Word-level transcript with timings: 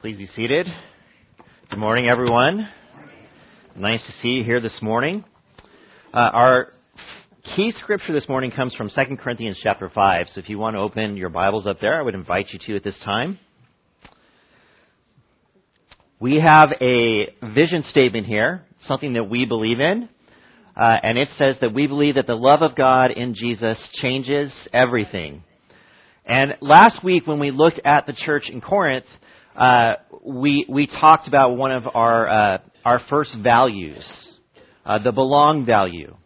Please 0.00 0.16
be 0.16 0.28
seated. 0.28 0.66
Good 1.68 1.78
morning, 1.78 2.08
everyone. 2.08 2.66
Nice 3.76 4.00
to 4.06 4.12
see 4.22 4.28
you 4.28 4.44
here 4.44 4.58
this 4.58 4.78
morning. 4.80 5.22
Uh, 6.14 6.30
our 6.32 6.68
key 7.54 7.74
scripture 7.78 8.14
this 8.14 8.26
morning 8.26 8.50
comes 8.50 8.74
from 8.74 8.88
2 8.88 9.16
Corinthians 9.18 9.60
chapter 9.62 9.90
5. 9.90 10.26
So 10.32 10.40
if 10.40 10.48
you 10.48 10.58
want 10.58 10.74
to 10.74 10.80
open 10.80 11.18
your 11.18 11.28
Bibles 11.28 11.66
up 11.66 11.80
there, 11.82 12.00
I 12.00 12.02
would 12.02 12.14
invite 12.14 12.46
you 12.50 12.58
to 12.66 12.76
at 12.76 12.82
this 12.82 12.98
time. 13.04 13.38
We 16.18 16.40
have 16.40 16.70
a 16.80 17.34
vision 17.54 17.84
statement 17.90 18.26
here, 18.26 18.64
something 18.88 19.12
that 19.12 19.24
we 19.24 19.44
believe 19.44 19.80
in. 19.80 20.08
Uh, 20.80 20.96
and 21.02 21.18
it 21.18 21.28
says 21.36 21.56
that 21.60 21.74
we 21.74 21.86
believe 21.86 22.14
that 22.14 22.26
the 22.26 22.34
love 22.34 22.62
of 22.62 22.74
God 22.74 23.10
in 23.10 23.34
Jesus 23.34 23.78
changes 24.00 24.50
everything. 24.72 25.44
And 26.24 26.54
last 26.62 27.04
week 27.04 27.26
when 27.26 27.38
we 27.38 27.50
looked 27.50 27.80
at 27.84 28.06
the 28.06 28.14
church 28.14 28.48
in 28.48 28.62
Corinth, 28.62 29.04
uh, 29.60 29.96
we 30.24 30.64
we 30.70 30.86
talked 30.86 31.28
about 31.28 31.54
one 31.58 31.70
of 31.70 31.84
our 31.92 32.28
uh, 32.28 32.58
our 32.82 33.02
first 33.10 33.36
values, 33.42 34.02
uh, 34.86 34.98
the 34.98 35.12
belong 35.12 35.66
value, 35.66 36.16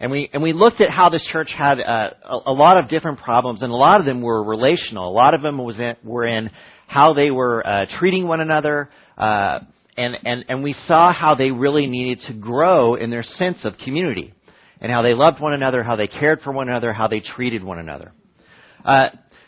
and 0.00 0.10
we 0.10 0.28
and 0.32 0.42
we 0.42 0.52
looked 0.52 0.80
at 0.80 0.90
how 0.90 1.08
this 1.08 1.24
church 1.30 1.48
had 1.56 1.78
uh, 1.78 2.10
a, 2.28 2.50
a, 2.50 2.52
lot 2.52 2.78
of 2.78 2.88
different 2.88 3.20
problems, 3.20 3.62
and 3.62 3.70
a 3.70 3.76
lot 3.76 4.00
of 4.00 4.06
them 4.06 4.20
were 4.20 4.42
relational. 4.42 5.08
A 5.08 5.14
lot 5.14 5.32
of 5.32 5.42
them 5.42 5.58
was 5.58 5.78
in, 5.78 5.94
were 6.02 6.26
in 6.26 6.50
how 6.88 7.14
they 7.14 7.30
were 7.30 7.64
uh, 7.64 7.86
treating 8.00 8.26
one 8.26 8.40
another, 8.40 8.90
uh, 9.16 9.60
and 9.96 10.16
and 10.24 10.44
and 10.48 10.64
we 10.64 10.72
saw 10.88 11.12
how 11.12 11.36
they 11.36 11.52
really 11.52 11.86
needed 11.86 12.18
to 12.26 12.32
grow 12.32 12.96
in 12.96 13.10
their 13.10 13.22
sense 13.22 13.58
of 13.62 13.78
community, 13.78 14.34
and 14.80 14.90
how 14.90 15.02
they 15.02 15.14
loved 15.14 15.40
one 15.40 15.52
another, 15.52 15.84
how 15.84 15.94
they 15.94 16.08
cared 16.08 16.40
for 16.40 16.50
one 16.50 16.68
another, 16.68 16.92
how 16.92 17.06
they 17.06 17.20
treated 17.20 17.62
one 17.62 17.78
another. 17.78 18.12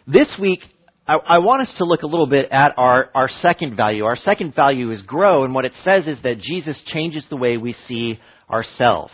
this 0.07 0.29
week, 0.41 0.61
I, 1.07 1.17
I, 1.17 1.39
want 1.39 1.63
us 1.63 1.75
to 1.79 1.85
look 1.85 2.03
a 2.03 2.07
little 2.07 2.27
bit 2.27 2.51
at 2.51 2.73
our, 2.79 3.11
our 3.15 3.29
second 3.43 3.77
value. 3.77 4.05
Our 4.05 4.17
second 4.17 4.55
value 4.55 4.91
is 4.91 5.03
grow, 5.03 5.45
and 5.45 5.53
what 5.53 5.67
it 5.67 5.73
says 5.85 6.07
is 6.07 6.19
that 6.23 6.41
Jesus 6.41 6.81
changes 6.87 7.27
the 7.29 7.37
way 7.37 7.59
we 7.59 7.75
see 7.87 8.19
ourselves. 8.51 9.13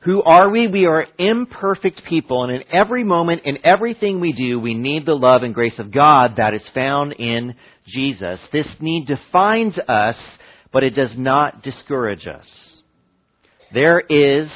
Who 0.00 0.22
are 0.22 0.50
we? 0.50 0.66
We 0.66 0.84
are 0.84 1.06
imperfect 1.16 2.02
people, 2.06 2.44
and 2.44 2.52
in 2.52 2.64
every 2.70 3.02
moment, 3.02 3.42
in 3.44 3.64
everything 3.64 4.20
we 4.20 4.32
do, 4.32 4.60
we 4.60 4.74
need 4.74 5.06
the 5.06 5.14
love 5.14 5.42
and 5.42 5.54
grace 5.54 5.78
of 5.78 5.90
God 5.90 6.34
that 6.36 6.52
is 6.52 6.68
found 6.74 7.12
in 7.12 7.54
Jesus. 7.86 8.40
This 8.52 8.66
need 8.80 9.06
defines 9.06 9.78
us, 9.78 10.16
but 10.70 10.82
it 10.82 10.90
does 10.90 11.12
not 11.16 11.62
discourage 11.62 12.26
us. 12.26 12.46
There 13.72 14.00
is 14.00 14.50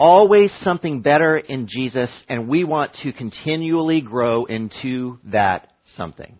always 0.00 0.50
something 0.62 1.02
better 1.02 1.36
in 1.36 1.68
Jesus, 1.68 2.10
and 2.28 2.48
we 2.48 2.64
want 2.64 2.92
to 3.02 3.12
continually 3.12 4.00
grow 4.00 4.46
into 4.46 5.18
that 5.26 5.68
something. 5.96 6.38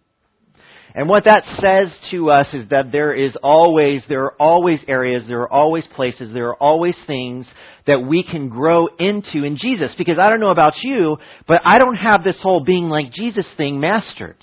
And 0.92 1.08
what 1.08 1.26
that 1.26 1.44
says 1.60 1.96
to 2.10 2.30
us 2.30 2.52
is 2.52 2.68
that 2.70 2.90
there 2.90 3.14
is 3.14 3.36
always, 3.44 4.02
there 4.08 4.24
are 4.24 4.34
always 4.40 4.80
areas, 4.88 5.22
there 5.28 5.42
are 5.42 5.52
always 5.52 5.86
places, 5.94 6.32
there 6.32 6.48
are 6.48 6.56
always 6.56 6.96
things 7.06 7.46
that 7.86 8.00
we 8.00 8.24
can 8.24 8.48
grow 8.48 8.88
into 8.98 9.44
in 9.44 9.56
Jesus. 9.56 9.94
Because 9.96 10.18
I 10.18 10.28
don't 10.28 10.40
know 10.40 10.50
about 10.50 10.74
you, 10.82 11.18
but 11.46 11.60
I 11.64 11.78
don't 11.78 11.94
have 11.94 12.24
this 12.24 12.40
whole 12.42 12.64
being 12.64 12.88
like 12.88 13.12
Jesus 13.12 13.46
thing 13.56 13.78
mastered. 13.78 14.38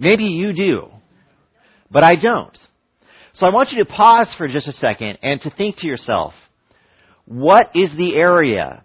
Maybe 0.00 0.24
you 0.24 0.52
do, 0.52 0.88
but 1.90 2.02
I 2.02 2.16
don't. 2.16 2.56
So 3.34 3.46
I 3.46 3.50
want 3.50 3.70
you 3.70 3.84
to 3.84 3.84
pause 3.84 4.26
for 4.36 4.48
just 4.48 4.66
a 4.66 4.72
second 4.72 5.18
and 5.22 5.40
to 5.42 5.50
think 5.50 5.76
to 5.78 5.86
yourself, 5.86 6.32
what 7.30 7.70
is 7.76 7.90
the 7.96 8.16
area 8.16 8.82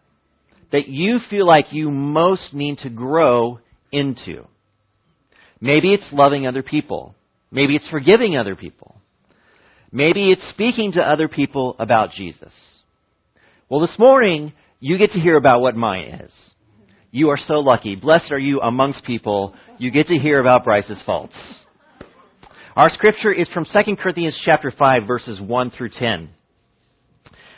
that 0.72 0.88
you 0.88 1.18
feel 1.32 1.48
like 1.48 1.74
you 1.74 1.90
most 1.90 2.54
need 2.54 2.78
to 2.80 2.92
grow 2.92 3.58
into? 3.92 4.46
Maybe 5.60 5.92
it's 5.96 6.06
loving 6.12 6.46
other 6.46 6.62
people. 6.62 7.16
Maybe 7.50 7.76
it's 7.76 7.90
forgiving 7.90 8.38
other 8.38 8.56
people. 8.56 8.98
Maybe 9.92 10.32
it's 10.32 10.48
speaking 10.50 10.92
to 10.92 11.02
other 11.02 11.28
people 11.28 11.76
about 11.80 12.12
Jesus. 12.12 12.54
Well, 13.68 13.80
this 13.80 13.98
morning, 13.98 14.54
you 14.80 15.00
get 15.00 15.14
to 15.14 15.20
hear 15.20 15.38
about 15.38 15.62
what 15.62 15.76
mine 15.76 16.22
is. 16.26 16.32
You 17.10 17.30
are 17.30 17.40
so 17.48 17.56
lucky. 17.56 17.96
Blessed 17.96 18.32
are 18.32 18.38
you 18.38 18.62
amongst 18.62 19.06
people. 19.06 19.56
You 19.80 19.90
get 19.90 20.06
to 20.08 20.20
hear 20.20 20.40
about 20.40 20.64
Bryce's 20.64 21.02
faults. 21.04 21.34
Our 22.76 22.92
scripture 22.92 23.34
is 23.34 23.50
from 23.50 23.66
2 23.66 23.96
Corinthians 23.96 24.40
chapter 24.46 24.70
5 24.70 25.08
verses 25.08 25.42
1 25.42 25.72
through 25.72 25.90
10. 25.98 26.30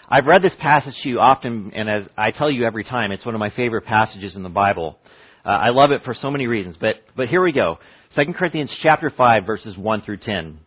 I've 0.09 0.25
read 0.25 0.41
this 0.41 0.55
passage 0.61 0.93
to 1.03 1.09
you 1.09 1.19
often, 1.19 1.73
and 1.75 1.89
as 1.89 2.03
I 2.17 2.31
tell 2.31 2.49
you 2.49 2.65
every 2.65 2.85
time, 2.85 3.11
it's 3.11 3.25
one 3.25 3.35
of 3.35 3.39
my 3.39 3.49
favorite 3.49 3.83
passages 3.83 4.37
in 4.37 4.43
the 4.43 4.47
Bible. 4.47 4.97
Uh, 5.45 5.49
I 5.49 5.69
love 5.71 5.91
it 5.91 6.03
for 6.05 6.13
so 6.13 6.31
many 6.31 6.47
reasons, 6.47 6.77
but, 6.79 6.95
but 7.17 7.27
here 7.27 7.43
we 7.43 7.51
go. 7.51 7.77
2 8.15 8.31
Corinthians 8.31 8.73
chapter 8.81 9.09
5 9.09 9.45
verses 9.45 9.77
1 9.77 10.01
through 10.03 10.19
10. 10.19 10.59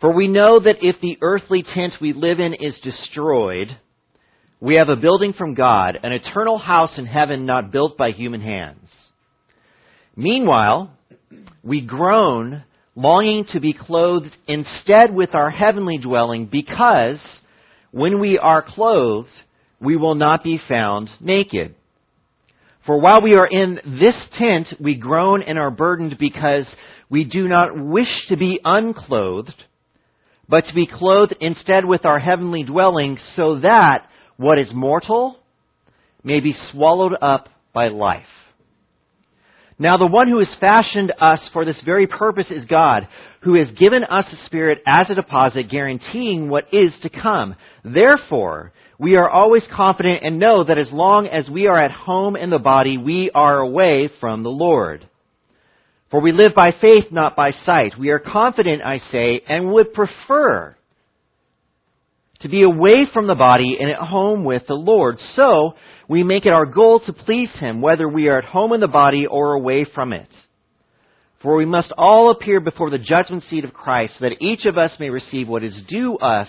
For 0.00 0.12
we 0.12 0.26
know 0.26 0.58
that 0.58 0.78
if 0.80 1.00
the 1.00 1.18
earthly 1.22 1.62
tent 1.62 1.94
we 2.00 2.12
live 2.12 2.40
in 2.40 2.54
is 2.54 2.76
destroyed, 2.82 3.68
we 4.58 4.74
have 4.74 4.88
a 4.88 4.96
building 4.96 5.32
from 5.32 5.54
God, 5.54 5.96
an 6.02 6.10
eternal 6.10 6.58
house 6.58 6.98
in 6.98 7.06
heaven 7.06 7.46
not 7.46 7.70
built 7.70 7.96
by 7.96 8.10
human 8.10 8.40
hands. 8.40 8.88
Meanwhile, 10.16 10.90
we 11.62 11.82
groan, 11.82 12.64
longing 12.96 13.44
to 13.52 13.60
be 13.60 13.74
clothed 13.74 14.36
instead 14.48 15.14
with 15.14 15.36
our 15.36 15.50
heavenly 15.50 15.98
dwelling 15.98 16.46
because 16.46 17.20
when 17.90 18.20
we 18.20 18.38
are 18.38 18.62
clothed, 18.62 19.30
we 19.80 19.96
will 19.96 20.14
not 20.14 20.44
be 20.44 20.60
found 20.68 21.10
naked. 21.20 21.74
For 22.86 22.98
while 23.00 23.20
we 23.22 23.34
are 23.34 23.46
in 23.46 23.80
this 23.84 24.14
tent, 24.38 24.68
we 24.80 24.94
groan 24.94 25.42
and 25.42 25.58
are 25.58 25.70
burdened 25.70 26.16
because 26.18 26.66
we 27.08 27.24
do 27.24 27.46
not 27.48 27.76
wish 27.76 28.26
to 28.28 28.36
be 28.36 28.60
unclothed, 28.64 29.64
but 30.48 30.64
to 30.66 30.74
be 30.74 30.86
clothed 30.86 31.34
instead 31.40 31.84
with 31.84 32.04
our 32.04 32.18
heavenly 32.18 32.62
dwelling, 32.62 33.18
so 33.36 33.60
that 33.60 34.06
what 34.36 34.58
is 34.58 34.72
mortal 34.72 35.36
may 36.24 36.40
be 36.40 36.54
swallowed 36.70 37.14
up 37.20 37.48
by 37.72 37.88
life. 37.88 38.22
Now 39.80 39.96
the 39.96 40.06
one 40.06 40.28
who 40.28 40.40
has 40.40 40.56
fashioned 40.60 41.10
us 41.18 41.40
for 41.54 41.64
this 41.64 41.80
very 41.86 42.06
purpose 42.06 42.50
is 42.50 42.66
God, 42.66 43.08
who 43.40 43.54
has 43.54 43.70
given 43.70 44.04
us 44.04 44.26
a 44.30 44.44
Spirit 44.44 44.82
as 44.86 45.08
a 45.08 45.14
deposit 45.14 45.70
guaranteeing 45.70 46.50
what 46.50 46.66
is 46.70 46.94
to 47.00 47.08
come. 47.08 47.56
Therefore, 47.82 48.74
we 48.98 49.16
are 49.16 49.30
always 49.30 49.66
confident 49.74 50.22
and 50.22 50.38
know 50.38 50.64
that 50.64 50.76
as 50.76 50.92
long 50.92 51.28
as 51.28 51.48
we 51.48 51.66
are 51.66 51.82
at 51.82 51.92
home 51.92 52.36
in 52.36 52.50
the 52.50 52.58
body, 52.58 52.98
we 52.98 53.30
are 53.30 53.58
away 53.58 54.10
from 54.20 54.42
the 54.42 54.50
Lord. 54.50 55.08
For 56.10 56.20
we 56.20 56.32
live 56.32 56.52
by 56.54 56.74
faith, 56.78 57.06
not 57.10 57.34
by 57.34 57.52
sight. 57.64 57.98
We 57.98 58.10
are 58.10 58.18
confident, 58.18 58.82
I 58.82 58.98
say, 59.10 59.40
and 59.48 59.72
would 59.72 59.94
prefer 59.94 60.76
to 62.40 62.48
be 62.48 62.62
away 62.62 63.06
from 63.12 63.26
the 63.26 63.34
body 63.34 63.76
and 63.78 63.90
at 63.90 63.98
home 63.98 64.44
with 64.44 64.66
the 64.66 64.74
Lord. 64.74 65.18
So, 65.34 65.74
we 66.08 66.22
make 66.22 66.46
it 66.46 66.52
our 66.52 66.66
goal 66.66 67.00
to 67.06 67.12
please 67.12 67.50
Him, 67.60 67.80
whether 67.80 68.08
we 68.08 68.28
are 68.28 68.38
at 68.38 68.44
home 68.44 68.72
in 68.72 68.80
the 68.80 68.88
body 68.88 69.26
or 69.26 69.52
away 69.52 69.84
from 69.94 70.12
it. 70.12 70.28
For 71.42 71.56
we 71.56 71.64
must 71.64 71.92
all 71.96 72.30
appear 72.30 72.60
before 72.60 72.90
the 72.90 72.98
judgment 72.98 73.44
seat 73.44 73.64
of 73.64 73.72
Christ, 73.72 74.14
so 74.18 74.28
that 74.28 74.42
each 74.42 74.66
of 74.66 74.76
us 74.76 74.92
may 74.98 75.08
receive 75.08 75.48
what 75.48 75.64
is 75.64 75.80
due 75.88 76.16
us 76.16 76.48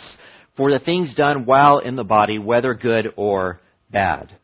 for 0.58 0.72
the 0.72 0.84
things 0.84 1.14
done 1.16 1.46
while 1.46 1.80
in 1.80 1.96
the 1.96 2.04
body, 2.04 2.40
whether 2.40 2.74
good 2.74 3.08
or 3.16 3.62
bad. 3.90 4.36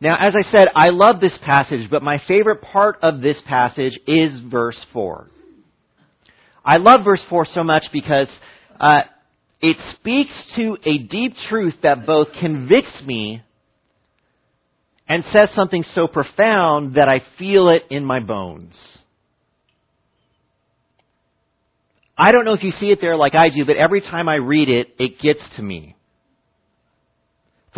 Now, 0.00 0.16
as 0.16 0.34
I 0.34 0.42
said, 0.50 0.68
I 0.76 0.90
love 0.90 1.20
this 1.20 1.36
passage, 1.44 1.90
but 1.90 2.02
my 2.02 2.20
favorite 2.28 2.62
part 2.62 2.98
of 3.02 3.20
this 3.20 3.40
passage 3.46 3.98
is 4.06 4.38
verse 4.50 4.78
4. 4.92 5.28
I 6.64 6.76
love 6.76 7.00
verse 7.04 7.22
4 7.28 7.46
so 7.46 7.64
much 7.64 7.84
because 7.92 8.28
uh, 8.78 9.02
it 9.60 9.76
speaks 9.94 10.32
to 10.56 10.76
a 10.84 10.98
deep 10.98 11.34
truth 11.48 11.74
that 11.82 12.06
both 12.06 12.28
convicts 12.40 13.02
me 13.04 13.42
and 15.08 15.24
says 15.32 15.48
something 15.54 15.82
so 15.94 16.06
profound 16.06 16.94
that 16.94 17.08
I 17.08 17.22
feel 17.38 17.68
it 17.70 17.82
in 17.90 18.04
my 18.04 18.20
bones. 18.20 18.74
I 22.16 22.32
don't 22.32 22.44
know 22.44 22.52
if 22.52 22.62
you 22.62 22.72
see 22.72 22.90
it 22.90 22.98
there 23.00 23.16
like 23.16 23.34
I 23.34 23.48
do, 23.48 23.64
but 23.64 23.76
every 23.76 24.00
time 24.00 24.28
I 24.28 24.36
read 24.36 24.68
it, 24.68 24.94
it 24.98 25.18
gets 25.20 25.40
to 25.56 25.62
me. 25.62 25.96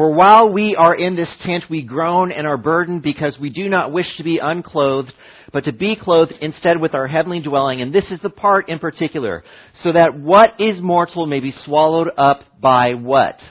For 0.00 0.14
while 0.14 0.48
we 0.48 0.74
are 0.76 0.94
in 0.94 1.14
this 1.14 1.28
tent, 1.44 1.64
we 1.68 1.82
groan 1.82 2.32
and 2.32 2.46
are 2.46 2.56
burdened 2.56 3.02
because 3.02 3.36
we 3.38 3.50
do 3.50 3.68
not 3.68 3.92
wish 3.92 4.06
to 4.16 4.24
be 4.24 4.38
unclothed, 4.42 5.12
but 5.52 5.64
to 5.64 5.74
be 5.74 5.94
clothed 5.94 6.32
instead 6.40 6.80
with 6.80 6.94
our 6.94 7.06
heavenly 7.06 7.42
dwelling. 7.42 7.82
And 7.82 7.92
this 7.94 8.06
is 8.10 8.18
the 8.22 8.30
part 8.30 8.70
in 8.70 8.78
particular, 8.78 9.44
so 9.82 9.92
that 9.92 10.18
what 10.18 10.58
is 10.58 10.80
mortal 10.80 11.26
may 11.26 11.40
be 11.40 11.52
swallowed 11.66 12.08
up 12.16 12.44
by 12.58 12.94
what? 12.94 13.42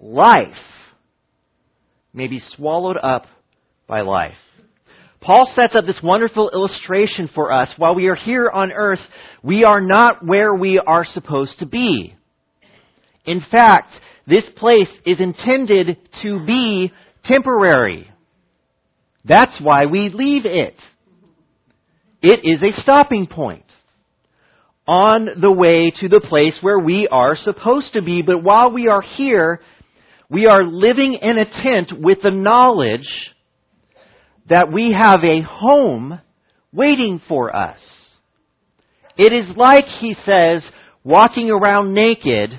Life 0.00 0.56
may 2.12 2.26
be 2.26 2.40
swallowed 2.56 2.96
up 2.96 3.26
by 3.86 4.00
life. 4.00 4.34
Paul 5.20 5.48
sets 5.54 5.76
up 5.76 5.86
this 5.86 6.00
wonderful 6.02 6.50
illustration 6.52 7.30
for 7.32 7.52
us. 7.52 7.72
While 7.76 7.94
we 7.94 8.08
are 8.08 8.16
here 8.16 8.50
on 8.52 8.72
earth, 8.72 8.98
we 9.44 9.62
are 9.62 9.80
not 9.80 10.26
where 10.26 10.56
we 10.56 10.80
are 10.80 11.04
supposed 11.04 11.60
to 11.60 11.66
be. 11.66 12.16
In 13.26 13.44
fact, 13.48 13.92
this 14.26 14.44
place 14.56 14.88
is 15.04 15.20
intended 15.20 15.98
to 16.22 16.44
be 16.44 16.92
temporary. 17.24 18.10
That's 19.24 19.58
why 19.60 19.86
we 19.86 20.10
leave 20.10 20.46
it. 20.46 20.76
It 22.22 22.40
is 22.42 22.62
a 22.62 22.80
stopping 22.80 23.26
point 23.26 23.64
on 24.86 25.28
the 25.40 25.52
way 25.52 25.92
to 26.00 26.08
the 26.08 26.20
place 26.20 26.56
where 26.60 26.78
we 26.78 27.08
are 27.08 27.36
supposed 27.36 27.92
to 27.94 28.02
be. 28.02 28.22
But 28.22 28.42
while 28.42 28.70
we 28.70 28.88
are 28.88 29.02
here, 29.02 29.60
we 30.30 30.46
are 30.46 30.62
living 30.62 31.18
in 31.20 31.38
a 31.38 31.44
tent 31.44 31.92
with 32.00 32.18
the 32.22 32.30
knowledge 32.30 33.08
that 34.48 34.72
we 34.72 34.92
have 34.98 35.20
a 35.22 35.42
home 35.42 36.20
waiting 36.72 37.20
for 37.28 37.54
us. 37.54 37.80
It 39.16 39.32
is 39.32 39.56
like, 39.56 39.84
he 40.00 40.16
says, 40.26 40.62
walking 41.02 41.50
around 41.50 41.94
naked 41.94 42.58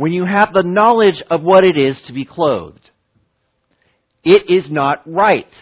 when 0.00 0.14
you 0.14 0.24
have 0.24 0.54
the 0.54 0.62
knowledge 0.62 1.22
of 1.30 1.42
what 1.42 1.62
it 1.62 1.76
is 1.76 1.94
to 2.06 2.14
be 2.14 2.24
clothed. 2.24 2.90
It 4.24 4.50
is 4.50 4.70
not 4.70 5.02
right. 5.04 5.52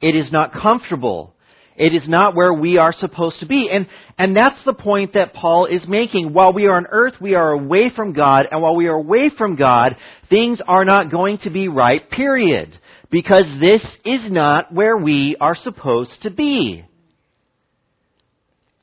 It 0.00 0.14
is 0.14 0.30
not 0.30 0.52
comfortable. 0.52 1.34
It 1.74 1.92
is 1.92 2.08
not 2.08 2.36
where 2.36 2.54
we 2.54 2.78
are 2.78 2.92
supposed 2.92 3.40
to 3.40 3.46
be. 3.46 3.68
And, 3.68 3.88
and 4.16 4.36
that's 4.36 4.64
the 4.64 4.74
point 4.74 5.14
that 5.14 5.34
Paul 5.34 5.66
is 5.66 5.82
making. 5.88 6.32
While 6.32 6.52
we 6.52 6.66
are 6.66 6.76
on 6.76 6.86
earth, 6.88 7.14
we 7.20 7.34
are 7.34 7.50
away 7.50 7.90
from 7.90 8.12
God, 8.12 8.44
and 8.48 8.62
while 8.62 8.76
we 8.76 8.86
are 8.86 8.94
away 8.94 9.28
from 9.36 9.56
God, 9.56 9.96
things 10.30 10.60
are 10.68 10.84
not 10.84 11.10
going 11.10 11.38
to 11.38 11.50
be 11.50 11.66
right, 11.66 12.08
period. 12.08 12.78
Because 13.10 13.46
this 13.60 13.82
is 14.04 14.30
not 14.30 14.72
where 14.72 14.96
we 14.96 15.36
are 15.40 15.56
supposed 15.56 16.22
to 16.22 16.30
be. 16.30 16.84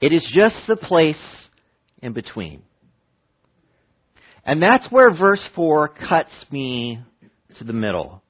It 0.01 0.12
is 0.12 0.27
just 0.33 0.57
the 0.68 0.75
place 0.75 1.16
in 2.01 2.12
between. 2.12 2.63
And 4.45 4.62
that's 4.62 4.86
where 4.92 5.12
verse 5.12 5.44
4 5.56 5.89
cuts 5.89 6.31
me 6.51 7.00
to 7.57 7.63
the 7.63 7.74
middle. 7.74 8.21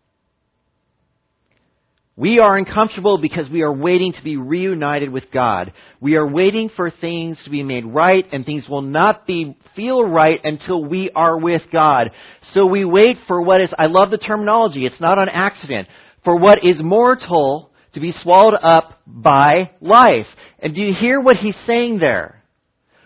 We 2.17 2.39
are 2.39 2.57
uncomfortable 2.57 3.17
because 3.17 3.49
we 3.49 3.61
are 3.61 3.73
waiting 3.73 4.13
to 4.13 4.23
be 4.23 4.37
reunited 4.37 5.11
with 5.11 5.25
God. 5.33 5.73
We 5.99 6.15
are 6.15 6.25
waiting 6.25 6.69
for 6.73 6.89
things 6.89 7.37
to 7.43 7.49
be 7.49 7.61
made 7.61 7.83
right 7.85 8.25
and 8.31 8.45
things 8.45 8.69
will 8.69 8.81
not 8.81 9.27
be 9.27 9.57
feel 9.75 10.01
right 10.01 10.39
until 10.41 10.81
we 10.81 11.09
are 11.13 11.37
with 11.37 11.63
God. 11.73 12.11
So 12.53 12.65
we 12.67 12.85
wait 12.85 13.17
for 13.27 13.41
what 13.41 13.59
is 13.59 13.69
I 13.77 13.87
love 13.87 14.11
the 14.11 14.17
terminology. 14.17 14.85
It's 14.85 15.01
not 15.01 15.17
on 15.17 15.27
accident. 15.27 15.89
For 16.23 16.37
what 16.37 16.63
is 16.63 16.81
mortal 16.81 17.71
to 17.93 17.99
be 17.99 18.13
swallowed 18.23 18.59
up 18.61 19.01
by 19.05 19.71
life. 19.81 20.27
And 20.59 20.73
do 20.73 20.81
you 20.81 20.93
hear 20.93 21.19
what 21.19 21.35
he's 21.35 21.57
saying 21.67 21.99
there? 21.99 22.44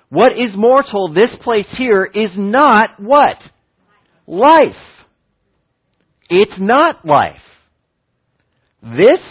What 0.10 0.38
is 0.38 0.56
mortal, 0.56 1.14
this 1.14 1.36
place 1.42 1.68
here, 1.78 2.04
is 2.04 2.32
not 2.36 3.00
what? 3.00 3.38
Life. 4.26 4.76
It's 6.30 6.60
not 6.60 7.06
life. 7.06 7.42
This 8.82 9.22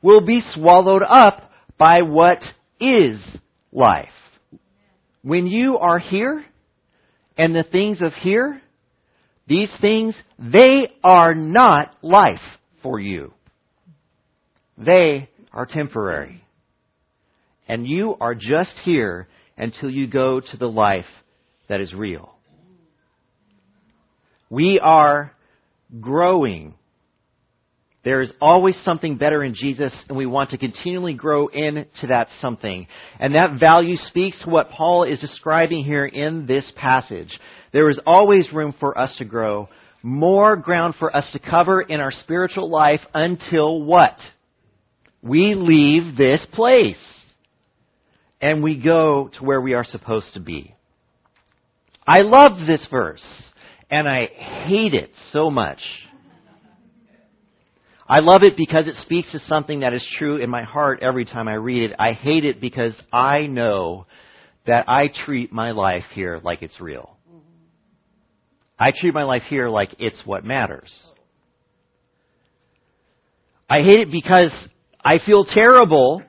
will 0.00 0.24
be 0.24 0.42
swallowed 0.54 1.02
up 1.02 1.50
by 1.78 2.02
what 2.02 2.38
is 2.80 3.20
life. 3.72 4.08
When 5.22 5.46
you 5.46 5.78
are 5.78 5.98
here 5.98 6.44
and 7.36 7.54
the 7.54 7.64
things 7.64 8.00
of 8.02 8.12
here, 8.14 8.60
these 9.48 9.70
things, 9.80 10.14
they 10.38 10.92
are 11.02 11.34
not 11.34 11.96
life 12.02 12.40
for 12.82 13.00
you. 13.00 13.32
They 14.78 15.28
are 15.52 15.66
temporary. 15.66 16.44
And 17.68 17.86
you 17.86 18.16
are 18.20 18.34
just 18.34 18.72
here 18.84 19.28
until 19.56 19.90
you 19.90 20.06
go 20.06 20.40
to 20.40 20.56
the 20.56 20.68
life 20.68 21.06
that 21.68 21.80
is 21.80 21.92
real. 21.92 22.34
We 24.50 24.78
are 24.80 25.32
growing 26.00 26.74
there 28.04 28.20
is 28.20 28.32
always 28.40 28.76
something 28.84 29.16
better 29.16 29.44
in 29.44 29.54
Jesus, 29.54 29.94
and 30.08 30.18
we 30.18 30.26
want 30.26 30.50
to 30.50 30.58
continually 30.58 31.14
grow 31.14 31.46
into 31.46 32.08
that 32.08 32.26
something. 32.40 32.88
And 33.20 33.36
that 33.36 33.60
value 33.60 33.96
speaks 33.96 34.40
to 34.42 34.50
what 34.50 34.70
Paul 34.70 35.04
is 35.04 35.20
describing 35.20 35.84
here 35.84 36.06
in 36.06 36.46
this 36.46 36.70
passage. 36.76 37.38
There 37.72 37.88
is 37.90 38.00
always 38.04 38.52
room 38.52 38.74
for 38.80 38.98
us 38.98 39.14
to 39.18 39.24
grow, 39.24 39.68
more 40.02 40.56
ground 40.56 40.96
for 40.98 41.14
us 41.16 41.28
to 41.32 41.38
cover 41.38 41.80
in 41.80 42.00
our 42.00 42.10
spiritual 42.10 42.68
life 42.68 43.00
until 43.14 43.82
what? 43.84 44.16
We 45.22 45.54
leave 45.54 46.16
this 46.16 46.44
place 46.52 46.96
and 48.42 48.62
we 48.62 48.76
go 48.76 49.30
to 49.38 49.44
where 49.44 49.60
we 49.60 49.74
are 49.74 49.84
supposed 49.84 50.34
to 50.34 50.40
be. 50.40 50.74
I 52.06 52.22
love 52.22 52.66
this 52.66 52.84
verse, 52.90 53.24
and 53.88 54.08
I 54.08 54.26
hate 54.26 54.94
it 54.94 55.12
so 55.30 55.48
much. 55.48 55.78
I 58.08 58.18
love 58.18 58.42
it 58.42 58.56
because 58.56 58.88
it 58.88 58.96
speaks 59.02 59.30
to 59.32 59.38
something 59.38 59.80
that 59.80 59.94
is 59.94 60.04
true 60.18 60.36
in 60.36 60.50
my 60.50 60.64
heart 60.64 60.98
every 61.00 61.24
time 61.24 61.46
I 61.46 61.54
read 61.54 61.90
it. 61.90 61.96
I 61.98 62.12
hate 62.12 62.44
it 62.44 62.60
because 62.60 62.92
I 63.12 63.46
know 63.46 64.06
that 64.66 64.88
I 64.88 65.08
treat 65.24 65.52
my 65.52 65.70
life 65.70 66.04
here 66.12 66.40
like 66.42 66.62
it's 66.62 66.80
real. 66.80 67.16
I 68.78 68.90
treat 69.00 69.14
my 69.14 69.22
life 69.22 69.42
here 69.48 69.68
like 69.68 69.94
it's 70.00 70.20
what 70.26 70.44
matters. 70.44 70.92
I 73.70 73.78
hate 73.82 74.00
it 74.00 74.10
because 74.10 74.50
I 75.02 75.18
feel 75.24 75.44
terrible 75.44 76.22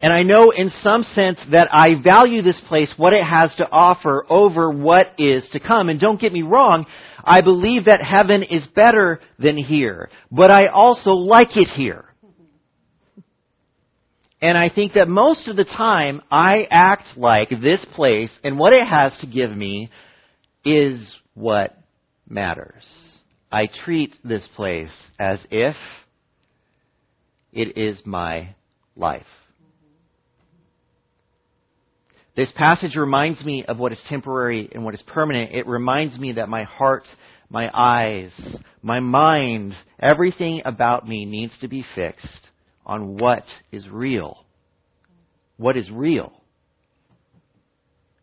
and 0.00 0.12
I 0.12 0.22
know 0.22 0.50
in 0.50 0.70
some 0.82 1.02
sense 1.14 1.38
that 1.50 1.68
I 1.72 2.00
value 2.02 2.42
this 2.42 2.60
place, 2.68 2.92
what 2.96 3.12
it 3.12 3.24
has 3.24 3.52
to 3.56 3.68
offer, 3.68 4.24
over 4.30 4.70
what 4.70 5.14
is 5.18 5.44
to 5.52 5.60
come. 5.60 5.88
And 5.88 5.98
don't 5.98 6.20
get 6.20 6.32
me 6.32 6.42
wrong, 6.42 6.86
I 7.24 7.40
believe 7.40 7.86
that 7.86 8.00
heaven 8.00 8.44
is 8.44 8.64
better 8.76 9.20
than 9.38 9.56
here. 9.56 10.08
But 10.30 10.52
I 10.52 10.66
also 10.66 11.10
like 11.10 11.56
it 11.56 11.68
here. 11.68 12.04
And 14.40 14.56
I 14.56 14.68
think 14.68 14.92
that 14.92 15.08
most 15.08 15.48
of 15.48 15.56
the 15.56 15.64
time 15.64 16.22
I 16.30 16.68
act 16.70 17.16
like 17.16 17.50
this 17.50 17.84
place 17.96 18.30
and 18.44 18.56
what 18.56 18.72
it 18.72 18.86
has 18.86 19.12
to 19.20 19.26
give 19.26 19.50
me 19.50 19.90
is 20.64 21.12
what 21.34 21.76
matters. 22.28 22.84
I 23.50 23.68
treat 23.84 24.14
this 24.22 24.46
place 24.54 24.90
as 25.18 25.40
if 25.50 25.74
it 27.52 27.76
is 27.76 27.98
my 28.04 28.54
life. 28.94 29.26
This 32.38 32.52
passage 32.54 32.94
reminds 32.94 33.44
me 33.44 33.64
of 33.64 33.78
what 33.78 33.90
is 33.90 34.00
temporary 34.08 34.68
and 34.72 34.84
what 34.84 34.94
is 34.94 35.02
permanent. 35.08 35.50
It 35.56 35.66
reminds 35.66 36.16
me 36.16 36.34
that 36.34 36.48
my 36.48 36.62
heart, 36.62 37.02
my 37.50 37.68
eyes, 37.74 38.30
my 38.80 39.00
mind, 39.00 39.74
everything 39.98 40.62
about 40.64 41.04
me 41.04 41.24
needs 41.24 41.52
to 41.62 41.66
be 41.66 41.84
fixed 41.96 42.46
on 42.86 43.16
what 43.18 43.42
is 43.72 43.88
real. 43.88 44.44
What 45.56 45.76
is 45.76 45.90
real. 45.90 46.30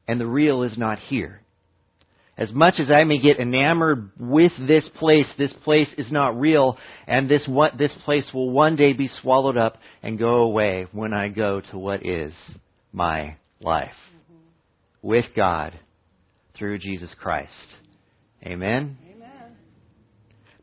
And 0.08 0.18
the 0.18 0.28
real 0.28 0.64
is 0.64 0.78
not 0.78 0.98
here. 0.98 1.42
As 2.38 2.54
much 2.54 2.76
as 2.80 2.90
I 2.90 3.04
may 3.04 3.18
get 3.18 3.42
enamored 3.42 4.12
with 4.18 4.54
this 4.66 4.88
place, 4.98 5.28
this 5.38 5.54
place 5.66 5.90
is 5.98 6.10
not 6.10 6.40
real, 6.40 6.78
and 7.06 7.30
this 7.30 7.46
what 7.50 7.78
this 7.78 7.94
place 8.06 8.30
will 8.34 8.50
one 8.50 8.78
day 8.78 8.94
be 8.94 9.10
swallowed 9.22 9.58
up 9.58 9.78
and 10.02 10.18
go 10.18 10.36
away 10.44 10.88
when 10.94 11.14
I 11.14 11.28
go 11.28 11.60
to 11.60 11.78
what 11.78 12.06
is 12.06 12.32
my 12.94 13.36
life 13.60 13.92
with 15.06 15.26
God 15.36 15.80
through 16.58 16.80
Jesus 16.80 17.14
Christ. 17.22 17.52
Amen? 18.44 18.98
Amen. 19.16 19.56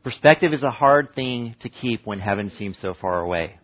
Perspective 0.03 0.51
is 0.51 0.63
a 0.63 0.69
hard 0.69 1.15
thing 1.15 1.55
to 1.61 1.69
keep 1.69 2.05
when 2.05 2.19
heaven 2.19 2.51
seems 2.57 2.75
so 2.81 2.93
far 2.99 3.21
away. 3.21 3.55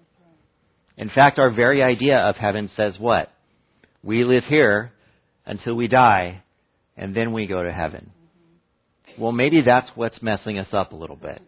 In 0.95 1.09
fact, 1.09 1.37
our 1.37 1.51
very 1.51 1.83
idea 1.83 2.17
of 2.17 2.37
heaven 2.37 2.69
says 2.77 2.95
what? 2.97 3.29
We 4.03 4.23
live 4.23 4.45
here 4.45 4.93
until 5.45 5.75
we 5.75 5.89
die, 5.89 6.43
and 6.95 7.13
then 7.13 7.33
we 7.33 7.45
go 7.45 7.61
to 7.61 7.73
heaven. 7.73 8.11
Well, 9.17 9.33
maybe 9.33 9.61
that's 9.61 9.89
what's 9.95 10.21
messing 10.21 10.59
us 10.59 10.69
up 10.71 10.93
a 10.93 10.95
little 10.95 11.17
bit. 11.17 11.41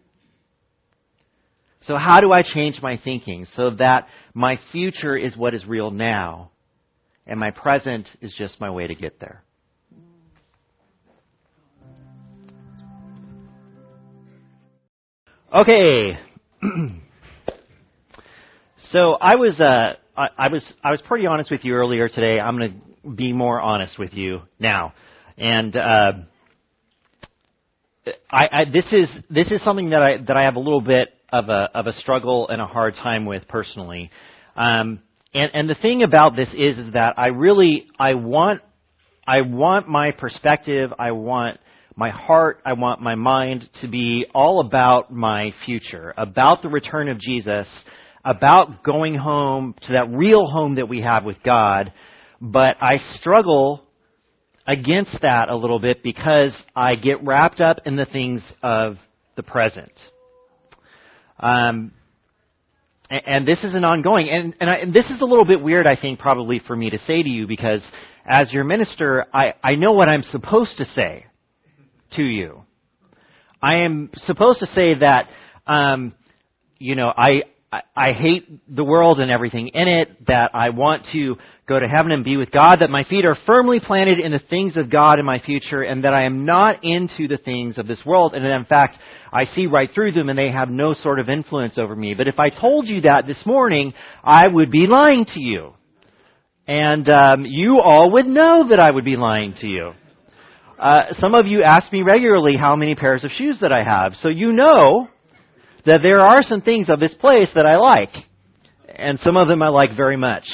So, 1.86 1.96
how 1.96 2.20
do 2.20 2.32
I 2.32 2.42
change 2.42 2.80
my 2.82 3.00
thinking 3.02 3.46
so 3.56 3.70
that 3.78 4.08
my 4.34 4.58
future 4.72 5.16
is 5.16 5.34
what 5.38 5.54
is 5.54 5.64
real 5.64 5.90
now 5.90 6.51
and 7.26 7.38
my 7.38 7.50
present 7.50 8.08
is 8.20 8.34
just 8.36 8.60
my 8.60 8.70
way 8.70 8.86
to 8.86 8.94
get 8.94 9.20
there. 9.20 9.42
Okay. 15.54 16.18
so 18.92 19.12
I 19.20 19.36
was 19.36 19.60
uh, 19.60 19.94
I, 20.16 20.28
I, 20.38 20.48
was 20.48 20.64
I 20.82 20.90
was 20.90 21.02
pretty 21.02 21.26
honest 21.26 21.50
with 21.50 21.62
you 21.64 21.74
earlier 21.74 22.08
today. 22.08 22.40
I'm 22.40 22.56
going 22.56 22.80
to 23.04 23.10
be 23.10 23.32
more 23.34 23.60
honest 23.60 23.98
with 23.98 24.14
you 24.14 24.40
now, 24.58 24.94
and 25.36 25.76
uh, 25.76 26.12
I, 28.30 28.48
I, 28.50 28.64
this 28.72 28.86
is 28.92 29.08
this 29.28 29.48
is 29.50 29.62
something 29.62 29.90
that 29.90 30.02
I 30.02 30.16
that 30.26 30.36
I 30.38 30.42
have 30.44 30.56
a 30.56 30.60
little 30.60 30.80
bit 30.80 31.10
of 31.30 31.50
a 31.50 31.68
of 31.74 31.86
a 31.86 31.92
struggle 31.94 32.48
and 32.48 32.60
a 32.60 32.66
hard 32.66 32.94
time 32.94 33.26
with 33.26 33.46
personally. 33.46 34.10
Um, 34.56 35.00
and, 35.34 35.50
and 35.54 35.68
the 35.70 35.74
thing 35.74 36.02
about 36.02 36.36
this 36.36 36.48
is, 36.48 36.78
is 36.78 36.92
that 36.92 37.18
I 37.18 37.28
really, 37.28 37.86
I 37.98 38.14
want, 38.14 38.60
I 39.26 39.40
want 39.42 39.88
my 39.88 40.10
perspective, 40.10 40.92
I 40.98 41.12
want 41.12 41.58
my 41.96 42.10
heart, 42.10 42.60
I 42.64 42.74
want 42.74 43.00
my 43.00 43.14
mind 43.14 43.68
to 43.80 43.88
be 43.88 44.26
all 44.34 44.60
about 44.60 45.12
my 45.12 45.52
future, 45.64 46.12
about 46.16 46.62
the 46.62 46.68
return 46.68 47.08
of 47.08 47.18
Jesus, 47.18 47.66
about 48.24 48.84
going 48.84 49.14
home 49.14 49.74
to 49.82 49.92
that 49.94 50.10
real 50.10 50.46
home 50.46 50.76
that 50.76 50.88
we 50.88 51.00
have 51.00 51.24
with 51.24 51.42
God, 51.42 51.92
but 52.40 52.76
I 52.80 52.98
struggle 53.16 53.84
against 54.66 55.16
that 55.22 55.48
a 55.48 55.56
little 55.56 55.78
bit 55.78 56.02
because 56.02 56.52
I 56.76 56.94
get 56.94 57.24
wrapped 57.24 57.60
up 57.60 57.78
in 57.84 57.96
the 57.96 58.06
things 58.06 58.42
of 58.62 58.96
the 59.36 59.42
present. 59.42 59.92
Um, 61.40 61.92
and 63.10 63.46
this 63.46 63.58
is 63.62 63.74
an 63.74 63.84
ongoing, 63.84 64.28
and, 64.28 64.56
and, 64.60 64.70
I, 64.70 64.74
and, 64.76 64.94
this 64.94 65.04
is 65.06 65.20
a 65.20 65.24
little 65.24 65.44
bit 65.44 65.60
weird, 65.60 65.86
I 65.86 65.96
think, 65.96 66.18
probably 66.18 66.60
for 66.66 66.74
me 66.74 66.90
to 66.90 66.98
say 67.06 67.22
to 67.22 67.28
you 67.28 67.46
because 67.46 67.82
as 68.26 68.52
your 68.52 68.64
minister, 68.64 69.26
I, 69.34 69.54
I 69.62 69.74
know 69.74 69.92
what 69.92 70.08
I'm 70.08 70.22
supposed 70.22 70.78
to 70.78 70.84
say 70.86 71.26
to 72.16 72.22
you. 72.22 72.62
I 73.60 73.76
am 73.76 74.10
supposed 74.26 74.60
to 74.60 74.66
say 74.74 74.94
that, 74.94 75.28
um, 75.66 76.14
you 76.78 76.96
know, 76.96 77.12
I, 77.16 77.42
I, 77.96 78.12
hate 78.12 78.60
the 78.68 78.84
world 78.84 79.18
and 79.18 79.30
everything 79.30 79.68
in 79.68 79.88
it, 79.88 80.26
that 80.26 80.50
I 80.54 80.68
want 80.70 81.06
to 81.12 81.36
go 81.66 81.78
to 81.78 81.88
heaven 81.88 82.12
and 82.12 82.22
be 82.22 82.36
with 82.36 82.50
God, 82.50 82.76
that 82.80 82.90
my 82.90 83.02
feet 83.04 83.24
are 83.24 83.36
firmly 83.46 83.80
planted 83.80 84.20
in 84.20 84.30
the 84.30 84.40
things 84.50 84.76
of 84.76 84.90
God 84.90 85.18
in 85.18 85.24
my 85.24 85.38
future, 85.38 85.80
and 85.80 86.04
that 86.04 86.12
I 86.12 86.24
am 86.24 86.44
not 86.44 86.84
into 86.84 87.28
the 87.28 87.38
things 87.38 87.78
of 87.78 87.86
this 87.86 88.00
world, 88.04 88.34
and 88.34 88.44
that 88.44 88.54
in 88.54 88.66
fact, 88.66 88.98
I 89.32 89.44
see 89.44 89.66
right 89.66 89.88
through 89.94 90.12
them 90.12 90.28
and 90.28 90.38
they 90.38 90.50
have 90.50 90.68
no 90.68 90.92
sort 90.92 91.18
of 91.18 91.30
influence 91.30 91.78
over 91.78 91.96
me. 91.96 92.12
But 92.12 92.28
if 92.28 92.38
I 92.38 92.50
told 92.50 92.88
you 92.88 93.00
that 93.02 93.24
this 93.26 93.40
morning, 93.46 93.94
I 94.22 94.46
would 94.46 94.70
be 94.70 94.86
lying 94.86 95.24
to 95.32 95.40
you. 95.40 95.72
And 96.68 97.08
um, 97.08 97.46
you 97.46 97.80
all 97.80 98.12
would 98.12 98.26
know 98.26 98.68
that 98.68 98.80
I 98.80 98.90
would 98.90 99.04
be 99.04 99.16
lying 99.16 99.54
to 99.60 99.66
you. 99.66 99.92
Uh, 100.78 101.14
some 101.18 101.34
of 101.34 101.46
you 101.46 101.62
ask 101.62 101.90
me 101.90 102.02
regularly 102.02 102.56
how 102.58 102.76
many 102.76 102.94
pairs 102.94 103.24
of 103.24 103.30
shoes 103.30 103.58
that 103.62 103.72
I 103.72 103.82
have, 103.82 104.12
so 104.20 104.28
you 104.28 104.52
know 104.52 105.08
that 105.84 106.00
there 106.02 106.20
are 106.20 106.42
some 106.42 106.62
things 106.62 106.88
of 106.88 107.00
this 107.00 107.14
place 107.14 107.48
that 107.54 107.66
I 107.66 107.76
like, 107.76 108.14
and 108.88 109.18
some 109.20 109.36
of 109.36 109.48
them 109.48 109.62
I 109.62 109.68
like 109.68 109.96
very 109.96 110.16
much. 110.16 110.44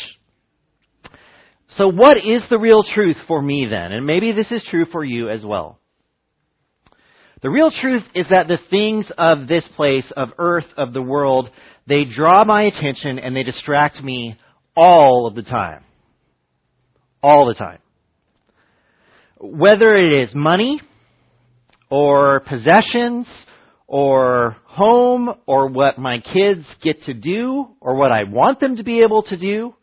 So 1.76 1.88
what 1.88 2.16
is 2.16 2.42
the 2.48 2.58
real 2.58 2.82
truth 2.82 3.16
for 3.26 3.40
me 3.40 3.66
then? 3.68 3.92
And 3.92 4.06
maybe 4.06 4.32
this 4.32 4.50
is 4.50 4.62
true 4.70 4.86
for 4.90 5.04
you 5.04 5.28
as 5.28 5.44
well. 5.44 5.78
The 7.42 7.50
real 7.50 7.70
truth 7.70 8.02
is 8.14 8.26
that 8.30 8.48
the 8.48 8.58
things 8.70 9.06
of 9.16 9.46
this 9.46 9.68
place, 9.76 10.10
of 10.16 10.30
earth, 10.38 10.66
of 10.76 10.92
the 10.92 11.02
world, 11.02 11.50
they 11.86 12.04
draw 12.04 12.44
my 12.44 12.62
attention 12.62 13.18
and 13.18 13.36
they 13.36 13.44
distract 13.44 14.02
me 14.02 14.36
all 14.76 15.26
of 15.26 15.34
the 15.34 15.42
time. 15.42 15.84
All 17.22 17.46
the 17.46 17.54
time. 17.54 17.78
Whether 19.38 19.94
it 19.94 20.28
is 20.28 20.34
money, 20.34 20.80
or 21.90 22.40
possessions, 22.40 23.26
or 23.88 24.56
home 24.66 25.30
or 25.46 25.66
what 25.66 25.98
my 25.98 26.20
kids 26.20 26.64
get 26.82 27.02
to 27.04 27.14
do 27.14 27.66
or 27.80 27.96
what 27.96 28.12
I 28.12 28.24
want 28.24 28.60
them 28.60 28.76
to 28.76 28.84
be 28.84 29.00
able 29.00 29.22
to 29.24 29.36
do 29.36 29.74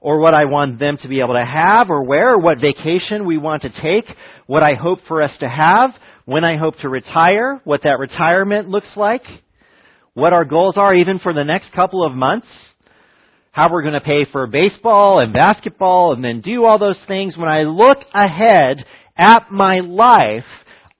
or 0.00 0.18
what 0.18 0.34
I 0.34 0.46
want 0.46 0.80
them 0.80 0.96
to 1.02 1.08
be 1.08 1.20
able 1.20 1.34
to 1.34 1.44
have 1.44 1.90
or 1.90 2.02
where 2.02 2.34
or 2.34 2.38
what 2.40 2.60
vacation 2.60 3.26
we 3.26 3.36
want 3.36 3.62
to 3.62 3.82
take, 3.82 4.06
what 4.46 4.62
I 4.62 4.74
hope 4.74 5.00
for 5.06 5.22
us 5.22 5.30
to 5.40 5.48
have, 5.48 5.90
when 6.24 6.44
I 6.44 6.56
hope 6.56 6.78
to 6.78 6.88
retire, 6.88 7.60
what 7.64 7.82
that 7.84 7.98
retirement 7.98 8.68
looks 8.68 8.90
like, 8.96 9.22
what 10.14 10.32
our 10.32 10.46
goals 10.46 10.78
are 10.78 10.94
even 10.94 11.18
for 11.18 11.34
the 11.34 11.44
next 11.44 11.72
couple 11.72 12.04
of 12.04 12.14
months, 12.14 12.48
how 13.50 13.70
we're 13.70 13.82
going 13.82 13.94
to 13.94 14.00
pay 14.00 14.24
for 14.32 14.46
baseball 14.46 15.18
and 15.18 15.34
basketball 15.34 16.14
and 16.14 16.24
then 16.24 16.40
do 16.40 16.64
all 16.64 16.78
those 16.78 16.98
things. 17.06 17.36
When 17.36 17.50
I 17.50 17.64
look 17.64 17.98
ahead 18.14 18.84
at 19.16 19.52
my 19.52 19.80
life, 19.80 20.44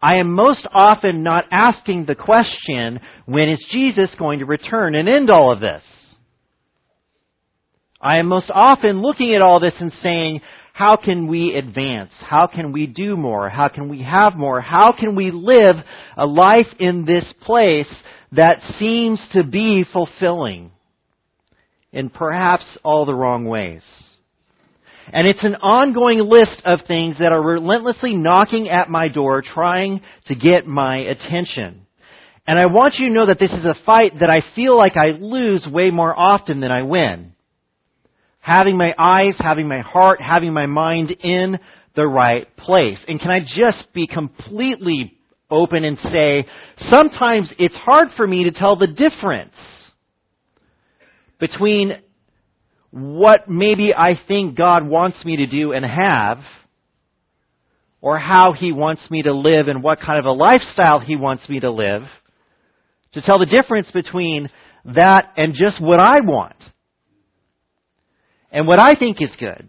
I 0.02 0.16
am 0.16 0.32
most 0.32 0.66
often 0.72 1.22
not 1.22 1.44
asking 1.52 2.06
the 2.06 2.16
question, 2.16 2.98
when 3.24 3.48
is 3.48 3.64
Jesus 3.70 4.10
going 4.18 4.40
to 4.40 4.46
return 4.46 4.96
and 4.96 5.08
end 5.08 5.30
all 5.30 5.52
of 5.52 5.60
this? 5.60 5.82
I 8.00 8.18
am 8.18 8.26
most 8.26 8.50
often 8.52 9.00
looking 9.00 9.34
at 9.34 9.42
all 9.42 9.60
this 9.60 9.76
and 9.78 9.92
saying, 10.02 10.40
how 10.72 10.96
can 10.96 11.28
we 11.28 11.54
advance? 11.54 12.10
How 12.18 12.48
can 12.48 12.72
we 12.72 12.88
do 12.88 13.16
more? 13.16 13.48
How 13.48 13.68
can 13.68 13.88
we 13.88 14.02
have 14.02 14.34
more? 14.34 14.60
How 14.60 14.92
can 14.98 15.14
we 15.14 15.30
live 15.30 15.76
a 16.16 16.26
life 16.26 16.66
in 16.80 17.04
this 17.04 17.24
place 17.42 17.92
that 18.32 18.56
seems 18.80 19.22
to 19.34 19.44
be 19.44 19.84
fulfilling 19.92 20.72
in 21.92 22.10
perhaps 22.10 22.64
all 22.82 23.06
the 23.06 23.14
wrong 23.14 23.44
ways? 23.44 23.82
And 25.12 25.26
it's 25.26 25.44
an 25.44 25.56
ongoing 25.56 26.20
list 26.20 26.62
of 26.64 26.80
things 26.88 27.16
that 27.18 27.32
are 27.32 27.42
relentlessly 27.42 28.16
knocking 28.16 28.70
at 28.70 28.88
my 28.88 29.08
door, 29.08 29.42
trying 29.42 30.00
to 30.26 30.34
get 30.34 30.66
my 30.66 30.98
attention. 30.98 31.86
And 32.46 32.58
I 32.58 32.66
want 32.66 32.94
you 32.98 33.08
to 33.08 33.14
know 33.14 33.26
that 33.26 33.38
this 33.38 33.52
is 33.52 33.64
a 33.64 33.76
fight 33.84 34.18
that 34.20 34.30
I 34.30 34.42
feel 34.56 34.76
like 34.76 34.96
I 34.96 35.10
lose 35.10 35.66
way 35.70 35.90
more 35.90 36.18
often 36.18 36.60
than 36.60 36.72
I 36.72 36.82
win. 36.82 37.34
Having 38.40 38.78
my 38.78 38.94
eyes, 38.98 39.34
having 39.38 39.68
my 39.68 39.80
heart, 39.80 40.20
having 40.20 40.52
my 40.52 40.66
mind 40.66 41.10
in 41.10 41.60
the 41.94 42.06
right 42.06 42.48
place. 42.56 42.98
And 43.06 43.20
can 43.20 43.30
I 43.30 43.40
just 43.40 43.92
be 43.92 44.06
completely 44.06 45.12
open 45.50 45.84
and 45.84 45.98
say, 46.10 46.46
sometimes 46.90 47.52
it's 47.58 47.76
hard 47.76 48.08
for 48.16 48.26
me 48.26 48.44
to 48.44 48.50
tell 48.50 48.76
the 48.76 48.86
difference 48.86 49.54
between 51.38 51.98
what 52.92 53.48
maybe 53.48 53.92
I 53.94 54.20
think 54.28 54.56
God 54.56 54.86
wants 54.86 55.24
me 55.24 55.36
to 55.36 55.46
do 55.46 55.72
and 55.72 55.84
have, 55.84 56.38
or 58.00 58.18
how 58.18 58.52
He 58.52 58.70
wants 58.70 59.02
me 59.10 59.22
to 59.22 59.32
live 59.32 59.66
and 59.68 59.82
what 59.82 60.00
kind 60.00 60.18
of 60.18 60.26
a 60.26 60.32
lifestyle 60.32 61.00
He 61.00 61.16
wants 61.16 61.48
me 61.48 61.58
to 61.60 61.70
live, 61.70 62.02
to 63.14 63.22
tell 63.22 63.38
the 63.38 63.46
difference 63.46 63.90
between 63.90 64.50
that 64.84 65.32
and 65.36 65.54
just 65.54 65.80
what 65.80 66.00
I 66.00 66.20
want 66.20 66.56
and 68.50 68.66
what 68.66 68.80
I 68.80 68.94
think 68.94 69.22
is 69.22 69.30
good. 69.40 69.68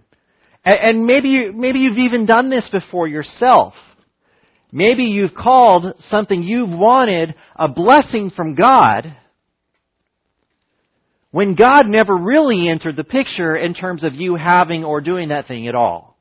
And, 0.66 0.80
and 0.80 1.06
maybe 1.06 1.30
you, 1.30 1.54
maybe 1.54 1.80
you've 1.80 1.98
even 1.98 2.26
done 2.26 2.50
this 2.50 2.68
before 2.72 3.08
yourself. 3.08 3.74
Maybe 4.72 5.04
you've 5.04 5.36
called 5.36 5.86
something 6.10 6.44
you've 6.44 6.70
wanted 6.70 7.36
a 7.56 7.70
blessing 7.70 8.32
from 8.36 8.56
God 8.56 9.16
when 11.34 11.56
God 11.56 11.88
never 11.88 12.16
really 12.16 12.70
entered 12.70 12.96
the 12.96 13.04
picture 13.04 13.56
in 13.58 13.74
terms 13.74 14.04
of 14.04 14.14
you 14.14 14.36
having 14.36 14.84
or 14.84 15.02
doing 15.02 15.30
that 15.30 15.48
thing 15.48 15.68
at 15.68 15.74
all. 15.74 16.16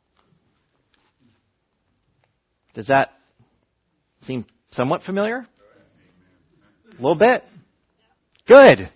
Does 2.74 2.86
that 2.86 3.10
seem 4.26 4.46
somewhat 4.72 5.02
familiar? 5.02 5.46
A 6.92 6.94
little 6.94 7.14
bit? 7.14 7.44
Good. 8.48 8.88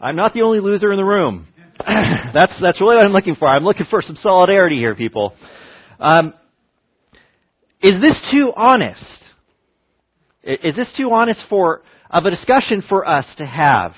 I'm 0.00 0.16
not 0.16 0.32
the 0.32 0.40
only 0.40 0.60
loser 0.60 0.90
in 0.92 0.96
the 0.96 1.04
room. 1.04 1.46
that's, 1.86 2.58
that's 2.62 2.80
really 2.80 2.96
what 2.96 3.04
I'm 3.04 3.12
looking 3.12 3.34
for. 3.34 3.46
I'm 3.46 3.64
looking 3.64 3.86
for 3.90 4.00
some 4.00 4.16
solidarity 4.22 4.76
here, 4.76 4.94
people. 4.94 5.34
Um, 6.00 6.32
is 7.82 8.00
this 8.00 8.18
too 8.32 8.50
honest? 8.56 9.04
Is 10.42 10.74
this 10.74 10.88
too 10.96 11.10
honest 11.10 11.40
for, 11.50 11.82
of 12.08 12.24
a 12.24 12.30
discussion 12.30 12.82
for 12.88 13.06
us 13.06 13.26
to 13.36 13.44
have? 13.44 13.92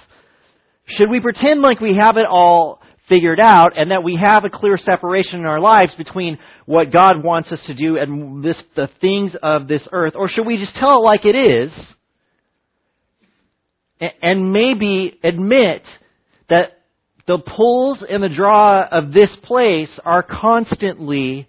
Should 0.87 1.11
we 1.11 1.21
pretend 1.21 1.63
like 1.63 1.81
we 1.81 1.97
have 1.97 2.17
it 2.17 2.27
all 2.27 2.81
figured 3.09 3.41
out 3.41 3.79
and 3.79 3.91
that 3.91 4.03
we 4.03 4.17
have 4.17 4.45
a 4.45 4.51
clear 4.51 4.77
separation 4.79 5.41
in 5.41 5.47
our 5.47 5.61
lives 5.61 5.93
between 5.97 6.39
what 6.65 6.93
God 6.93 7.23
wants 7.23 7.51
us 7.53 7.61
to 7.67 7.75
do 7.75 7.97
and 7.97 8.43
this, 8.43 8.61
the 8.75 8.89
things 9.01 9.35
of 9.43 9.69
this 9.69 9.87
earth? 9.93 10.15
Or 10.17 10.29
should 10.29 10.47
we 10.47 10.57
just 10.57 10.75
tell 10.77 10.99
it 10.99 11.05
like 11.05 11.25
it 11.25 11.35
is 11.35 11.73
and 14.23 14.53
maybe 14.53 15.19
admit 15.25 15.83
that 16.49 16.83
the 17.27 17.39
pulls 17.39 18.05
and 18.09 18.23
the 18.23 18.29
draw 18.29 18.87
of 18.87 19.13
this 19.13 19.35
place 19.43 19.91
are 20.05 20.23
constantly, 20.23 21.49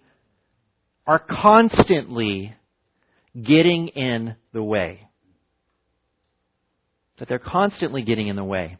are 1.05 1.19
constantly 1.19 2.55
getting 3.35 3.89
in 3.89 4.35
the 4.53 4.63
way? 4.63 5.07
That 7.19 7.27
they're 7.27 7.39
constantly 7.39 8.03
getting 8.03 8.27
in 8.27 8.35
the 8.35 8.43
way. 8.43 8.77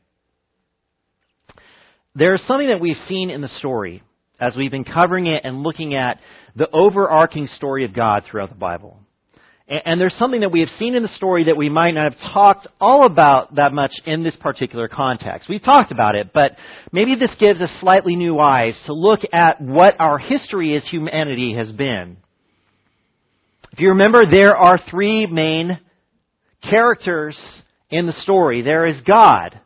There's 2.17 2.41
something 2.47 2.69
that 2.69 2.79
we've 2.79 2.97
seen 3.07 3.29
in 3.29 3.41
the 3.41 3.47
story 3.59 4.01
as 4.39 4.55
we've 4.55 4.71
been 4.71 4.83
covering 4.83 5.27
it 5.27 5.41
and 5.43 5.61
looking 5.61 5.93
at 5.93 6.19
the 6.55 6.67
overarching 6.73 7.45
story 7.45 7.85
of 7.85 7.93
God 7.93 8.23
throughout 8.25 8.49
the 8.49 8.55
Bible. 8.55 8.99
And 9.67 10.01
there's 10.01 10.15
something 10.17 10.39
that 10.39 10.51
we 10.51 10.61
have 10.61 10.69
seen 10.79 10.95
in 10.95 11.03
the 11.03 11.09
story 11.09 11.43
that 11.43 11.57
we 11.57 11.69
might 11.69 11.91
not 11.91 12.11
have 12.11 12.33
talked 12.33 12.67
all 12.81 13.05
about 13.05 13.55
that 13.55 13.71
much 13.71 13.91
in 14.05 14.23
this 14.23 14.35
particular 14.37 14.87
context. 14.87 15.47
We've 15.47 15.61
talked 15.61 15.91
about 15.91 16.15
it, 16.15 16.31
but 16.33 16.53
maybe 16.91 17.15
this 17.15 17.31
gives 17.39 17.61
us 17.61 17.69
slightly 17.81 18.15
new 18.15 18.39
eyes 18.39 18.79
to 18.87 18.93
look 18.93 19.19
at 19.31 19.61
what 19.61 19.99
our 19.99 20.17
history 20.17 20.75
as 20.75 20.87
humanity 20.87 21.53
has 21.55 21.71
been. 21.71 22.17
If 23.73 23.79
you 23.79 23.89
remember, 23.89 24.21
there 24.25 24.55
are 24.55 24.79
three 24.89 25.27
main 25.27 25.79
characters 26.67 27.37
in 27.91 28.07
the 28.07 28.13
story. 28.23 28.63
There 28.63 28.85
is 28.85 29.01
God, 29.01 29.59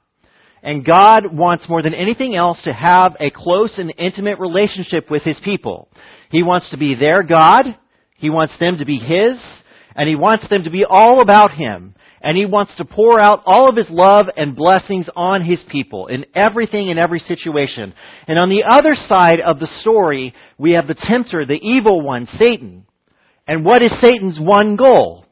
and 0.63 0.85
God 0.85 1.33
wants 1.33 1.67
more 1.67 1.81
than 1.81 1.93
anything 1.93 2.35
else 2.35 2.59
to 2.63 2.71
have 2.73 3.15
a 3.19 3.31
close 3.31 3.73
and 3.77 3.93
intimate 3.97 4.39
relationship 4.39 5.09
with 5.09 5.23
His 5.23 5.39
people. 5.43 5.87
He 6.29 6.43
wants 6.43 6.69
to 6.69 6.77
be 6.77 6.95
their 6.95 7.23
God. 7.23 7.77
He 8.17 8.29
wants 8.29 8.53
them 8.59 8.77
to 8.77 8.85
be 8.85 8.97
His. 8.97 9.37
And 9.95 10.07
He 10.07 10.15
wants 10.15 10.47
them 10.49 10.63
to 10.63 10.69
be 10.69 10.85
all 10.87 11.21
about 11.21 11.51
Him. 11.51 11.95
and 12.23 12.37
he 12.37 12.45
wants 12.45 12.71
to 12.77 12.85
pour 12.85 13.19
out 13.19 13.41
all 13.45 13.67
of 13.67 13.75
his 13.75 13.89
love 13.89 14.27
and 14.37 14.55
blessings 14.55 15.09
on 15.15 15.43
his 15.43 15.59
people 15.69 16.07
in 16.07 16.25
everything 16.35 16.89
in 16.89 16.97
every 16.97 17.19
situation. 17.19 17.93
And 18.27 18.39
on 18.39 18.49
the 18.49 18.63
other 18.63 18.95
side 19.09 19.39
of 19.39 19.59
the 19.59 19.69
story, 19.81 20.33
we 20.57 20.73
have 20.73 20.87
the 20.87 20.93
tempter, 20.93 21.45
the 21.45 21.59
evil 21.61 22.01
one, 22.01 22.27
Satan. 22.37 22.85
And 23.47 23.65
what 23.65 23.81
is 23.81 23.91
Satan's 23.99 24.39
one 24.39 24.75
goal? 24.75 25.25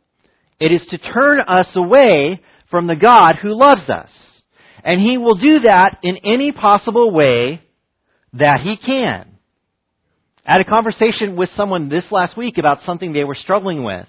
It 0.59 0.71
is 0.71 0.86
to 0.89 0.98
turn 0.98 1.41
us 1.41 1.67
away 1.75 2.41
from 2.71 2.88
the 2.88 2.95
God 2.95 3.36
who 3.41 3.50
loves 3.50 3.88
us. 3.89 4.09
And 4.83 5.01
he 5.01 5.17
will 5.17 5.36
do 5.36 5.59
that 5.62 6.00
in 6.03 6.17
any 6.17 6.51
possible 6.51 7.12
way 7.12 7.62
that 8.33 8.62
he 8.62 8.77
can. 8.77 9.38
I 10.45 10.53
had 10.53 10.62
a 10.62 10.65
conversation 10.65 11.36
with 11.36 11.50
someone 11.55 11.89
this 11.89 12.05
last 12.12 12.38
week 12.38 12.57
about 12.57 12.79
something 12.86 13.13
they 13.13 13.24
were 13.24 13.36
struggling 13.36 13.83
with. 13.83 14.07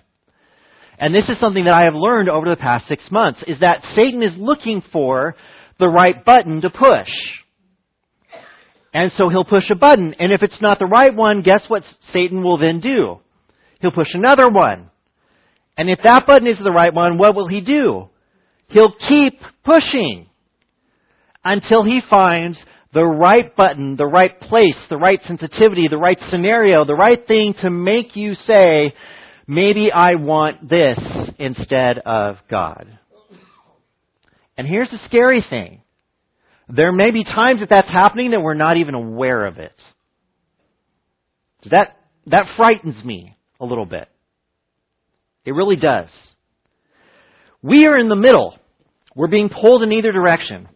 And 0.99 1.15
this 1.15 1.29
is 1.29 1.39
something 1.41 1.65
that 1.65 1.75
I 1.75 1.85
have 1.85 1.95
learned 1.95 2.29
over 2.29 2.49
the 2.49 2.57
past 2.57 2.87
six 2.87 3.03
months, 3.11 3.43
is 3.47 3.61
that 3.61 3.83
Satan 3.95 4.23
is 4.23 4.35
looking 4.37 4.83
for 4.93 5.35
the 5.79 5.89
right 5.89 6.25
button 6.25 6.61
to 6.61 6.71
push. 6.71 7.09
And 8.93 9.11
so 9.17 9.29
he'll 9.29 9.45
push 9.45 9.71
a 9.71 9.77
button, 9.77 10.15
and 10.19 10.33
if 10.33 10.43
it's 10.43 10.61
not 10.61 10.79
the 10.79 10.87
right 10.87 11.15
one, 11.15 11.43
guess 11.43 11.65
what 11.69 11.85
Satan 12.13 12.43
will 12.43 12.59
then 12.59 12.81
do? 12.81 13.21
He'll 13.81 13.93
push 13.93 14.13
another 14.15 14.49
one. 14.49 14.91
And 15.77 15.89
if 15.89 16.01
that 16.05 16.25
button 16.27 16.47
is 16.47 16.59
the 16.59 16.73
right 16.73 16.93
one, 16.93 17.17
what 17.17 17.35
will 17.35 17.49
he 17.49 17.61
do? 17.61 18.09
He'll 18.69 18.95
keep 19.09 19.41
pushing 19.65 20.27
until 21.45 21.83
he 21.85 22.01
finds 22.09 22.59
the 22.93 23.05
right 23.05 23.55
button, 23.55 23.97
the 23.97 24.07
right 24.07 24.41
place, 24.41 24.77
the 24.89 24.97
right 24.97 25.21
sensitivity, 25.27 25.89
the 25.89 25.97
right 25.97 26.19
scenario, 26.31 26.85
the 26.85 26.95
right 26.95 27.27
thing 27.27 27.55
to 27.63 27.71
make 27.71 28.17
you 28.17 28.35
say, 28.35 28.95
maybe 29.47 29.91
I 29.93 30.17
want 30.17 30.69
this 30.69 30.99
instead 31.39 31.99
of 31.99 32.37
God. 32.51 32.99
And 34.59 34.67
here's 34.67 34.91
the 34.91 34.99
scary 35.07 35.45
thing. 35.49 35.83
There 36.69 36.93
may 36.93 37.11
be 37.11 37.25
times 37.25 37.61
that 37.61 37.69
that's 37.69 37.89
happening 37.89 38.33
that 38.33 38.41
we're 38.41 38.55
not 38.55 38.77
even 38.77 38.95
aware 38.95 39.47
of 39.47 39.59
it. 39.59 39.73
That, 41.71 41.97
that 42.27 42.47
frightens 42.57 43.03
me 43.05 43.37
a 43.61 43.65
little 43.65 43.87
bit. 43.87 44.09
It 45.45 45.53
really 45.53 45.77
does. 45.77 46.09
We 47.63 47.87
are 47.87 47.97
in 47.97 48.09
the 48.09 48.17
middle. 48.17 48.59
We're 49.15 49.29
being 49.29 49.49
pulled 49.49 49.83
in 49.83 49.93
either 49.93 50.13
direction. 50.13 50.69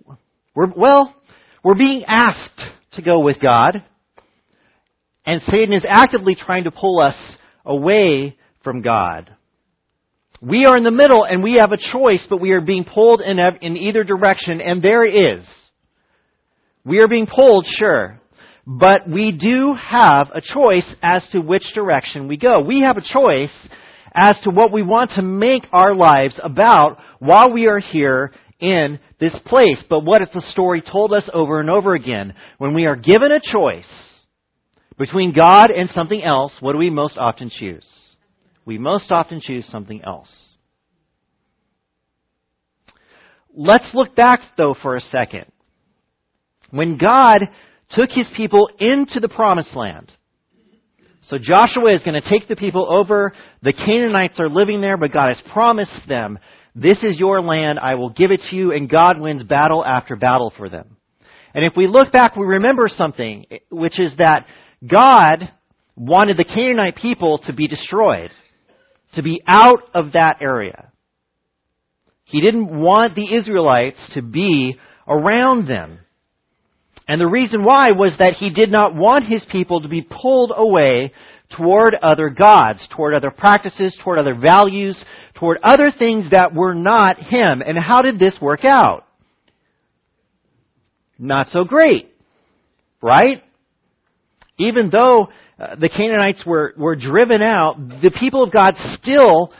We're, 0.54 0.72
well, 0.74 1.14
we're 1.62 1.74
being 1.74 2.04
asked 2.06 2.62
to 2.92 3.02
go 3.02 3.20
with 3.20 3.40
God, 3.40 3.82
and 5.26 5.42
Satan 5.50 5.72
is 5.72 5.84
actively 5.88 6.36
trying 6.36 6.64
to 6.64 6.70
pull 6.70 7.00
us 7.00 7.16
away 7.64 8.36
from 8.62 8.82
God. 8.82 9.34
We 10.40 10.66
are 10.66 10.76
in 10.76 10.84
the 10.84 10.90
middle 10.90 11.24
and 11.24 11.42
we 11.42 11.54
have 11.54 11.72
a 11.72 11.78
choice, 11.78 12.24
but 12.28 12.40
we 12.40 12.50
are 12.52 12.60
being 12.60 12.84
pulled 12.84 13.22
in, 13.22 13.38
in 13.38 13.76
either 13.76 14.04
direction, 14.04 14.60
and 14.60 14.82
there 14.82 15.04
is. 15.04 15.42
We 16.84 17.00
are 17.00 17.08
being 17.08 17.26
pulled, 17.26 17.66
sure, 17.78 18.20
but 18.66 19.08
we 19.08 19.32
do 19.32 19.74
have 19.74 20.28
a 20.34 20.42
choice 20.42 20.86
as 21.02 21.26
to 21.32 21.40
which 21.40 21.64
direction 21.74 22.28
we 22.28 22.36
go. 22.36 22.60
We 22.60 22.82
have 22.82 22.98
a 22.98 23.00
choice 23.00 23.56
as 24.12 24.36
to 24.44 24.50
what 24.50 24.70
we 24.70 24.82
want 24.82 25.12
to 25.12 25.22
make 25.22 25.66
our 25.72 25.94
lives 25.94 26.38
about 26.42 26.98
while 27.18 27.50
we 27.50 27.66
are 27.66 27.80
here 27.80 28.32
in 28.64 28.98
this 29.20 29.36
place. 29.46 29.82
But 29.88 30.04
what 30.04 30.20
has 30.20 30.30
the 30.32 30.42
story 30.52 30.80
told 30.82 31.12
us 31.12 31.28
over 31.32 31.60
and 31.60 31.68
over 31.68 31.94
again? 31.94 32.34
When 32.58 32.74
we 32.74 32.86
are 32.86 32.96
given 32.96 33.30
a 33.30 33.40
choice 33.40 33.88
between 34.96 35.32
God 35.32 35.70
and 35.70 35.90
something 35.90 36.22
else, 36.22 36.52
what 36.60 36.72
do 36.72 36.78
we 36.78 36.90
most 36.90 37.18
often 37.18 37.50
choose? 37.50 37.86
We 38.64 38.78
most 38.78 39.10
often 39.10 39.40
choose 39.42 39.66
something 39.70 40.02
else. 40.02 40.30
Let's 43.54 43.88
look 43.92 44.16
back, 44.16 44.40
though, 44.56 44.74
for 44.80 44.96
a 44.96 45.00
second. 45.00 45.44
When 46.70 46.96
God 46.96 47.42
took 47.90 48.10
his 48.10 48.26
people 48.36 48.68
into 48.80 49.20
the 49.20 49.28
promised 49.28 49.76
land, 49.76 50.10
so 51.28 51.38
Joshua 51.38 51.94
is 51.94 52.02
going 52.02 52.20
to 52.20 52.28
take 52.28 52.48
the 52.48 52.56
people 52.56 52.86
over. 52.90 53.32
The 53.62 53.72
Canaanites 53.72 54.38
are 54.38 54.48
living 54.48 54.80
there, 54.80 54.98
but 54.98 55.12
God 55.12 55.28
has 55.28 55.40
promised 55.52 56.06
them 56.06 56.38
this 56.74 56.98
is 57.02 57.18
your 57.18 57.40
land. 57.40 57.78
I 57.78 57.94
will 57.94 58.10
give 58.10 58.30
it 58.30 58.40
to 58.50 58.56
you. 58.56 58.72
And 58.72 58.88
God 58.88 59.20
wins 59.20 59.42
battle 59.42 59.84
after 59.84 60.16
battle 60.16 60.52
for 60.56 60.68
them. 60.68 60.96
And 61.54 61.64
if 61.64 61.74
we 61.76 61.86
look 61.86 62.10
back, 62.10 62.36
we 62.36 62.44
remember 62.44 62.88
something, 62.88 63.46
which 63.70 63.98
is 64.00 64.12
that 64.18 64.46
God 64.86 65.52
wanted 65.96 66.36
the 66.36 66.44
Canaanite 66.44 66.96
people 66.96 67.38
to 67.46 67.52
be 67.52 67.68
destroyed, 67.68 68.30
to 69.14 69.22
be 69.22 69.40
out 69.46 69.82
of 69.94 70.12
that 70.12 70.38
area. 70.40 70.90
He 72.24 72.40
didn't 72.40 72.76
want 72.80 73.14
the 73.14 73.34
Israelites 73.34 73.98
to 74.14 74.22
be 74.22 74.78
around 75.06 75.68
them. 75.68 76.00
And 77.06 77.20
the 77.20 77.26
reason 77.26 77.62
why 77.62 77.90
was 77.90 78.14
that 78.18 78.34
he 78.34 78.50
did 78.50 78.72
not 78.72 78.94
want 78.94 79.26
his 79.26 79.44
people 79.52 79.82
to 79.82 79.88
be 79.88 80.02
pulled 80.02 80.52
away 80.56 81.12
toward 81.56 81.94
other 81.94 82.30
gods, 82.30 82.80
toward 82.96 83.14
other 83.14 83.30
practices, 83.30 83.96
toward 84.02 84.18
other 84.18 84.34
values, 84.34 85.02
toward 85.44 85.58
other 85.62 85.92
things 85.96 86.30
that 86.30 86.54
were 86.54 86.74
not 86.74 87.18
him. 87.18 87.60
And 87.60 87.78
how 87.78 88.00
did 88.00 88.18
this 88.18 88.34
work 88.40 88.64
out? 88.64 89.04
Not 91.18 91.48
so 91.50 91.64
great. 91.64 92.10
Right? 93.02 93.42
Even 94.56 94.88
though 94.90 95.28
uh, 95.60 95.76
the 95.78 95.90
Canaanites 95.90 96.44
were, 96.46 96.72
were 96.78 96.96
driven 96.96 97.42
out, 97.42 97.76
the 97.76 98.10
people 98.18 98.42
of 98.42 98.52
God 98.52 98.74
still 99.02 99.52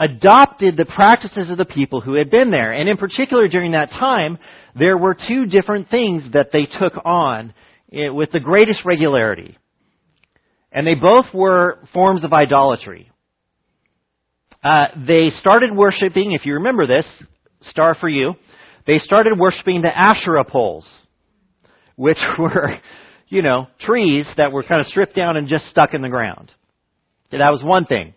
adopted 0.00 0.76
the 0.76 0.86
practices 0.86 1.48
of 1.50 1.56
the 1.56 1.66
people 1.66 2.00
who 2.00 2.14
had 2.14 2.28
been 2.28 2.50
there. 2.50 2.72
And 2.72 2.88
in 2.88 2.96
particular, 2.96 3.46
during 3.46 3.72
that 3.72 3.90
time, 3.90 4.38
there 4.76 4.98
were 4.98 5.16
two 5.28 5.46
different 5.46 5.88
things 5.88 6.24
that 6.32 6.48
they 6.52 6.66
took 6.66 6.94
on 7.04 7.54
eh, 7.92 8.08
with 8.08 8.32
the 8.32 8.40
greatest 8.40 8.80
regularity. 8.84 9.56
And 10.72 10.84
they 10.84 10.96
both 10.96 11.26
were 11.32 11.78
forms 11.92 12.24
of 12.24 12.32
idolatry. 12.32 13.11
Uh, 14.62 14.86
they 15.06 15.30
started 15.40 15.74
worshiping, 15.74 16.32
if 16.32 16.46
you 16.46 16.54
remember 16.54 16.86
this, 16.86 17.06
star 17.62 17.96
for 17.98 18.08
you, 18.08 18.34
they 18.86 18.98
started 18.98 19.38
worshiping 19.38 19.82
the 19.82 19.90
Asherah 19.96 20.44
poles, 20.44 20.86
which 21.96 22.18
were, 22.38 22.78
you 23.28 23.42
know, 23.42 23.66
trees 23.80 24.26
that 24.36 24.52
were 24.52 24.62
kind 24.62 24.80
of 24.80 24.86
stripped 24.86 25.16
down 25.16 25.36
and 25.36 25.48
just 25.48 25.68
stuck 25.68 25.94
in 25.94 26.02
the 26.02 26.08
ground. 26.08 26.52
That 27.30 27.50
was 27.50 27.62
one 27.62 27.86
thing. 27.86 28.14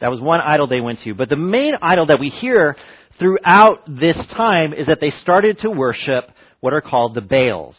That 0.00 0.10
was 0.10 0.20
one 0.20 0.40
idol 0.40 0.66
they 0.66 0.80
went 0.80 1.00
to. 1.04 1.14
But 1.14 1.28
the 1.28 1.36
main 1.36 1.74
idol 1.80 2.06
that 2.06 2.20
we 2.20 2.28
hear 2.28 2.76
throughout 3.18 3.82
this 3.86 4.16
time 4.36 4.72
is 4.72 4.86
that 4.86 5.00
they 5.00 5.10
started 5.22 5.58
to 5.60 5.70
worship 5.70 6.30
what 6.60 6.72
are 6.72 6.80
called 6.80 7.14
the 7.14 7.20
Baals. 7.20 7.76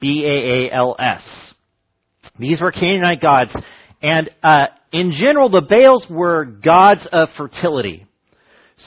B-A-A-L-S. 0.00 1.22
These 2.38 2.60
were 2.60 2.72
Canaanite 2.72 3.20
gods. 3.20 3.50
And 4.02 4.30
uh, 4.42 4.66
in 4.94 5.10
general, 5.10 5.48
the 5.48 5.60
Baals 5.60 6.06
were 6.08 6.44
gods 6.44 7.00
of 7.10 7.28
fertility. 7.36 8.06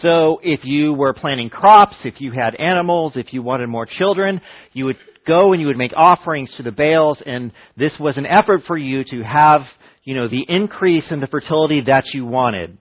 So 0.01 0.39
if 0.41 0.63
you 0.63 0.93
were 0.93 1.13
planting 1.13 1.49
crops, 1.49 1.95
if 2.05 2.21
you 2.21 2.31
had 2.31 2.55
animals, 2.55 3.13
if 3.15 3.33
you 3.33 3.41
wanted 3.41 3.67
more 3.67 3.85
children, 3.85 4.39
you 4.71 4.85
would 4.85 4.97
go 5.25 5.51
and 5.51 5.59
you 5.59 5.67
would 5.67 5.77
make 5.77 5.91
offerings 5.95 6.49
to 6.55 6.63
the 6.63 6.71
Baals, 6.71 7.21
and 7.25 7.51
this 7.75 7.91
was 7.99 8.15
an 8.15 8.25
effort 8.25 8.61
for 8.67 8.77
you 8.77 9.03
to 9.03 9.21
have, 9.21 9.61
you 10.05 10.15
know, 10.15 10.29
the 10.29 10.45
increase 10.47 11.03
in 11.11 11.19
the 11.19 11.27
fertility 11.27 11.81
that 11.81 12.05
you 12.13 12.25
wanted. 12.25 12.77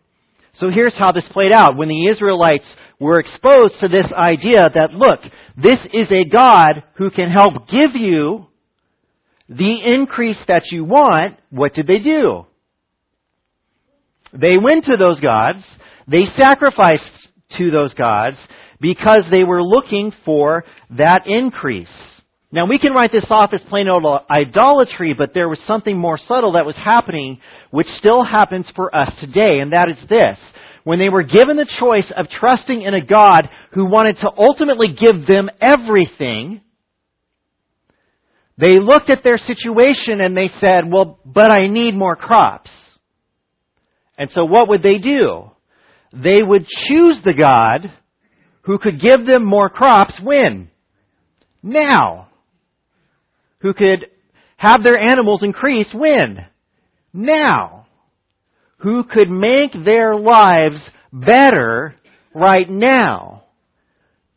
So 0.54 0.70
here's 0.70 0.96
how 0.96 1.10
this 1.10 1.26
played 1.32 1.52
out. 1.52 1.76
When 1.76 1.88
the 1.88 2.06
Israelites 2.08 2.66
were 3.00 3.18
exposed 3.18 3.74
to 3.80 3.88
this 3.88 4.06
idea 4.12 4.70
that, 4.72 4.92
look, 4.92 5.20
this 5.56 5.78
is 5.92 6.08
a 6.12 6.24
God 6.24 6.84
who 6.94 7.10
can 7.10 7.28
help 7.28 7.68
give 7.68 7.96
you 7.96 8.46
the 9.48 9.80
increase 9.84 10.38
that 10.46 10.70
you 10.70 10.84
want, 10.84 11.38
what 11.50 11.74
did 11.74 11.88
they 11.88 11.98
do? 11.98 12.46
They 14.32 14.58
went 14.58 14.84
to 14.84 14.96
those 14.96 15.20
gods, 15.20 15.62
they 16.08 16.24
sacrificed 16.36 17.04
to 17.58 17.70
those 17.70 17.94
gods 17.94 18.36
because 18.80 19.24
they 19.30 19.44
were 19.44 19.62
looking 19.62 20.12
for 20.24 20.64
that 20.90 21.26
increase. 21.26 21.88
Now 22.52 22.66
we 22.66 22.78
can 22.78 22.92
write 22.92 23.12
this 23.12 23.26
off 23.30 23.52
as 23.52 23.62
plain 23.68 23.88
old 23.88 24.04
idolatry, 24.30 25.14
but 25.16 25.34
there 25.34 25.48
was 25.48 25.58
something 25.66 25.96
more 25.98 26.18
subtle 26.18 26.52
that 26.52 26.66
was 26.66 26.76
happening, 26.76 27.40
which 27.70 27.88
still 27.98 28.24
happens 28.24 28.70
for 28.74 28.94
us 28.94 29.12
today, 29.20 29.58
and 29.60 29.72
that 29.72 29.88
is 29.88 29.98
this. 30.08 30.38
When 30.84 31.00
they 31.00 31.08
were 31.08 31.24
given 31.24 31.56
the 31.56 31.68
choice 31.80 32.10
of 32.16 32.28
trusting 32.28 32.82
in 32.82 32.94
a 32.94 33.04
God 33.04 33.48
who 33.72 33.86
wanted 33.86 34.18
to 34.18 34.30
ultimately 34.38 34.88
give 34.88 35.26
them 35.26 35.50
everything, 35.60 36.60
they 38.56 38.78
looked 38.78 39.10
at 39.10 39.24
their 39.24 39.38
situation 39.38 40.20
and 40.20 40.36
they 40.36 40.48
said, 40.60 40.90
well, 40.90 41.18
but 41.24 41.50
I 41.50 41.66
need 41.66 41.94
more 41.96 42.16
crops. 42.16 42.70
And 44.18 44.30
so 44.30 44.44
what 44.44 44.68
would 44.68 44.82
they 44.82 44.98
do? 44.98 45.50
They 46.12 46.40
would 46.42 46.66
choose 46.88 47.18
the 47.24 47.34
God 47.34 47.92
who 48.62 48.78
could 48.78 49.00
give 49.00 49.26
them 49.26 49.44
more 49.44 49.68
crops 49.68 50.18
when? 50.22 50.70
Now. 51.62 52.28
Who 53.58 53.74
could 53.74 54.06
have 54.56 54.82
their 54.82 54.98
animals 54.98 55.42
increase 55.42 55.88
when? 55.94 56.46
Now. 57.12 57.86
Who 58.78 59.04
could 59.04 59.30
make 59.30 59.72
their 59.84 60.16
lives 60.16 60.80
better 61.12 61.94
right 62.34 62.68
now 62.68 63.44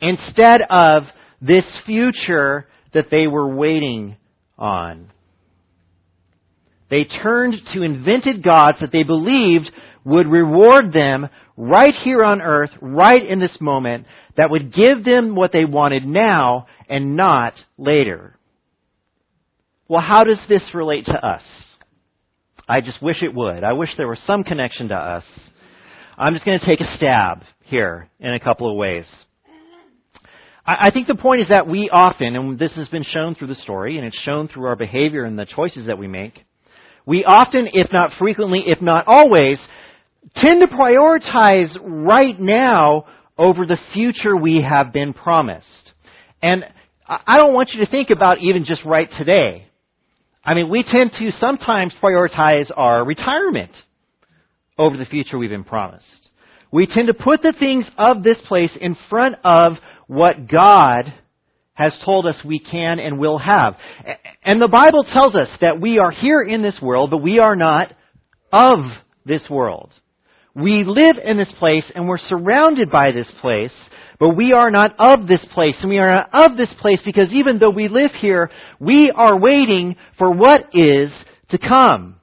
instead 0.01 0.61
of 0.69 1.03
this 1.41 1.65
future 1.85 2.67
that 2.93 3.07
they 3.11 3.27
were 3.27 3.53
waiting 3.55 4.17
on. 4.57 5.11
They 6.89 7.03
turned 7.03 7.55
to 7.73 7.83
invented 7.83 8.43
gods 8.43 8.79
that 8.81 8.91
they 8.91 9.03
believed 9.03 9.71
would 10.03 10.27
reward 10.27 10.91
them 10.91 11.27
right 11.55 11.93
here 12.03 12.23
on 12.23 12.41
earth, 12.41 12.71
right 12.81 13.23
in 13.25 13.39
this 13.39 13.57
moment, 13.59 14.05
that 14.37 14.49
would 14.49 14.73
give 14.73 15.03
them 15.03 15.35
what 15.35 15.51
they 15.51 15.65
wanted 15.65 16.05
now 16.05 16.67
and 16.87 17.15
not 17.15 17.53
later. 17.77 18.37
Well, 19.87 20.01
how 20.01 20.23
does 20.23 20.39
this 20.47 20.63
relate 20.73 21.05
to 21.05 21.25
us? 21.25 21.43
I 22.67 22.81
just 22.81 23.01
wish 23.01 23.21
it 23.23 23.33
would. 23.33 23.63
I 23.63 23.73
wish 23.73 23.89
there 23.97 24.07
was 24.07 24.21
some 24.25 24.43
connection 24.43 24.89
to 24.89 24.95
us. 24.95 25.23
I'm 26.17 26.33
just 26.33 26.45
going 26.45 26.59
to 26.59 26.65
take 26.65 26.81
a 26.81 26.95
stab 26.95 27.43
here 27.63 28.09
in 28.19 28.33
a 28.33 28.39
couple 28.39 28.69
of 28.69 28.77
ways. 28.77 29.05
I 30.65 30.91
think 30.91 31.07
the 31.07 31.15
point 31.15 31.41
is 31.41 31.47
that 31.47 31.67
we 31.67 31.89
often, 31.89 32.35
and 32.35 32.59
this 32.59 32.75
has 32.75 32.87
been 32.89 33.03
shown 33.03 33.33
through 33.33 33.47
the 33.47 33.55
story, 33.55 33.97
and 33.97 34.05
it's 34.05 34.19
shown 34.19 34.47
through 34.47 34.65
our 34.65 34.75
behavior 34.75 35.23
and 35.23 35.37
the 35.37 35.45
choices 35.45 35.87
that 35.87 35.97
we 35.97 36.07
make, 36.07 36.45
we 37.05 37.25
often, 37.25 37.69
if 37.73 37.91
not 37.91 38.11
frequently, 38.19 38.63
if 38.65 38.81
not 38.81 39.05
always, 39.07 39.59
tend 40.35 40.61
to 40.61 40.67
prioritize 40.67 41.75
right 41.81 42.39
now 42.39 43.05
over 43.37 43.65
the 43.65 43.77
future 43.93 44.35
we 44.35 44.61
have 44.61 44.91
been 44.91 45.13
promised. 45.13 45.93
And 46.41 46.65
I 47.07 47.37
don't 47.37 47.53
want 47.53 47.71
you 47.73 47.83
to 47.83 47.89
think 47.89 48.09
about 48.09 48.39
even 48.39 48.65
just 48.65 48.83
right 48.85 49.09
today. 49.17 49.67
I 50.43 50.53
mean, 50.53 50.69
we 50.69 50.83
tend 50.83 51.11
to 51.19 51.31
sometimes 51.31 51.93
prioritize 52.01 52.71
our 52.75 53.03
retirement 53.03 53.71
over 54.77 54.95
the 54.95 55.05
future 55.05 55.37
we've 55.37 55.49
been 55.49 55.63
promised. 55.63 56.29
We 56.71 56.85
tend 56.85 57.07
to 57.07 57.13
put 57.13 57.41
the 57.41 57.53
things 57.57 57.85
of 57.97 58.23
this 58.23 58.37
place 58.47 58.71
in 58.79 58.95
front 59.09 59.35
of 59.43 59.73
what 60.07 60.47
God 60.47 61.13
has 61.79 61.97
told 62.03 62.25
us 62.25 62.35
we 62.43 62.59
can 62.59 62.99
and 62.99 63.17
will 63.17 63.37
have. 63.37 63.77
And 64.43 64.61
the 64.61 64.67
Bible 64.67 65.05
tells 65.05 65.33
us 65.33 65.47
that 65.61 65.79
we 65.79 65.97
are 65.97 66.11
here 66.11 66.41
in 66.41 66.61
this 66.61 66.77
world, 66.81 67.09
but 67.09 67.19
we 67.23 67.39
are 67.39 67.55
not 67.55 67.93
of 68.51 68.79
this 69.25 69.47
world. 69.49 69.93
We 70.53 70.83
live 70.85 71.15
in 71.23 71.37
this 71.37 71.53
place 71.57 71.89
and 71.95 72.05
we're 72.05 72.17
surrounded 72.17 72.91
by 72.91 73.11
this 73.13 73.31
place, 73.39 73.71
but 74.19 74.35
we 74.35 74.51
are 74.51 74.69
not 74.69 74.93
of 74.99 75.25
this 75.25 75.45
place. 75.53 75.77
And 75.79 75.89
we 75.89 75.99
are 75.99 76.13
not 76.13 76.51
of 76.51 76.57
this 76.57 76.73
place 76.81 76.99
because 77.05 77.31
even 77.31 77.59
though 77.59 77.69
we 77.69 77.87
live 77.87 78.11
here, 78.11 78.51
we 78.81 79.09
are 79.15 79.39
waiting 79.39 79.95
for 80.17 80.29
what 80.31 80.65
is 80.73 81.09
to 81.51 81.57
come. 81.57 82.17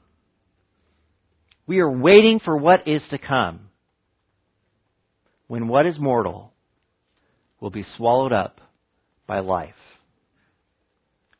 We 1.66 1.78
are 1.78 1.90
waiting 1.90 2.40
for 2.40 2.58
what 2.58 2.86
is 2.86 3.02
to 3.08 3.16
come. 3.16 3.70
When 5.46 5.66
what 5.66 5.86
is 5.86 5.98
mortal 5.98 6.52
will 7.58 7.70
be 7.70 7.86
swallowed 7.96 8.34
up 8.34 8.60
by 9.26 9.40
life. 9.40 9.74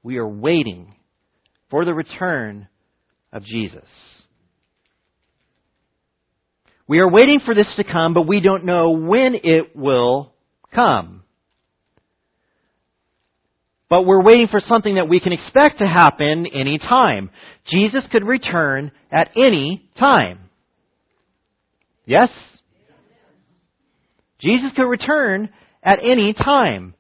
We 0.03 0.19
are 0.19 0.29
waiting 0.29 0.95
for 1.71 1.85
the 1.85 1.95
return 1.95 2.69
of 3.33 3.45
Jesus. 3.45 3.89
We 6.89 6.99
are 7.01 7.11
waiting 7.11 7.41
for 7.45 7.55
this 7.55 7.73
to 7.77 7.85
come, 7.85 8.15
but 8.15 8.29
we 8.29 8.41
don't 8.41 8.65
know 8.65 8.91
when 8.91 9.35
it 9.43 9.75
will 9.75 10.33
come. 10.73 11.25
But 13.89 14.05
we're 14.05 14.23
waiting 14.23 14.49
for 14.49 14.61
something 14.61 14.97
that 14.97 15.09
we 15.09 15.21
can 15.21 15.33
expect 15.33 15.79
to 15.79 15.87
happen 15.87 16.47
any 16.47 16.79
time. 16.79 17.31
Jesus 17.69 18.05
could 18.11 18.25
return 18.25 18.93
at 19.13 19.31
any 19.37 19.89
time. 19.99 20.41
Yes? 22.05 22.31
Jesus 24.39 24.73
could 24.77 24.89
return 24.89 25.51
at 25.83 25.99
any 26.03 26.33
time. 26.33 26.95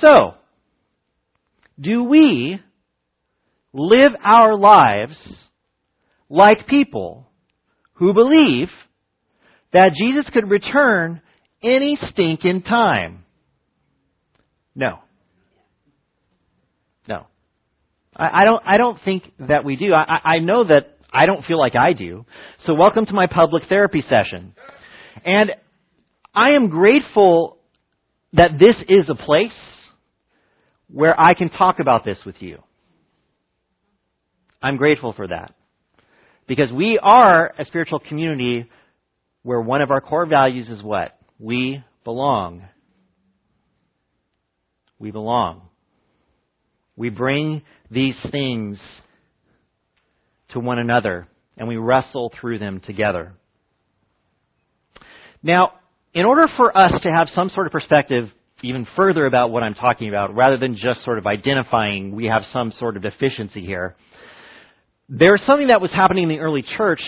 So, 0.00 0.34
do 1.78 2.04
we 2.04 2.60
live 3.72 4.12
our 4.22 4.56
lives 4.56 5.16
like 6.28 6.66
people 6.66 7.26
who 7.94 8.14
believe 8.14 8.68
that 9.72 9.92
Jesus 9.92 10.26
could 10.32 10.48
return 10.48 11.20
any 11.62 11.98
stinking 12.10 12.62
time? 12.62 13.24
No. 14.74 15.00
No. 17.08 17.26
I, 18.16 18.42
I 18.42 18.44
don't, 18.44 18.62
I 18.64 18.78
don't 18.78 18.98
think 19.04 19.24
that 19.40 19.64
we 19.64 19.76
do. 19.76 19.92
I, 19.92 20.20
I 20.24 20.38
know 20.38 20.64
that 20.64 20.98
I 21.12 21.26
don't 21.26 21.44
feel 21.44 21.58
like 21.58 21.76
I 21.76 21.92
do. 21.92 22.24
So 22.64 22.74
welcome 22.74 23.06
to 23.06 23.12
my 23.12 23.26
public 23.26 23.64
therapy 23.68 24.02
session. 24.08 24.54
And 25.24 25.52
I 26.34 26.50
am 26.52 26.68
grateful 26.70 27.58
that 28.32 28.58
this 28.58 28.76
is 28.88 29.08
a 29.08 29.14
place 29.14 29.52
where 30.94 31.20
I 31.20 31.34
can 31.34 31.50
talk 31.50 31.80
about 31.80 32.04
this 32.04 32.18
with 32.24 32.40
you. 32.40 32.62
I'm 34.62 34.76
grateful 34.76 35.12
for 35.12 35.26
that. 35.26 35.52
Because 36.46 36.70
we 36.70 37.00
are 37.02 37.52
a 37.58 37.64
spiritual 37.64 37.98
community 37.98 38.70
where 39.42 39.60
one 39.60 39.82
of 39.82 39.90
our 39.90 40.00
core 40.00 40.24
values 40.24 40.70
is 40.70 40.84
what? 40.84 41.18
We 41.40 41.82
belong. 42.04 42.62
We 45.00 45.10
belong. 45.10 45.62
We 46.96 47.10
bring 47.10 47.62
these 47.90 48.16
things 48.30 48.78
to 50.50 50.60
one 50.60 50.78
another 50.78 51.26
and 51.56 51.66
we 51.66 51.76
wrestle 51.76 52.32
through 52.40 52.60
them 52.60 52.78
together. 52.78 53.32
Now, 55.42 55.72
in 56.14 56.24
order 56.24 56.46
for 56.56 56.76
us 56.76 57.02
to 57.02 57.10
have 57.10 57.28
some 57.30 57.48
sort 57.48 57.66
of 57.66 57.72
perspective 57.72 58.28
even 58.62 58.86
further 58.96 59.26
about 59.26 59.50
what 59.50 59.62
I'm 59.62 59.74
talking 59.74 60.08
about, 60.08 60.34
rather 60.34 60.56
than 60.56 60.76
just 60.76 61.04
sort 61.04 61.18
of 61.18 61.26
identifying 61.26 62.14
we 62.14 62.26
have 62.26 62.42
some 62.52 62.72
sort 62.72 62.96
of 62.96 63.02
deficiency 63.02 63.64
here, 63.64 63.96
there's 65.08 65.42
something 65.46 65.68
that 65.68 65.80
was 65.80 65.90
happening 65.92 66.24
in 66.24 66.28
the 66.30 66.38
early 66.38 66.62
church 66.76 67.00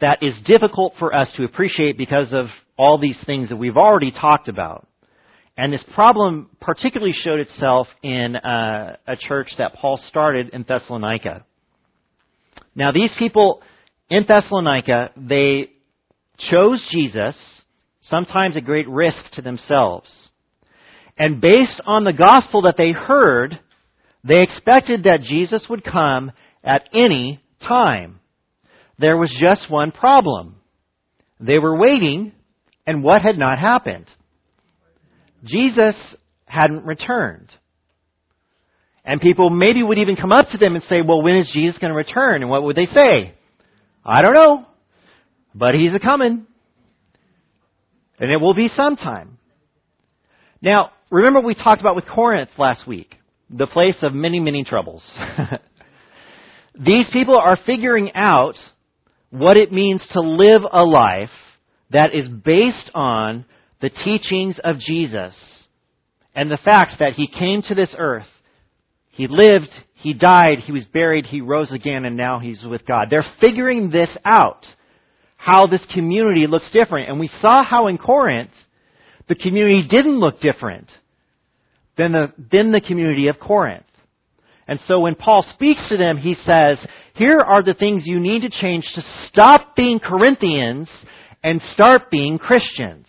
that 0.00 0.22
is 0.22 0.34
difficult 0.44 0.94
for 0.98 1.14
us 1.14 1.30
to 1.36 1.44
appreciate 1.44 1.96
because 1.96 2.32
of 2.32 2.46
all 2.76 2.98
these 2.98 3.18
things 3.26 3.50
that 3.50 3.56
we've 3.56 3.76
already 3.76 4.10
talked 4.10 4.48
about. 4.48 4.88
And 5.56 5.72
this 5.72 5.84
problem 5.94 6.50
particularly 6.60 7.12
showed 7.12 7.38
itself 7.38 7.86
in 8.02 8.34
uh, 8.34 8.96
a 9.06 9.16
church 9.16 9.48
that 9.58 9.74
Paul 9.74 10.00
started 10.08 10.48
in 10.52 10.64
Thessalonica. 10.66 11.44
Now, 12.74 12.90
these 12.90 13.12
people 13.18 13.62
in 14.10 14.24
Thessalonica, 14.26 15.10
they 15.16 15.70
chose 16.50 16.84
Jesus 16.90 17.36
sometimes 18.02 18.56
at 18.56 18.64
great 18.64 18.88
risk 18.88 19.30
to 19.34 19.42
themselves. 19.42 20.10
And 21.16 21.40
based 21.40 21.80
on 21.86 22.04
the 22.04 22.12
gospel 22.12 22.62
that 22.62 22.74
they 22.76 22.92
heard, 22.92 23.60
they 24.24 24.42
expected 24.42 25.04
that 25.04 25.22
Jesus 25.22 25.64
would 25.68 25.84
come 25.84 26.32
at 26.62 26.88
any 26.92 27.40
time. 27.66 28.20
There 28.98 29.16
was 29.16 29.34
just 29.40 29.70
one 29.70 29.92
problem. 29.92 30.56
They 31.40 31.58
were 31.58 31.76
waiting, 31.76 32.32
and 32.86 33.02
what 33.02 33.22
had 33.22 33.38
not 33.38 33.58
happened? 33.58 34.06
Jesus 35.44 35.94
hadn't 36.46 36.84
returned. 36.84 37.50
And 39.04 39.20
people 39.20 39.50
maybe 39.50 39.82
would 39.82 39.98
even 39.98 40.16
come 40.16 40.32
up 40.32 40.48
to 40.50 40.58
them 40.58 40.74
and 40.74 40.84
say, 40.84 41.02
well, 41.02 41.22
when 41.22 41.36
is 41.36 41.50
Jesus 41.52 41.78
going 41.78 41.90
to 41.90 41.96
return? 41.96 42.40
And 42.40 42.50
what 42.50 42.62
would 42.62 42.76
they 42.76 42.86
say? 42.86 43.34
I 44.04 44.22
don't 44.22 44.34
know, 44.34 44.66
but 45.54 45.74
he's 45.74 45.92
a 45.92 45.98
coming. 45.98 46.46
And 48.18 48.30
it 48.30 48.40
will 48.40 48.54
be 48.54 48.70
sometime. 48.74 49.38
Now, 50.62 50.92
remember 51.10 51.40
we 51.40 51.54
talked 51.54 51.80
about 51.80 51.96
with 51.96 52.06
Corinth 52.06 52.50
last 52.58 52.86
week, 52.86 53.14
the 53.50 53.66
place 53.66 53.96
of 54.02 54.14
many, 54.14 54.40
many 54.40 54.64
troubles. 54.64 55.02
These 56.78 57.06
people 57.12 57.36
are 57.36 57.58
figuring 57.66 58.12
out 58.14 58.54
what 59.30 59.56
it 59.56 59.72
means 59.72 60.02
to 60.12 60.20
live 60.20 60.62
a 60.70 60.82
life 60.82 61.30
that 61.90 62.14
is 62.14 62.28
based 62.28 62.90
on 62.94 63.44
the 63.80 63.90
teachings 63.90 64.58
of 64.64 64.78
Jesus 64.78 65.34
and 66.34 66.50
the 66.50 66.58
fact 66.64 66.98
that 66.98 67.12
he 67.12 67.26
came 67.26 67.62
to 67.62 67.74
this 67.74 67.94
earth. 67.96 68.26
He 69.10 69.28
lived, 69.28 69.70
he 69.94 70.14
died, 70.14 70.58
he 70.64 70.72
was 70.72 70.84
buried, 70.86 71.26
he 71.26 71.40
rose 71.40 71.70
again, 71.70 72.04
and 72.04 72.16
now 72.16 72.40
he's 72.40 72.62
with 72.64 72.84
God. 72.84 73.06
They're 73.10 73.24
figuring 73.40 73.90
this 73.90 74.08
out 74.24 74.66
how 75.36 75.66
this 75.66 75.84
community 75.92 76.46
looks 76.48 76.68
different. 76.72 77.08
And 77.08 77.20
we 77.20 77.30
saw 77.40 77.62
how 77.62 77.86
in 77.86 77.98
Corinth, 77.98 78.50
the 79.28 79.34
community 79.34 79.86
didn't 79.88 80.18
look 80.18 80.40
different 80.40 80.90
than 81.96 82.12
the, 82.12 82.32
than 82.50 82.72
the 82.72 82.80
community 82.80 83.28
of 83.28 83.38
Corinth. 83.38 83.84
And 84.66 84.80
so 84.86 85.00
when 85.00 85.14
Paul 85.14 85.44
speaks 85.54 85.88
to 85.88 85.96
them, 85.96 86.16
he 86.16 86.34
says, 86.34 86.78
here 87.14 87.38
are 87.38 87.62
the 87.62 87.74
things 87.74 88.02
you 88.06 88.18
need 88.18 88.42
to 88.42 88.50
change 88.50 88.84
to 88.94 89.02
stop 89.28 89.76
being 89.76 90.00
Corinthians 90.00 90.88
and 91.42 91.60
start 91.74 92.10
being 92.10 92.38
Christians. 92.38 93.06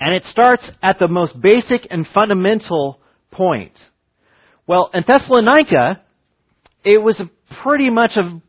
And 0.00 0.14
it 0.14 0.24
starts 0.30 0.68
at 0.82 0.98
the 0.98 1.08
most 1.08 1.40
basic 1.40 1.86
and 1.90 2.06
fundamental 2.12 3.00
point. 3.30 3.72
Well, 4.66 4.90
in 4.92 5.04
Thessalonica, 5.06 6.02
it 6.84 6.98
was 6.98 7.20
pretty 7.62 7.90
much 7.90 8.12
a 8.16 8.40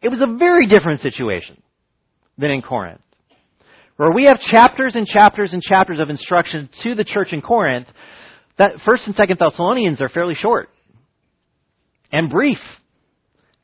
it 0.00 0.08
was 0.08 0.20
a 0.20 0.36
very 0.36 0.66
different 0.66 1.00
situation 1.00 1.62
than 2.36 2.50
in 2.50 2.62
Corinth. 2.62 3.00
Where 3.96 4.10
we 4.10 4.24
have 4.24 4.40
chapters 4.40 4.94
and 4.94 5.06
chapters 5.06 5.52
and 5.52 5.62
chapters 5.62 6.00
of 6.00 6.10
instruction 6.10 6.68
to 6.82 6.94
the 6.94 7.04
church 7.04 7.32
in 7.32 7.40
Corinth, 7.40 7.86
that 8.58 8.72
First 8.84 9.04
and 9.06 9.14
Second 9.14 9.38
Thessalonians 9.38 10.00
are 10.00 10.08
fairly 10.08 10.34
short 10.34 10.68
and 12.10 12.30
brief 12.30 12.58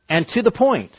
and 0.09 0.27
to 0.35 0.43
the 0.43 0.51
point. 0.51 0.93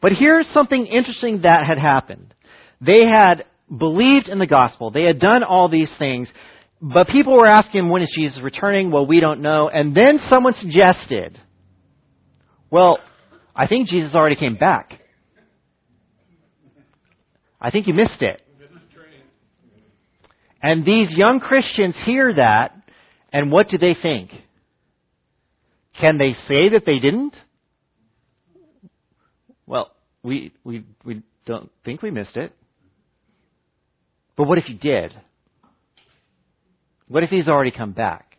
But 0.00 0.12
here's 0.12 0.46
something 0.52 0.86
interesting 0.86 1.42
that 1.42 1.66
had 1.66 1.78
happened. 1.78 2.34
They 2.80 3.06
had 3.06 3.44
believed 3.76 4.28
in 4.28 4.38
the 4.38 4.46
gospel. 4.46 4.90
They 4.90 5.04
had 5.04 5.20
done 5.20 5.44
all 5.44 5.68
these 5.68 5.92
things. 5.98 6.28
But 6.80 7.06
people 7.08 7.36
were 7.36 7.46
asking, 7.46 7.88
when 7.88 8.02
is 8.02 8.12
Jesus 8.14 8.40
returning? 8.42 8.90
Well, 8.90 9.06
we 9.06 9.20
don't 9.20 9.40
know. 9.40 9.68
And 9.68 9.94
then 9.94 10.18
someone 10.28 10.54
suggested, 10.54 11.38
well, 12.70 12.98
I 13.54 13.68
think 13.68 13.88
Jesus 13.88 14.14
already 14.14 14.36
came 14.36 14.56
back. 14.56 15.01
I 17.62 17.70
think 17.70 17.86
you 17.86 17.94
missed 17.94 18.20
it. 18.20 18.42
And 20.60 20.84
these 20.84 21.10
young 21.10 21.40
Christians 21.40 21.94
hear 22.04 22.34
that, 22.34 22.76
and 23.32 23.50
what 23.50 23.68
do 23.68 23.78
they 23.78 23.94
think? 24.00 24.30
Can 26.00 26.18
they 26.18 26.34
say 26.48 26.70
that 26.70 26.82
they 26.84 26.98
didn't? 26.98 27.34
Well, 29.66 29.92
we, 30.22 30.52
we, 30.64 30.84
we 31.04 31.22
don't 31.46 31.70
think 31.84 32.02
we 32.02 32.10
missed 32.10 32.36
it. 32.36 32.52
But 34.36 34.48
what 34.48 34.58
if 34.58 34.68
you 34.68 34.76
did? 34.76 35.12
What 37.08 37.22
if 37.22 37.30
he's 37.30 37.48
already 37.48 37.70
come 37.70 37.92
back? 37.92 38.36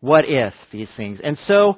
What 0.00 0.24
if 0.26 0.54
these 0.72 0.88
things? 0.96 1.18
And 1.22 1.38
so 1.46 1.76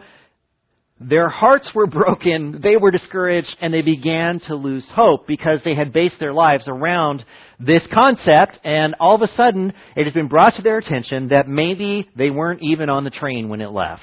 their 1.00 1.28
hearts 1.28 1.68
were 1.74 1.86
broken, 1.86 2.60
they 2.62 2.76
were 2.76 2.90
discouraged, 2.90 3.56
and 3.60 3.74
they 3.74 3.82
began 3.82 4.40
to 4.46 4.54
lose 4.54 4.86
hope 4.94 5.26
because 5.26 5.58
they 5.64 5.74
had 5.74 5.92
based 5.92 6.20
their 6.20 6.32
lives 6.32 6.64
around 6.68 7.24
this 7.58 7.82
concept, 7.92 8.58
and 8.64 8.94
all 9.00 9.16
of 9.16 9.22
a 9.22 9.34
sudden 9.34 9.72
it 9.96 10.04
has 10.04 10.14
been 10.14 10.28
brought 10.28 10.54
to 10.56 10.62
their 10.62 10.78
attention 10.78 11.28
that 11.28 11.48
maybe 11.48 12.08
they 12.16 12.30
weren't 12.30 12.62
even 12.62 12.88
on 12.88 13.04
the 13.04 13.10
train 13.10 13.48
when 13.48 13.60
it 13.60 13.70
left. 13.70 14.02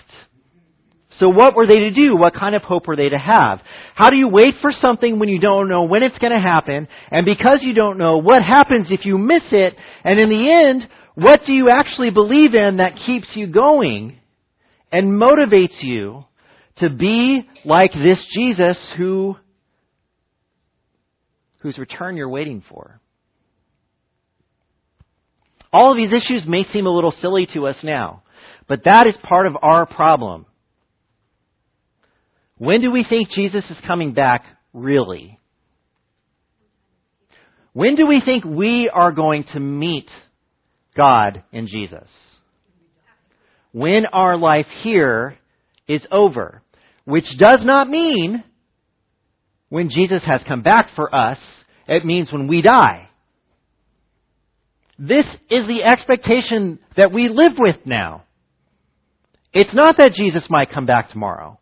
So 1.19 1.29
what 1.29 1.55
were 1.55 1.67
they 1.67 1.79
to 1.79 1.91
do? 1.91 2.15
What 2.15 2.33
kind 2.33 2.55
of 2.55 2.63
hope 2.63 2.87
were 2.87 2.95
they 2.95 3.09
to 3.09 3.17
have? 3.17 3.61
How 3.95 4.09
do 4.09 4.17
you 4.17 4.27
wait 4.27 4.55
for 4.61 4.71
something 4.71 5.19
when 5.19 5.29
you 5.29 5.39
don't 5.39 5.69
know 5.69 5.83
when 5.83 6.03
it's 6.03 6.17
going 6.17 6.33
to 6.33 6.39
happen? 6.39 6.87
And 7.09 7.25
because 7.25 7.59
you 7.61 7.73
don't 7.73 7.97
know, 7.97 8.17
what 8.17 8.43
happens 8.43 8.87
if 8.89 9.05
you 9.05 9.17
miss 9.17 9.43
it? 9.51 9.75
And 10.03 10.19
in 10.19 10.29
the 10.29 10.51
end, 10.51 10.87
what 11.15 11.41
do 11.45 11.53
you 11.53 11.69
actually 11.69 12.11
believe 12.11 12.53
in 12.53 12.77
that 12.77 12.95
keeps 13.05 13.27
you 13.35 13.47
going 13.47 14.17
and 14.91 15.21
motivates 15.21 15.81
you 15.81 16.25
to 16.81 16.89
be 16.89 17.47
like 17.63 17.93
this 17.93 18.23
Jesus 18.33 18.77
who, 18.97 19.37
whose 21.59 21.77
return 21.77 22.17
you're 22.17 22.29
waiting 22.29 22.63
for? 22.69 22.99
All 25.73 25.91
of 25.91 25.97
these 25.97 26.11
issues 26.11 26.43
may 26.45 26.65
seem 26.65 26.85
a 26.85 26.89
little 26.89 27.11
silly 27.11 27.47
to 27.53 27.67
us 27.67 27.77
now, 27.81 28.23
but 28.67 28.83
that 28.83 29.07
is 29.07 29.15
part 29.23 29.47
of 29.47 29.55
our 29.61 29.85
problem. 29.85 30.45
When 32.57 32.81
do 32.81 32.91
we 32.91 33.05
think 33.07 33.29
Jesus 33.29 33.63
is 33.69 33.77
coming 33.87 34.13
back, 34.13 34.43
really? 34.73 35.37
When 37.73 37.95
do 37.95 38.05
we 38.05 38.21
think 38.23 38.43
we 38.43 38.89
are 38.89 39.11
going 39.13 39.45
to 39.53 39.59
meet 39.59 40.09
God 40.95 41.43
in 41.53 41.67
Jesus? 41.67 42.07
When 43.71 44.05
our 44.07 44.37
life 44.37 44.67
here 44.81 45.37
is 45.87 46.05
over. 46.11 46.61
Which 47.05 47.25
does 47.37 47.61
not 47.63 47.89
mean 47.89 48.43
when 49.69 49.89
Jesus 49.89 50.21
has 50.25 50.41
come 50.47 50.61
back 50.61 50.89
for 50.95 51.13
us, 51.13 51.37
it 51.87 52.05
means 52.05 52.31
when 52.31 52.47
we 52.47 52.61
die. 52.61 53.09
This 54.99 55.25
is 55.49 55.65
the 55.67 55.83
expectation 55.83 56.79
that 56.95 57.11
we 57.11 57.29
live 57.29 57.53
with 57.57 57.77
now. 57.85 58.23
It's 59.53 59.73
not 59.73 59.97
that 59.97 60.13
Jesus 60.13 60.45
might 60.49 60.71
come 60.71 60.85
back 60.85 61.09
tomorrow. 61.09 61.59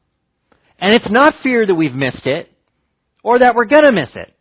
And 0.79 0.93
it's 0.93 1.09
not 1.09 1.35
fear 1.41 1.65
that 1.65 1.75
we've 1.75 1.93
missed 1.93 2.25
it 2.25 2.49
or 3.23 3.39
that 3.39 3.53
we're 3.55 3.65
going 3.65 3.83
to 3.83 3.91
miss 3.91 4.09
it. 4.15 4.33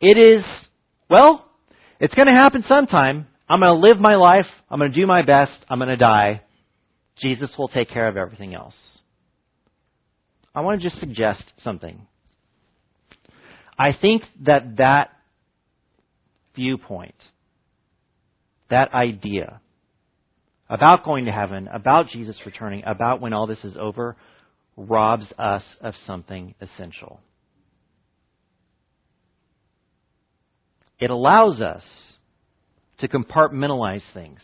It 0.00 0.18
is, 0.18 0.44
well, 1.08 1.46
it's 1.98 2.14
going 2.14 2.26
to 2.26 2.32
happen 2.32 2.64
sometime. 2.66 3.26
I'm 3.48 3.60
going 3.60 3.80
to 3.80 3.86
live 3.86 4.00
my 4.00 4.14
life. 4.14 4.46
I'm 4.70 4.78
going 4.78 4.92
to 4.92 5.00
do 5.00 5.06
my 5.06 5.22
best. 5.22 5.52
I'm 5.68 5.78
going 5.78 5.90
to 5.90 5.96
die. 5.96 6.42
Jesus 7.20 7.52
will 7.58 7.68
take 7.68 7.90
care 7.90 8.08
of 8.08 8.16
everything 8.16 8.54
else. 8.54 8.74
I 10.54 10.62
want 10.62 10.80
to 10.80 10.88
just 10.88 11.00
suggest 11.00 11.44
something. 11.62 12.06
I 13.78 13.92
think 13.98 14.22
that 14.42 14.76
that 14.76 15.10
viewpoint, 16.54 17.14
that 18.68 18.92
idea 18.92 19.60
about 20.68 21.04
going 21.04 21.24
to 21.24 21.32
heaven, 21.32 21.68
about 21.68 22.08
Jesus 22.08 22.38
returning, 22.44 22.82
about 22.86 23.20
when 23.20 23.32
all 23.32 23.46
this 23.46 23.64
is 23.64 23.76
over, 23.78 24.16
robs 24.76 25.26
us 25.38 25.62
of 25.80 25.94
something 26.06 26.54
essential. 26.60 27.20
It 30.98 31.10
allows 31.10 31.60
us 31.60 31.82
to 32.98 33.08
compartmentalize 33.08 34.02
things. 34.14 34.40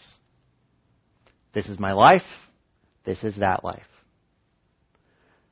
This 1.55 1.67
is 1.67 1.79
my 1.79 1.93
life, 1.93 2.23
this 3.05 3.19
is 3.23 3.35
that 3.39 3.63
life. 3.63 3.83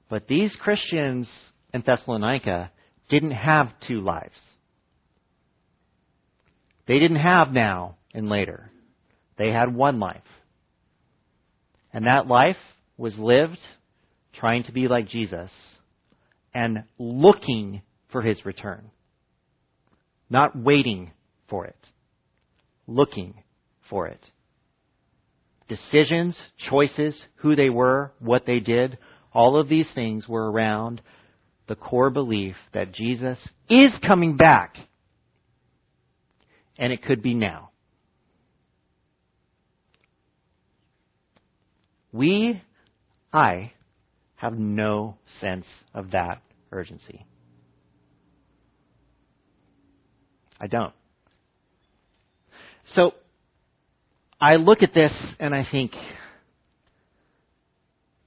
But 0.09 0.29
these 0.29 0.55
Christians 0.61 1.29
in 1.73 1.83
Thessalonica 1.85 2.71
didn't 3.09 3.33
have 3.33 3.73
two 3.87 4.01
lives. 4.01 4.39
They 6.87 6.99
didn't 6.99 7.17
have 7.17 7.53
now 7.53 7.97
and 8.13 8.29
later. 8.29 8.71
They 9.39 9.51
had 9.51 9.75
one 9.75 9.99
life. 9.99 10.23
And 11.93 12.07
that 12.07 12.27
life 12.27 12.57
was 12.97 13.17
lived 13.19 13.59
trying 14.35 14.65
to 14.65 14.73
be 14.73 14.89
like 14.89 15.09
Jesus, 15.09 15.51
and 16.53 16.85
looking 16.99 17.83
for 18.11 18.23
his 18.23 18.45
return. 18.45 18.91
Not 20.29 20.57
waiting 20.57 21.13
for 21.49 21.67
it, 21.67 21.77
looking 22.87 23.35
for 23.89 24.09
it. 24.09 24.21
Decisions, 25.69 26.37
choices, 26.69 27.15
who 27.37 27.57
they 27.57 27.71
were, 27.71 28.13
what 28.19 28.45
they 28.47 28.61
did, 28.61 28.99
all 29.35 29.59
of 29.59 29.69
these 29.69 29.89
things 29.95 30.29
were 30.29 30.51
around 30.51 31.03
the 31.67 31.75
core 31.75 32.11
belief 32.11 32.55
that 32.73 32.93
Jesus 32.93 33.39
is 33.69 33.91
coming 34.07 34.37
back. 34.37 34.77
And 36.79 36.93
it 36.93 37.03
could 37.03 37.23
be 37.23 37.35
now. 37.35 37.71
We, 42.13 42.63
I, 43.33 43.73
have 44.37 44.59
no 44.59 45.17
sense 45.41 45.67
of 45.95 46.11
that 46.11 46.43
urgency. 46.71 47.25
I 50.61 50.67
don't. 50.67 50.93
So 52.95 53.15
I 54.41 54.57
look 54.57 54.83
at 54.83 54.93
this 54.95 55.13
and 55.41 55.55
I 55.55 55.67
think, 55.71 55.93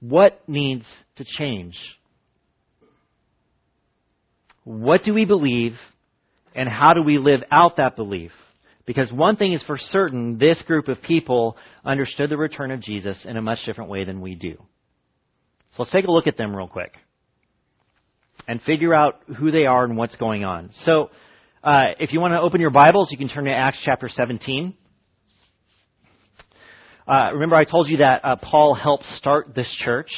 what 0.00 0.48
needs 0.48 0.84
to 1.16 1.24
change? 1.24 1.76
What 4.64 5.02
do 5.02 5.14
we 5.14 5.24
believe 5.24 5.74
and 6.54 6.68
how 6.68 6.92
do 6.92 7.02
we 7.02 7.18
live 7.18 7.40
out 7.50 7.76
that 7.76 7.96
belief? 7.96 8.32
Because 8.86 9.12
one 9.12 9.36
thing 9.36 9.52
is 9.52 9.62
for 9.64 9.76
certain, 9.76 10.38
this 10.38 10.60
group 10.66 10.88
of 10.88 11.02
people 11.02 11.56
understood 11.84 12.30
the 12.30 12.36
return 12.36 12.70
of 12.70 12.80
Jesus 12.80 13.18
in 13.24 13.36
a 13.36 13.42
much 13.42 13.58
different 13.66 13.90
way 13.90 14.04
than 14.04 14.20
we 14.20 14.34
do. 14.34 14.56
So 15.72 15.82
let's 15.82 15.92
take 15.92 16.06
a 16.06 16.10
look 16.10 16.26
at 16.26 16.36
them 16.36 16.54
real 16.56 16.68
quick 16.68 16.94
and 18.46 18.62
figure 18.62 18.94
out 18.94 19.20
who 19.36 19.50
they 19.50 19.66
are 19.66 19.84
and 19.84 19.96
what's 19.96 20.16
going 20.16 20.44
on. 20.44 20.70
So, 20.84 21.10
uh, 21.62 21.88
if 21.98 22.12
you 22.12 22.20
want 22.20 22.32
to 22.32 22.40
open 22.40 22.60
your 22.60 22.70
Bibles, 22.70 23.08
you 23.10 23.18
can 23.18 23.28
turn 23.28 23.44
to 23.44 23.52
Acts 23.52 23.78
chapter 23.84 24.08
17. 24.08 24.74
Uh, 27.08 27.30
remember, 27.32 27.56
I 27.56 27.64
told 27.64 27.88
you 27.88 27.98
that 27.98 28.22
uh, 28.22 28.36
Paul 28.36 28.74
helped 28.74 29.06
start 29.16 29.54
this 29.54 29.68
church. 29.82 30.10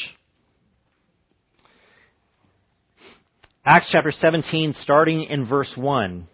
Acts 3.64 3.86
chapter 3.92 4.10
17, 4.10 4.74
starting 4.82 5.22
in 5.22 5.46
verse 5.46 5.70
1. 5.76 6.26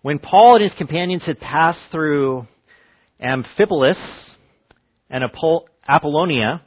When 0.00 0.18
Paul 0.18 0.54
and 0.54 0.62
his 0.62 0.72
companions 0.78 1.26
had 1.26 1.38
passed 1.38 1.82
through 1.90 2.46
Amphipolis 3.20 3.98
and 5.10 5.22
Apollonia, 5.86 6.62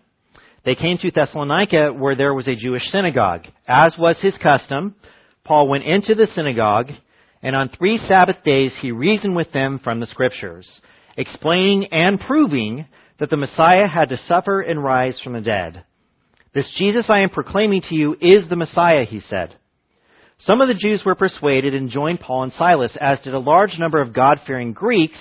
they 0.65 0.75
came 0.75 0.99
to 0.99 1.09
Thessalonica 1.09 1.93
where 1.93 2.15
there 2.15 2.35
was 2.35 2.47
a 2.47 2.55
Jewish 2.55 2.83
synagogue. 2.91 3.47
As 3.67 3.95
was 3.97 4.19
his 4.21 4.37
custom, 4.37 4.93
Paul 5.43 5.67
went 5.67 5.85
into 5.85 6.13
the 6.13 6.27
synagogue, 6.35 6.91
and 7.41 7.55
on 7.55 7.69
three 7.69 7.99
Sabbath 8.07 8.37
days 8.43 8.71
he 8.81 8.91
reasoned 8.91 9.35
with 9.35 9.51
them 9.51 9.79
from 9.83 9.99
the 9.99 10.07
Scriptures, 10.07 10.67
explaining 11.17 11.87
and 11.91 12.19
proving 12.19 12.85
that 13.19 13.29
the 13.29 13.37
Messiah 13.37 13.87
had 13.87 14.09
to 14.09 14.17
suffer 14.27 14.61
and 14.61 14.83
rise 14.83 15.19
from 15.23 15.33
the 15.33 15.41
dead. 15.41 15.83
This 16.53 16.69
Jesus 16.77 17.05
I 17.09 17.19
am 17.19 17.29
proclaiming 17.29 17.81
to 17.89 17.95
you 17.95 18.15
is 18.19 18.47
the 18.49 18.55
Messiah, 18.55 19.05
he 19.05 19.21
said. 19.29 19.55
Some 20.39 20.61
of 20.61 20.67
the 20.67 20.73
Jews 20.73 21.03
were 21.05 21.15
persuaded 21.15 21.73
and 21.75 21.89
joined 21.89 22.21
Paul 22.21 22.43
and 22.43 22.53
Silas, 22.53 22.95
as 22.99 23.19
did 23.19 23.33
a 23.33 23.39
large 23.39 23.77
number 23.77 24.01
of 24.01 24.13
God 24.13 24.39
fearing 24.47 24.71
Greeks 24.71 25.19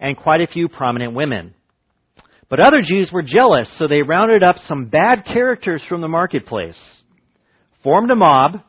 and 0.00 0.16
quite 0.16 0.40
a 0.40 0.48
few 0.48 0.68
prominent 0.68 1.14
women. 1.14 1.54
But 2.48 2.60
other 2.60 2.82
Jews 2.82 3.10
were 3.12 3.22
jealous, 3.22 3.68
so 3.78 3.86
they 3.86 4.02
rounded 4.02 4.42
up 4.42 4.56
some 4.66 4.86
bad 4.86 5.24
characters 5.24 5.82
from 5.88 6.00
the 6.00 6.08
marketplace, 6.08 6.78
formed 7.84 8.10
a 8.10 8.16
mob, 8.16 8.60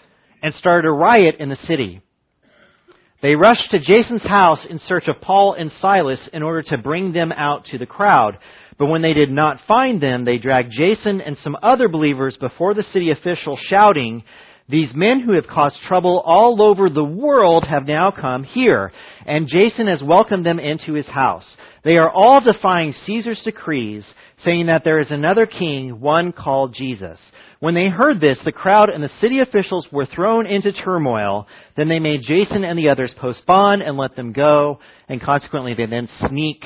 and 0.43 0.53
started 0.53 0.87
a 0.87 0.91
riot 0.91 1.35
in 1.39 1.49
the 1.49 1.57
city. 1.65 2.01
They 3.21 3.35
rushed 3.35 3.71
to 3.71 3.79
Jason's 3.79 4.23
house 4.23 4.65
in 4.69 4.79
search 4.79 5.09
of 5.09 5.19
Paul 5.19 5.53
and 5.53 5.71
Silas 5.81 6.21
in 6.31 6.41
order 6.41 6.61
to 6.69 6.77
bring 6.77 7.11
them 7.11 7.33
out 7.33 7.65
to 7.65 7.77
the 7.77 7.85
crowd. 7.85 8.37
But 8.77 8.85
when 8.85 9.01
they 9.01 9.11
did 9.11 9.29
not 9.29 9.59
find 9.67 9.99
them, 9.99 10.23
they 10.23 10.37
dragged 10.37 10.71
Jason 10.71 11.19
and 11.19 11.37
some 11.39 11.57
other 11.61 11.89
believers 11.89 12.37
before 12.39 12.73
the 12.73 12.85
city 12.93 13.11
official, 13.11 13.57
shouting, 13.61 14.23
These 14.69 14.93
men 14.95 15.19
who 15.19 15.33
have 15.33 15.47
caused 15.47 15.81
trouble 15.85 16.23
all 16.25 16.61
over 16.61 16.89
the 16.89 17.03
world 17.03 17.65
have 17.65 17.85
now 17.85 18.09
come 18.09 18.45
here, 18.45 18.93
and 19.25 19.49
Jason 19.49 19.87
has 19.87 20.01
welcomed 20.01 20.45
them 20.45 20.59
into 20.59 20.93
his 20.93 21.07
house. 21.07 21.45
They 21.83 21.97
are 21.97 22.09
all 22.09 22.39
defying 22.39 22.93
Caesar's 23.05 23.41
decrees, 23.43 24.05
saying 24.45 24.67
that 24.67 24.85
there 24.85 25.01
is 25.01 25.11
another 25.11 25.45
king, 25.45 25.99
one 25.99 26.31
called 26.31 26.73
Jesus. 26.73 27.19
When 27.59 27.75
they 27.75 27.89
heard 27.89 28.21
this, 28.21 28.39
the 28.45 28.53
crowd 28.53 28.89
and 28.89 29.03
the 29.03 29.11
city 29.19 29.39
officials 29.39 29.85
were 29.91 30.05
thrown 30.05 30.45
into 30.45 30.71
turmoil. 30.71 31.45
Then 31.75 31.89
they 31.89 31.99
made 31.99 32.21
Jason 32.21 32.63
and 32.63 32.79
the 32.79 32.89
others 32.89 33.13
post 33.19 33.45
bond 33.45 33.81
and 33.81 33.97
let 33.97 34.15
them 34.15 34.31
go, 34.31 34.79
and 35.09 35.21
consequently 35.21 35.73
they 35.73 35.85
then 35.85 36.07
sneak 36.27 36.63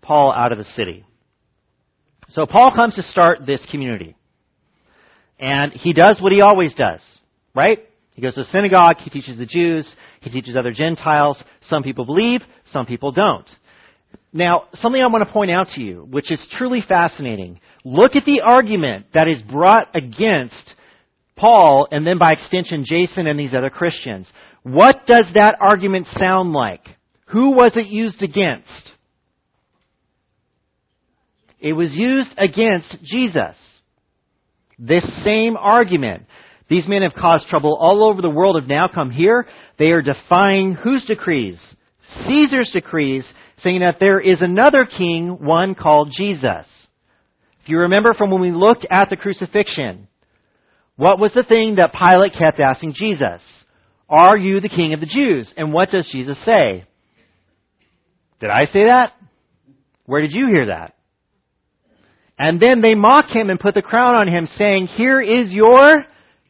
Paul 0.00 0.32
out 0.32 0.52
of 0.52 0.58
the 0.58 0.64
city. 0.76 1.04
So 2.30 2.46
Paul 2.46 2.72
comes 2.74 2.94
to 2.94 3.02
start 3.02 3.44
this 3.44 3.60
community. 3.70 4.14
And 5.40 5.72
he 5.72 5.92
does 5.92 6.20
what 6.20 6.32
he 6.32 6.40
always 6.40 6.72
does, 6.74 7.00
right? 7.54 7.80
He 8.12 8.22
goes 8.22 8.34
to 8.34 8.44
synagogue, 8.44 8.96
he 8.98 9.10
teaches 9.10 9.38
the 9.38 9.46
Jews, 9.46 9.92
he 10.20 10.30
teaches 10.30 10.56
other 10.56 10.72
Gentiles. 10.72 11.42
Some 11.68 11.82
people 11.82 12.04
believe, 12.04 12.42
some 12.72 12.86
people 12.86 13.10
don't. 13.10 13.48
Now, 14.32 14.64
something 14.74 15.02
I 15.02 15.06
want 15.08 15.26
to 15.26 15.32
point 15.32 15.50
out 15.50 15.68
to 15.74 15.80
you, 15.80 16.06
which 16.08 16.30
is 16.30 16.40
truly 16.56 16.84
fascinating. 16.86 17.60
Look 17.84 18.14
at 18.14 18.24
the 18.24 18.42
argument 18.42 19.06
that 19.12 19.26
is 19.26 19.42
brought 19.42 19.88
against 19.94 20.74
Paul 21.36 21.88
and 21.90 22.06
then 22.06 22.18
by 22.18 22.32
extension 22.32 22.84
Jason 22.86 23.26
and 23.26 23.38
these 23.38 23.54
other 23.54 23.70
Christians. 23.70 24.28
What 24.62 25.06
does 25.06 25.24
that 25.34 25.56
argument 25.60 26.06
sound 26.18 26.52
like? 26.52 26.86
Who 27.26 27.52
was 27.52 27.72
it 27.74 27.86
used 27.86 28.22
against? 28.22 28.68
It 31.58 31.72
was 31.72 31.92
used 31.92 32.30
against 32.38 32.96
Jesus. 33.02 33.56
This 34.78 35.04
same 35.24 35.56
argument. 35.56 36.26
These 36.68 36.86
men 36.86 37.02
have 37.02 37.14
caused 37.14 37.48
trouble 37.48 37.76
all 37.78 38.08
over 38.08 38.22
the 38.22 38.30
world, 38.30 38.56
have 38.56 38.68
now 38.68 38.86
come 38.86 39.10
here. 39.10 39.46
They 39.78 39.90
are 39.90 40.02
defying 40.02 40.74
whose 40.74 41.04
decrees? 41.04 41.58
Caesar's 42.26 42.70
decrees, 42.72 43.24
saying 43.62 43.80
that 43.80 43.98
there 44.00 44.20
is 44.20 44.40
another 44.40 44.86
king, 44.86 45.44
one 45.44 45.74
called 45.74 46.12
Jesus. 46.16 46.66
If 47.62 47.68
you 47.68 47.78
remember 47.78 48.14
from 48.14 48.30
when 48.30 48.40
we 48.40 48.52
looked 48.52 48.86
at 48.90 49.10
the 49.10 49.16
crucifixion, 49.16 50.08
what 50.96 51.18
was 51.18 51.32
the 51.34 51.42
thing 51.42 51.76
that 51.76 51.92
Pilate 51.92 52.34
kept 52.34 52.60
asking 52.60 52.94
Jesus? 52.94 53.42
Are 54.08 54.36
you 54.36 54.60
the 54.60 54.68
king 54.68 54.92
of 54.92 55.00
the 55.00 55.06
Jews? 55.06 55.52
And 55.56 55.72
what 55.72 55.90
does 55.90 56.08
Jesus 56.10 56.38
say? 56.44 56.84
Did 58.40 58.50
I 58.50 58.64
say 58.66 58.86
that? 58.86 59.12
Where 60.06 60.22
did 60.22 60.32
you 60.32 60.48
hear 60.48 60.66
that? 60.66 60.94
And 62.38 62.58
then 62.58 62.80
they 62.80 62.94
mock 62.94 63.26
him 63.28 63.50
and 63.50 63.60
put 63.60 63.74
the 63.74 63.82
crown 63.82 64.14
on 64.14 64.26
him, 64.26 64.48
saying, 64.56 64.86
Here 64.86 65.20
is 65.20 65.52
your 65.52 66.06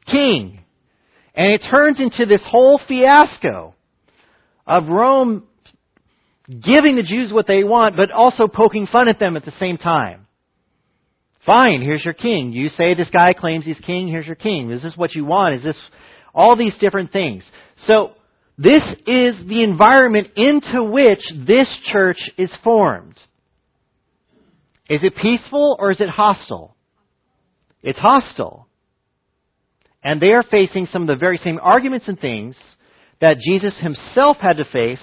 king. 0.06 0.60
And 1.34 1.52
it 1.52 1.62
turns 1.70 2.00
into 2.00 2.26
this 2.26 2.42
whole 2.48 2.80
fiasco 2.86 3.74
of 4.66 4.88
Rome 4.88 5.44
giving 6.50 6.96
the 6.96 7.02
Jews 7.02 7.32
what 7.32 7.46
they 7.46 7.62
want, 7.62 7.96
but 7.96 8.10
also 8.10 8.48
poking 8.48 8.86
fun 8.86 9.08
at 9.08 9.18
them 9.18 9.36
at 9.36 9.44
the 9.44 9.52
same 9.52 9.76
time. 9.76 10.26
Fine, 11.46 11.80
here's 11.80 12.04
your 12.04 12.14
king. 12.14 12.52
You 12.52 12.68
say 12.68 12.94
this 12.94 13.08
guy 13.10 13.32
claims 13.32 13.64
he's 13.64 13.78
king, 13.80 14.08
here's 14.08 14.26
your 14.26 14.36
king. 14.36 14.70
Is 14.70 14.82
this 14.82 14.96
what 14.96 15.14
you 15.14 15.24
want? 15.24 15.56
Is 15.56 15.62
this 15.62 15.78
all 16.34 16.56
these 16.56 16.76
different 16.80 17.12
things? 17.12 17.44
So, 17.86 18.12
this 18.58 18.82
is 19.06 19.36
the 19.48 19.62
environment 19.62 20.28
into 20.36 20.84
which 20.84 21.22
this 21.46 21.66
church 21.90 22.18
is 22.36 22.52
formed. 22.62 23.16
Is 24.90 25.02
it 25.02 25.16
peaceful 25.16 25.76
or 25.78 25.90
is 25.92 26.00
it 26.00 26.10
hostile? 26.10 26.76
It's 27.82 27.98
hostile. 27.98 28.66
And 30.02 30.20
they 30.20 30.32
are 30.32 30.42
facing 30.42 30.86
some 30.86 31.02
of 31.02 31.08
the 31.08 31.18
very 31.18 31.38
same 31.38 31.58
arguments 31.62 32.06
and 32.06 32.20
things 32.20 32.54
that 33.22 33.38
Jesus 33.38 33.78
himself 33.80 34.36
had 34.38 34.58
to 34.58 34.64
face 34.64 35.00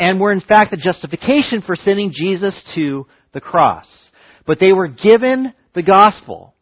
and 0.00 0.18
were 0.18 0.32
in 0.32 0.40
fact 0.40 0.70
the 0.70 0.78
justification 0.78 1.62
for 1.62 1.76
sending 1.76 2.10
Jesus 2.12 2.54
to 2.74 3.06
the 3.32 3.40
cross. 3.40 3.86
But 4.46 4.58
they 4.58 4.72
were 4.72 4.88
given 4.88 5.52
the 5.74 5.82
gospel 5.82 6.54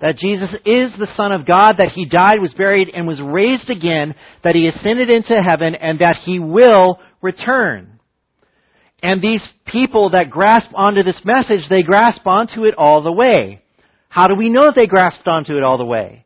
that 0.00 0.16
Jesus 0.16 0.50
is 0.66 0.90
the 0.98 1.12
Son 1.16 1.30
of 1.30 1.46
God, 1.46 1.74
that 1.76 1.92
He 1.94 2.06
died, 2.06 2.40
was 2.40 2.52
buried, 2.54 2.88
and 2.92 3.06
was 3.06 3.20
raised 3.20 3.70
again, 3.70 4.16
that 4.42 4.56
He 4.56 4.66
ascended 4.66 5.10
into 5.10 5.40
heaven, 5.40 5.76
and 5.76 6.00
that 6.00 6.16
He 6.24 6.40
will 6.40 6.98
return. 7.20 8.00
And 9.00 9.22
these 9.22 9.42
people 9.66 10.10
that 10.10 10.30
grasp 10.30 10.70
onto 10.74 11.04
this 11.04 11.20
message, 11.24 11.68
they 11.68 11.82
grasp 11.82 12.26
onto 12.26 12.64
it 12.64 12.74
all 12.76 13.02
the 13.02 13.12
way. 13.12 13.62
How 14.08 14.26
do 14.26 14.34
we 14.34 14.48
know 14.48 14.66
that 14.66 14.74
they 14.74 14.86
grasped 14.86 15.28
onto 15.28 15.56
it 15.56 15.62
all 15.62 15.78
the 15.78 15.84
way? 15.84 16.24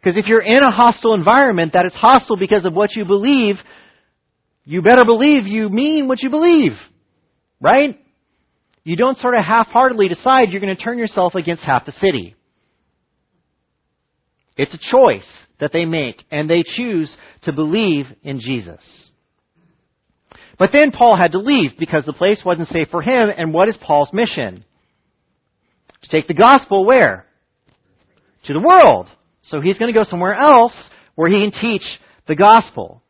Because 0.00 0.16
if 0.16 0.26
you're 0.26 0.42
in 0.42 0.62
a 0.62 0.70
hostile 0.70 1.14
environment 1.14 1.72
that 1.72 1.86
is 1.86 1.92
hostile 1.94 2.36
because 2.36 2.64
of 2.64 2.74
what 2.74 2.94
you 2.94 3.04
believe, 3.04 3.56
you 4.64 4.82
better 4.82 5.04
believe 5.04 5.46
you 5.46 5.68
mean 5.68 6.08
what 6.08 6.22
you 6.22 6.30
believe. 6.30 6.72
Right? 7.60 7.98
You 8.84 8.96
don't 8.96 9.18
sort 9.18 9.34
of 9.34 9.44
half-heartedly 9.44 10.08
decide 10.08 10.50
you're 10.50 10.60
going 10.60 10.76
to 10.76 10.82
turn 10.82 10.98
yourself 10.98 11.34
against 11.34 11.62
half 11.62 11.86
the 11.86 11.92
city. 11.92 12.34
It's 14.56 14.74
a 14.74 14.90
choice 14.90 15.28
that 15.60 15.72
they 15.72 15.84
make, 15.84 16.22
and 16.30 16.50
they 16.50 16.64
choose 16.64 17.14
to 17.44 17.52
believe 17.52 18.06
in 18.22 18.40
Jesus. 18.40 18.80
But 20.58 20.70
then 20.72 20.90
Paul 20.90 21.16
had 21.16 21.32
to 21.32 21.38
leave 21.38 21.72
because 21.78 22.04
the 22.04 22.12
place 22.12 22.42
wasn't 22.44 22.68
safe 22.68 22.88
for 22.90 23.02
him, 23.02 23.30
and 23.36 23.54
what 23.54 23.68
is 23.68 23.76
Paul's 23.80 24.12
mission? 24.12 24.64
To 26.02 26.08
take 26.10 26.26
the 26.26 26.34
gospel 26.34 26.84
where? 26.84 27.26
To 28.46 28.52
the 28.52 28.60
world. 28.60 29.08
So 29.44 29.60
he's 29.60 29.78
going 29.78 29.92
to 29.92 29.98
go 29.98 30.04
somewhere 30.08 30.34
else 30.34 30.74
where 31.14 31.30
he 31.30 31.40
can 31.40 31.60
teach 31.60 31.84
the 32.26 32.34
gospel. 32.34 33.01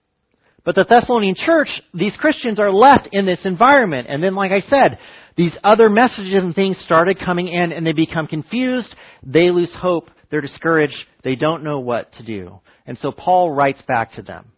But 0.64 0.76
the 0.76 0.84
Thessalonian 0.88 1.34
church, 1.34 1.68
these 1.92 2.16
Christians 2.16 2.60
are 2.60 2.72
left 2.72 3.08
in 3.12 3.26
this 3.26 3.40
environment. 3.44 4.06
And 4.08 4.22
then, 4.22 4.34
like 4.34 4.52
I 4.52 4.60
said, 4.68 4.98
these 5.36 5.52
other 5.64 5.88
messages 5.88 6.34
and 6.34 6.54
things 6.54 6.78
started 6.84 7.18
coming 7.18 7.48
in 7.48 7.72
and 7.72 7.84
they 7.84 7.92
become 7.92 8.26
confused. 8.26 8.94
They 9.24 9.50
lose 9.50 9.72
hope. 9.76 10.08
They're 10.30 10.40
discouraged. 10.40 10.96
They 11.24 11.34
don't 11.34 11.64
know 11.64 11.80
what 11.80 12.12
to 12.14 12.24
do. 12.24 12.60
And 12.86 12.96
so 12.98 13.10
Paul 13.10 13.50
writes 13.50 13.82
back 13.88 14.14
to 14.14 14.22
them. 14.22 14.52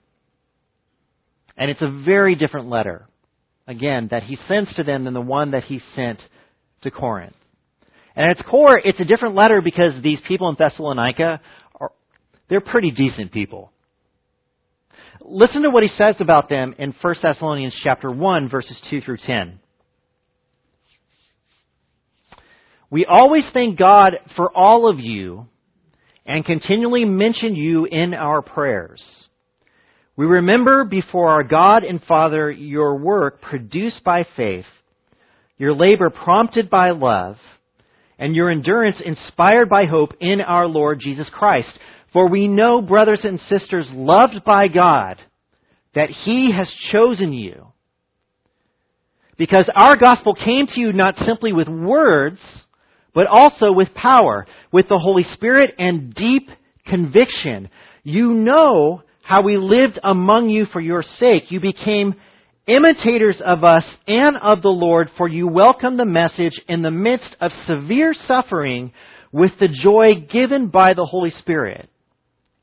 And 1.57 1.71
it's 1.71 1.83
a 1.83 2.03
very 2.05 2.35
different 2.35 2.69
letter, 2.69 3.07
again, 3.67 4.09
that 4.11 4.25
he 4.25 4.37
sends 4.49 4.75
to 4.75 4.83
them 4.83 5.05
than 5.05 5.15
the 5.15 5.21
one 5.21 5.53
that 5.53 5.65
he 5.65 5.81
sent 5.95 6.21
to 6.83 6.91
Corinth. 6.91 7.37
And 8.17 8.27
at 8.27 8.39
its 8.39 8.49
core, 8.49 8.79
it's 8.79 9.01
a 9.01 9.05
different 9.05 9.35
letter 9.35 9.61
because 9.63 10.01
these 10.03 10.21
people 10.27 10.49
in 10.49 10.57
Thessalonica 10.59 11.41
are, 11.81 11.93
they're 12.49 12.61
pretty 12.61 12.91
decent 12.91 13.33
people. 13.33 13.71
Listen 15.27 15.63
to 15.63 15.71
what 15.71 15.83
he 15.83 15.89
says 15.97 16.17
about 16.21 16.51
them 16.51 16.75
in 16.79 16.95
1 17.01 17.15
Thessalonians 17.23 17.75
chapter 17.83 18.11
1 18.11 18.51
verses 18.51 18.79
2 18.91 19.01
through 19.01 19.17
10. 19.25 19.59
We 22.91 23.07
always 23.07 23.45
thank 23.55 23.79
God 23.79 24.13
for 24.37 24.55
all 24.55 24.89
of 24.89 25.01
you 25.01 25.47
and 26.27 26.45
continually 26.45 27.07
mention 27.07 27.57
you 27.57 27.87
in 27.87 28.13
our 28.13 28.43
prayers. 28.43 29.03
We 30.15 30.27
remember 30.27 30.85
before 30.85 31.31
our 31.31 31.43
God 31.43 31.85
and 31.85 32.03
Father 32.03 32.51
your 32.51 32.97
work 32.97 33.41
produced 33.41 34.05
by 34.05 34.27
faith, 34.37 34.67
your 35.57 35.75
labor 35.75 36.11
prompted 36.11 36.69
by 36.69 36.91
love, 36.91 37.37
and 38.19 38.37
your 38.37 38.51
endurance 38.51 39.01
inspired 39.03 39.71
by 39.71 39.87
hope 39.87 40.13
in 40.21 40.43
our 40.43 40.67
Lord 40.67 41.01
Jesus 41.01 41.31
Christ. 41.33 41.73
For 42.15 42.29
we 42.29 42.47
know, 42.47 42.81
brothers 42.81 43.21
and 43.25 43.41
sisters, 43.41 43.91
loved 43.93 44.45
by 44.45 44.69
God, 44.69 45.21
that 45.97 46.09
He 46.09 46.53
has 46.53 46.73
chosen 46.93 47.33
you. 47.33 47.67
Because 49.37 49.69
our 49.75 49.97
gospel 49.97 50.33
came 50.33 50.69
to 50.69 50.81
you 50.81 50.93
not 50.93 51.17
simply 51.27 51.53
with 51.53 51.67
words, 51.69 52.39
but 53.15 53.27
also 53.27 53.73
with 53.73 53.93
power, 53.95 54.47
with 54.71 54.89
the 54.89 54.99
Holy 54.99 55.25
Spirit 55.35 55.75
and 55.77 56.15
deep 56.15 56.49
conviction. 56.87 57.69
You 58.05 58.31
know 58.31 59.03
how 59.23 59.43
we 59.43 59.57
lived 59.57 59.99
among 60.05 60.51
you 60.51 60.67
for 60.67 60.81
your 60.81 61.03
sake. 61.03 61.51
You 61.51 61.59
became 61.59 62.15
imitators 62.69 63.43
of 63.45 63.65
us 63.65 63.85
and 64.07 64.37
of 64.37 64.63
the 64.63 64.69
Lord, 64.69 65.11
for 65.17 65.27
you 65.27 65.49
welcomed 65.49 65.99
the 65.99 66.05
message 66.05 66.61
in 66.69 66.83
the 66.83 66.93
midst 66.93 67.35
of 67.41 67.51
severe 67.67 68.15
suffering 68.15 68.93
with 69.33 69.51
the 69.59 69.69
joy 69.69 70.27
given 70.31 70.69
by 70.69 70.95
the 70.95 71.05
Holy 71.05 71.31
Spirit. 71.31 71.91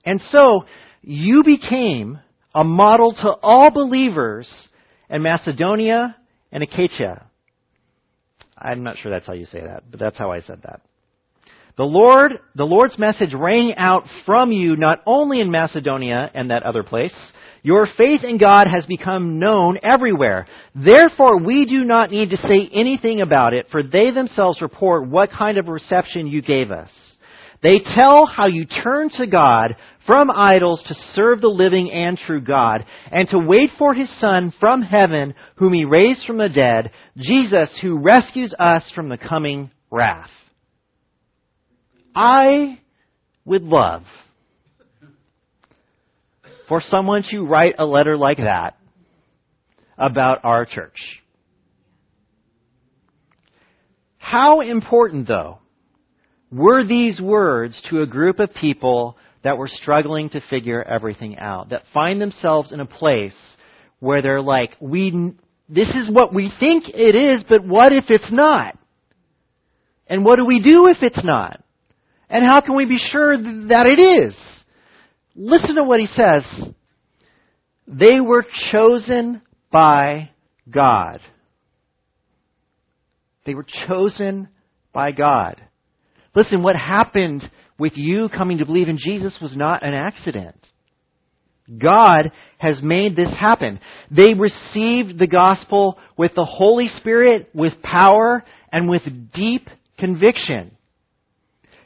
And 0.06 0.22
so, 0.32 0.66
you 1.02 1.44
became 1.44 2.20
a 2.54 2.64
model 2.64 3.14
to 3.14 3.30
all 3.42 3.72
believers 3.72 4.48
in 5.10 5.22
Macedonia 5.22 6.16
and 6.52 6.64
Achaia. 6.64 7.26
I'm 8.58 8.84
not 8.84 8.98
sure 8.98 9.12
that's 9.12 9.26
how 9.26 9.34
you 9.34 9.46
say 9.46 9.62
that, 9.62 9.84
but 9.90 10.00
that's 10.00 10.18
how 10.18 10.32
I 10.32 10.42
said 10.42 10.62
that. 10.64 10.82
The 11.78 11.84
Lord, 11.84 12.34
the 12.56 12.66
Lord's 12.66 13.00
message 13.00 13.34
rang 13.34 13.74
out 13.78 14.04
from 14.26 14.52
you 14.52 14.76
not 14.76 15.00
only 15.06 15.40
in 15.40 15.50
Macedonia 15.50 16.30
and 16.34 16.52
that 16.52 16.64
other 16.64 16.84
place. 16.84 17.14
Your 17.64 17.88
faith 17.98 18.24
in 18.24 18.38
God 18.38 18.68
has 18.68 18.86
become 18.86 19.40
known 19.40 19.78
everywhere. 19.82 20.48
Therefore, 20.76 21.40
we 21.40 21.66
do 21.66 21.86
not 21.86 22.12
need 22.12 22.32
to 22.32 22.38
say 22.38 22.70
anything 22.74 23.22
about 23.22 23.54
it, 23.54 23.68
for 23.72 23.84
they 23.84 24.12
themselves 24.12 24.62
report 24.62 25.08
what 25.08 25.32
kind 25.32 25.58
of 25.58 25.68
reception 25.68 26.28
you 26.28 26.42
gave 26.42 26.72
us. 26.72 26.90
They 27.64 27.80
tell 27.80 28.26
how 28.26 28.48
you 28.48 28.66
turned 28.66 29.12
to 29.14 29.28
God 29.28 29.76
from 30.08 30.32
idols 30.32 30.82
to 30.88 30.96
serve 31.14 31.42
the 31.42 31.48
living 31.48 31.92
and 31.92 32.18
true 32.18 32.42
God, 32.42 32.86
and 33.12 33.30
to 33.30 33.38
wait 33.38 33.70
for 33.78 33.94
His 33.94 34.10
Son 34.20 34.52
from 34.60 34.82
heaven, 34.82 35.36
whom 35.56 35.74
He 35.74 35.86
raised 35.86 36.26
from 36.26 36.38
the 36.38 36.50
dead, 36.50 36.92
Jesus, 37.18 37.70
who 37.82 38.00
rescues 38.00 38.54
us 38.58 38.84
from 38.96 39.10
the 39.10 39.18
coming 39.18 39.70
wrath. 39.92 40.32
I 42.16 42.80
would 43.46 43.64
love 43.64 44.04
for 46.68 46.82
someone 46.90 47.24
to 47.30 47.46
write 47.46 47.76
a 47.78 47.86
letter 47.86 48.18
like 48.18 48.38
that 48.38 48.78
about 49.98 50.40
our 50.44 50.66
church. 50.66 50.98
How 54.18 54.62
important, 54.62 55.28
though, 55.28 55.60
were 56.52 56.84
these 56.84 57.20
words 57.20 57.82
to 57.90 58.02
a 58.02 58.08
group 58.08 58.40
of 58.40 58.54
people 58.54 59.18
that 59.44 59.58
were 59.58 59.70
struggling 59.70 60.30
to 60.30 60.42
figure 60.50 60.84
everything 60.84 61.38
out, 61.38 61.70
that 61.70 61.84
find 61.94 62.22
themselves 62.22 62.72
in 62.72 62.80
a 62.80 62.86
place 62.86 63.34
where 64.00 64.22
they're 64.22 64.42
like, 64.42 64.76
we, 64.80 65.34
this 65.70 65.90
is 65.90 66.10
what 66.10 66.34
we 66.34 66.52
think 66.60 66.86
it 66.90 67.16
is, 67.16 67.44
but 67.48 67.66
what 67.66 67.94
if 67.94 68.06
it's 68.10 68.32
not? 68.32 68.78
And 70.08 70.26
what 70.26 70.36
do 70.38 70.46
we 70.46 70.62
do 70.62 70.88
if 70.88 70.98
it's 71.02 71.24
not? 71.24 71.64
And 72.30 72.46
how 72.46 72.62
can 72.62 72.76
we 72.76 72.86
be 72.86 73.00
sure 73.12 73.38
that 73.38 73.86
it 73.88 74.00
is? 74.00 74.36
Listen 75.36 75.76
to 75.76 75.84
what 75.84 76.00
he 76.00 76.08
says. 76.08 76.74
They 77.88 78.20
were 78.20 78.46
chosen 78.72 79.42
by 79.72 80.32
God. 80.70 81.20
They 83.46 83.54
were 83.54 83.66
chosen 83.88 84.50
by 84.94 85.12
God. 85.12 85.62
Listen, 86.36 86.64
what 86.64 86.76
happened 86.76 87.50
with 87.78 87.94
you 87.96 88.30
coming 88.30 88.60
to 88.60 88.66
believe 88.66 88.90
in 88.90 88.98
Jesus 88.98 89.36
was 89.42 89.56
not 89.56 89.84
an 89.84 89.94
accident. 89.94 90.56
God 91.78 92.32
has 92.58 92.82
made 92.82 93.16
this 93.16 93.34
happen. 93.38 93.80
They 94.10 94.34
received 94.34 95.18
the 95.18 95.28
gospel 95.28 95.98
with 96.18 96.34
the 96.36 96.46
Holy 96.46 96.90
Spirit, 96.98 97.50
with 97.54 97.82
power, 97.82 98.44
and 98.72 98.90
with 98.90 99.04
deep 99.34 99.70
conviction. 99.98 100.72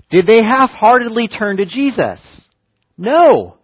Did 0.10 0.28
they 0.28 0.43
half 0.43 0.70
heartedly 0.72 1.28
turn 1.28 1.58
to 1.58 1.66
Jesus? 1.66 2.20
No. 2.98 3.58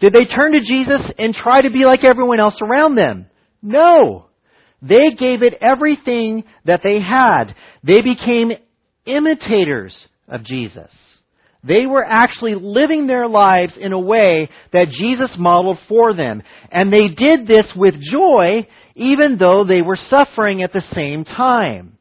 Did 0.00 0.12
they 0.12 0.24
turn 0.24 0.52
to 0.52 0.60
Jesus 0.60 1.00
and 1.18 1.34
try 1.34 1.60
to 1.60 1.70
be 1.70 1.84
like 1.84 2.04
everyone 2.04 2.40
else 2.40 2.58
around 2.60 2.96
them? 2.96 3.26
No. 3.62 4.26
They 4.82 5.12
gave 5.12 5.42
it 5.42 5.54
everything 5.60 6.44
that 6.64 6.80
they 6.82 7.00
had. 7.00 7.54
They 7.82 8.02
became 8.02 8.52
imitators 9.06 9.94
of 10.28 10.44
Jesus. 10.44 10.90
They 11.66 11.86
were 11.86 12.04
actually 12.04 12.54
living 12.54 13.06
their 13.06 13.26
lives 13.26 13.72
in 13.80 13.92
a 13.92 13.98
way 13.98 14.50
that 14.72 14.90
Jesus 14.90 15.30
modeled 15.38 15.78
for 15.88 16.14
them. 16.14 16.42
And 16.70 16.92
they 16.92 17.08
did 17.08 17.46
this 17.46 17.66
with 17.74 17.94
joy, 18.00 18.66
even 18.94 19.38
though 19.38 19.64
they 19.64 19.80
were 19.80 19.98
suffering 20.10 20.62
at 20.62 20.74
the 20.74 20.84
same 20.92 21.24
time. 21.24 21.96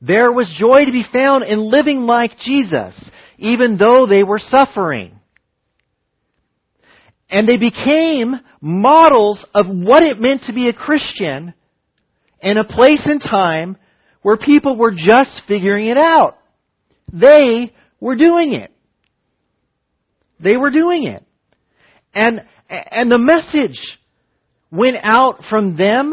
There 0.00 0.32
was 0.32 0.52
joy 0.58 0.84
to 0.84 0.92
be 0.92 1.04
found 1.12 1.44
in 1.44 1.70
living 1.70 2.02
like 2.02 2.38
Jesus, 2.44 2.94
even 3.38 3.76
though 3.76 4.06
they 4.08 4.24
were 4.24 4.40
suffering. 4.50 5.20
And 7.30 7.48
they 7.48 7.56
became 7.56 8.34
models 8.60 9.44
of 9.54 9.66
what 9.68 10.02
it 10.02 10.20
meant 10.20 10.42
to 10.46 10.52
be 10.52 10.68
a 10.68 10.72
Christian 10.72 11.54
in 12.40 12.58
a 12.58 12.64
place 12.64 13.00
and 13.04 13.20
time 13.20 13.76
where 14.26 14.36
people 14.36 14.76
were 14.76 14.90
just 14.90 15.30
figuring 15.46 15.86
it 15.86 15.96
out. 15.96 16.36
They 17.12 17.72
were 18.00 18.16
doing 18.16 18.54
it. 18.54 18.72
They 20.40 20.56
were 20.56 20.70
doing 20.70 21.06
it. 21.06 21.24
And, 22.12 22.40
and 22.68 23.08
the 23.08 23.20
message 23.20 23.78
went 24.72 24.96
out 25.00 25.42
from 25.48 25.76
them 25.76 26.12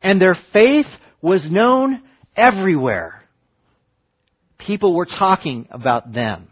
and 0.00 0.18
their 0.18 0.38
faith 0.54 0.86
was 1.20 1.46
known 1.50 2.04
everywhere. 2.34 3.28
People 4.56 4.94
were 4.94 5.04
talking 5.04 5.68
about 5.70 6.14
them. 6.14 6.48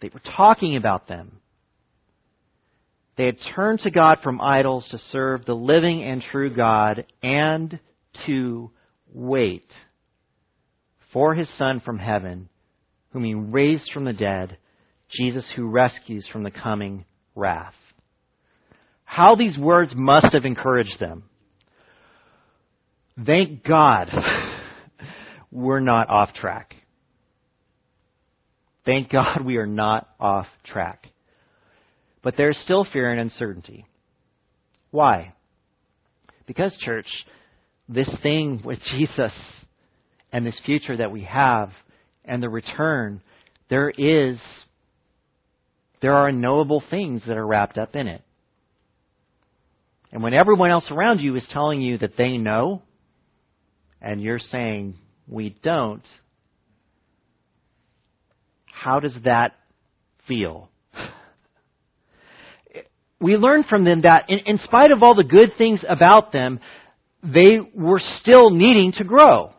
They 0.00 0.10
were 0.12 0.22
talking 0.36 0.74
about 0.74 1.06
them. 1.06 1.38
They 3.16 3.26
had 3.26 3.36
turned 3.54 3.78
to 3.82 3.92
God 3.92 4.18
from 4.24 4.40
idols 4.40 4.84
to 4.90 4.98
serve 5.12 5.44
the 5.44 5.54
living 5.54 6.02
and 6.02 6.20
true 6.32 6.52
God 6.52 7.06
and 7.22 7.78
to 8.26 8.70
wait 9.12 9.70
for 11.12 11.34
his 11.34 11.48
Son 11.56 11.80
from 11.80 11.98
heaven, 11.98 12.48
whom 13.10 13.24
he 13.24 13.34
raised 13.34 13.90
from 13.92 14.04
the 14.04 14.12
dead, 14.12 14.58
Jesus 15.10 15.50
who 15.54 15.68
rescues 15.68 16.26
from 16.32 16.42
the 16.42 16.50
coming 16.50 17.04
wrath. 17.34 17.74
How 19.04 19.36
these 19.36 19.56
words 19.56 19.92
must 19.94 20.32
have 20.32 20.44
encouraged 20.44 20.98
them. 20.98 21.24
Thank 23.24 23.62
God 23.62 24.10
we're 25.52 25.80
not 25.80 26.08
off 26.08 26.32
track. 26.34 26.74
Thank 28.84 29.10
God 29.10 29.44
we 29.44 29.56
are 29.56 29.66
not 29.66 30.08
off 30.18 30.46
track. 30.64 31.06
But 32.22 32.34
there's 32.36 32.58
still 32.64 32.84
fear 32.84 33.12
and 33.12 33.20
uncertainty. 33.20 33.86
Why? 34.90 35.34
Because, 36.46 36.76
church, 36.80 37.06
this 37.88 38.08
thing 38.22 38.62
with 38.64 38.78
Jesus 38.92 39.32
and 40.32 40.44
this 40.44 40.58
future 40.64 40.96
that 40.96 41.12
we 41.12 41.22
have 41.24 41.70
and 42.24 42.42
the 42.42 42.48
return, 42.48 43.20
there 43.68 43.90
is, 43.90 44.38
there 46.00 46.14
are 46.14 46.28
unknowable 46.28 46.82
things 46.90 47.22
that 47.26 47.36
are 47.36 47.46
wrapped 47.46 47.78
up 47.78 47.94
in 47.94 48.08
it. 48.08 48.22
And 50.12 50.22
when 50.22 50.32
everyone 50.32 50.70
else 50.70 50.90
around 50.90 51.20
you 51.20 51.34
is 51.36 51.46
telling 51.50 51.80
you 51.80 51.98
that 51.98 52.16
they 52.16 52.38
know, 52.38 52.82
and 54.00 54.22
you're 54.22 54.38
saying, 54.38 54.94
we 55.26 55.56
don't, 55.62 56.04
how 58.66 59.00
does 59.00 59.16
that 59.24 59.54
feel? 60.28 60.68
we 63.20 63.36
learn 63.36 63.64
from 63.64 63.84
them 63.84 64.02
that 64.02 64.26
in, 64.28 64.38
in 64.46 64.58
spite 64.58 64.92
of 64.92 65.02
all 65.02 65.14
the 65.14 65.24
good 65.24 65.52
things 65.56 65.80
about 65.88 66.32
them, 66.32 66.60
they 67.24 67.58
were 67.74 68.00
still 68.20 68.50
needing 68.50 68.92
to 68.92 69.04
grow. 69.04 69.52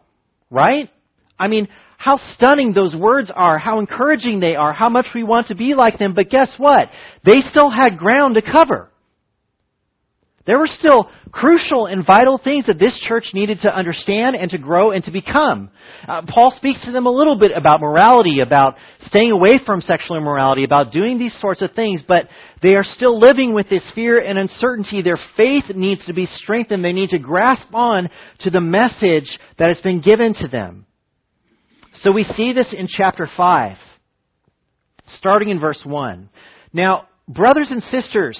Right? 0.49 0.89
I 1.37 1.47
mean, 1.47 1.67
how 1.97 2.19
stunning 2.35 2.73
those 2.73 2.95
words 2.95 3.31
are, 3.33 3.57
how 3.57 3.79
encouraging 3.79 4.39
they 4.39 4.55
are, 4.55 4.73
how 4.73 4.89
much 4.89 5.07
we 5.13 5.23
want 5.23 5.47
to 5.47 5.55
be 5.55 5.73
like 5.73 5.97
them, 5.97 6.13
but 6.13 6.29
guess 6.29 6.49
what? 6.57 6.89
They 7.25 7.41
still 7.49 7.69
had 7.69 7.97
ground 7.97 8.35
to 8.35 8.41
cover. 8.41 8.91
There 10.45 10.59
were 10.59 10.67
still 10.67 11.09
crucial 11.31 11.87
and 11.87 12.05
vital 12.05 12.37
things 12.37 12.67
that 12.67 12.77
this 12.77 12.95
church 13.07 13.31
needed 13.33 13.61
to 13.61 13.75
understand 13.75 14.35
and 14.35 14.51
to 14.51 14.59
grow 14.59 14.91
and 14.91 15.03
to 15.05 15.11
become. 15.11 15.71
Uh, 16.07 16.21
Paul 16.27 16.53
speaks 16.55 16.85
to 16.85 16.91
them 16.91 17.07
a 17.07 17.11
little 17.11 17.37
bit 17.37 17.51
about 17.55 17.81
morality, 17.81 18.41
about 18.41 18.75
staying 19.07 19.31
away 19.31 19.59
from 19.65 19.81
sexual 19.81 20.17
immorality, 20.17 20.63
about 20.63 20.91
doing 20.91 21.17
these 21.17 21.35
sorts 21.41 21.63
of 21.63 21.71
things, 21.71 22.01
but 22.07 22.27
they 22.61 22.75
are 22.75 22.83
still 22.83 23.19
living 23.19 23.55
with 23.55 23.69
this 23.69 23.81
fear 23.95 24.19
and 24.19 24.37
uncertainty. 24.37 25.01
Their 25.01 25.19
faith 25.35 25.65
needs 25.73 26.05
to 26.05 26.13
be 26.13 26.27
strengthened. 26.27 26.85
They 26.85 26.93
need 26.93 27.09
to 27.09 27.19
grasp 27.19 27.73
on 27.73 28.09
to 28.41 28.51
the 28.51 28.61
message 28.61 29.39
that 29.57 29.69
has 29.69 29.81
been 29.81 30.01
given 30.01 30.35
to 30.35 30.47
them. 30.47 30.85
So 32.03 32.11
we 32.11 32.23
see 32.23 32.53
this 32.53 32.71
in 32.71 32.87
chapter 32.87 33.27
5, 33.35 33.77
starting 35.17 35.49
in 35.49 35.59
verse 35.59 35.81
1. 35.83 36.29
Now, 36.71 37.07
brothers 37.27 37.71
and 37.71 37.81
sisters, 37.83 38.39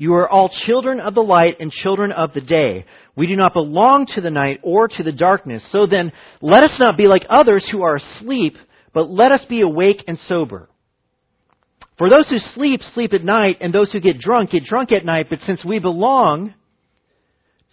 You 0.00 0.14
are 0.14 0.26
all 0.26 0.50
children 0.64 0.98
of 0.98 1.14
the 1.14 1.20
light 1.20 1.58
and 1.60 1.70
children 1.70 2.10
of 2.10 2.32
the 2.32 2.40
day. 2.40 2.86
We 3.16 3.26
do 3.26 3.36
not 3.36 3.52
belong 3.52 4.06
to 4.14 4.22
the 4.22 4.30
night 4.30 4.60
or 4.62 4.88
to 4.88 5.02
the 5.02 5.12
darkness. 5.12 5.62
So 5.72 5.84
then, 5.84 6.10
let 6.40 6.62
us 6.62 6.80
not 6.80 6.96
be 6.96 7.06
like 7.06 7.26
others 7.28 7.68
who 7.70 7.82
are 7.82 7.96
asleep, 7.96 8.56
but 8.94 9.10
let 9.10 9.30
us 9.30 9.44
be 9.46 9.60
awake 9.60 10.02
and 10.08 10.18
sober. 10.26 10.70
For 11.98 12.08
those 12.08 12.26
who 12.30 12.38
sleep, 12.54 12.80
sleep 12.94 13.12
at 13.12 13.22
night, 13.22 13.58
and 13.60 13.74
those 13.74 13.92
who 13.92 14.00
get 14.00 14.18
drunk, 14.18 14.52
get 14.52 14.64
drunk 14.64 14.90
at 14.90 15.04
night. 15.04 15.26
But 15.28 15.40
since 15.44 15.62
we 15.66 15.80
belong 15.80 16.54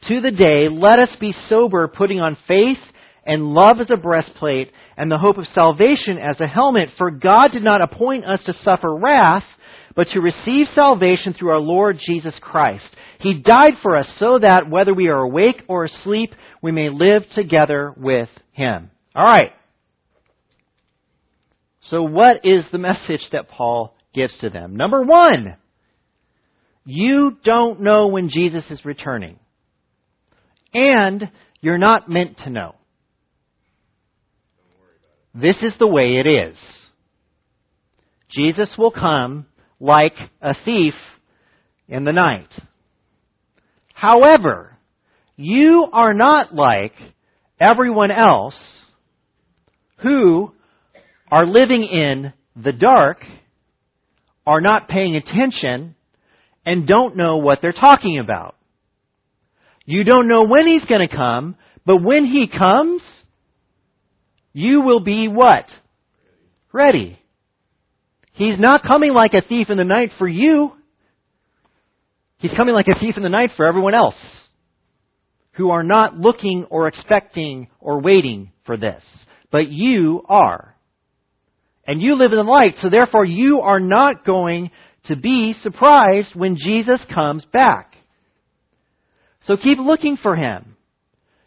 to 0.09 0.19
the 0.19 0.31
day, 0.31 0.67
let 0.67 0.99
us 0.99 1.15
be 1.21 1.33
sober, 1.47 1.87
putting 1.87 2.19
on 2.19 2.37
faith 2.45 2.77
and 3.25 3.53
love 3.53 3.79
as 3.79 3.89
a 3.89 3.95
breastplate, 3.95 4.73
and 4.97 5.09
the 5.09 5.17
hope 5.17 5.37
of 5.37 5.45
salvation 5.55 6.17
as 6.17 6.41
a 6.41 6.47
helmet. 6.47 6.89
For 6.97 7.09
God 7.09 7.51
did 7.53 7.63
not 7.63 7.81
appoint 7.81 8.25
us 8.25 8.43
to 8.47 8.53
suffer 8.65 8.93
wrath, 8.93 9.45
but 9.97 10.09
to 10.09 10.21
receive 10.21 10.67
salvation 10.75 11.33
through 11.33 11.49
our 11.49 11.59
Lord 11.59 11.97
Jesus 11.99 12.35
Christ. 12.39 12.87
He 13.19 13.41
died 13.41 13.73
for 13.81 13.97
us 13.97 14.07
so 14.19 14.37
that 14.37 14.69
whether 14.69 14.93
we 14.93 15.07
are 15.07 15.23
awake 15.23 15.63
or 15.67 15.85
asleep, 15.85 16.35
we 16.61 16.71
may 16.71 16.89
live 16.89 17.23
together 17.33 17.95
with 17.97 18.29
Him. 18.51 18.91
Alright. 19.15 19.53
So 21.89 22.03
what 22.03 22.45
is 22.45 22.63
the 22.71 22.77
message 22.77 23.21
that 23.31 23.49
Paul 23.49 23.95
gives 24.13 24.37
to 24.37 24.51
them? 24.51 24.75
Number 24.75 25.01
one, 25.01 25.55
you 26.85 27.35
don't 27.43 27.81
know 27.81 28.05
when 28.05 28.29
Jesus 28.29 28.65
is 28.69 28.85
returning. 28.85 29.39
And 30.75 31.31
you're 31.59 31.79
not 31.79 32.07
meant 32.07 32.37
to 32.43 32.51
know. 32.51 32.75
This 35.33 35.57
is 35.63 35.73
the 35.79 35.87
way 35.87 36.17
it 36.17 36.27
is. 36.27 36.55
Jesus 38.29 38.75
will 38.77 38.91
come 38.91 39.47
like 39.79 40.15
a 40.41 40.53
thief 40.65 40.93
in 41.87 42.03
the 42.03 42.11
night. 42.11 42.49
However, 43.93 44.77
you 45.35 45.87
are 45.91 46.13
not 46.13 46.53
like 46.53 46.93
everyone 47.59 48.11
else 48.11 48.55
who 49.97 50.51
are 51.31 51.45
living 51.45 51.83
in 51.83 52.33
the 52.55 52.71
dark, 52.71 53.23
are 54.45 54.61
not 54.61 54.87
paying 54.87 55.15
attention, 55.15 55.95
and 56.65 56.87
don't 56.87 57.15
know 57.15 57.37
what 57.37 57.59
they're 57.61 57.71
talking 57.71 58.19
about. 58.19 58.55
You 59.85 60.03
don't 60.03 60.27
know 60.27 60.43
when 60.43 60.67
he's 60.67 60.85
going 60.85 61.07
to 61.07 61.15
come, 61.15 61.55
but 61.85 62.01
when 62.03 62.25
he 62.25 62.47
comes, 62.47 63.01
you 64.53 64.81
will 64.81 64.99
be 64.99 65.27
what? 65.27 65.65
Ready. 66.73 67.19
He's 68.37 68.59
not 68.59 68.83
coming 68.83 69.13
like 69.13 69.33
a 69.33 69.41
thief 69.41 69.71
in 69.71 69.77
the 69.77 69.83
night 69.83 70.11
for 70.19 70.27
you. 70.27 70.73
He's 72.37 72.53
coming 72.55 72.75
like 72.75 72.87
a 72.87 72.99
thief 72.99 73.17
in 73.17 73.23
the 73.23 73.29
night 73.29 73.51
for 73.57 73.65
everyone 73.65 73.95
else 73.95 74.15
who 75.53 75.71
are 75.71 75.81
not 75.81 76.15
looking 76.15 76.65
or 76.69 76.87
expecting 76.87 77.67
or 77.79 77.99
waiting 77.99 78.51
for 78.67 78.77
this. 78.77 79.03
But 79.51 79.69
you 79.69 80.21
are. 80.29 80.75
And 81.87 81.99
you 81.99 82.15
live 82.15 82.31
in 82.31 82.37
the 82.37 82.43
light, 82.43 82.75
so 82.79 82.91
therefore 82.91 83.25
you 83.25 83.61
are 83.61 83.79
not 83.79 84.23
going 84.23 84.69
to 85.05 85.15
be 85.15 85.55
surprised 85.63 86.35
when 86.35 86.57
Jesus 86.57 87.01
comes 87.11 87.43
back. 87.51 87.95
So 89.47 89.57
keep 89.57 89.79
looking 89.79 90.17
for 90.21 90.35
him. 90.35 90.75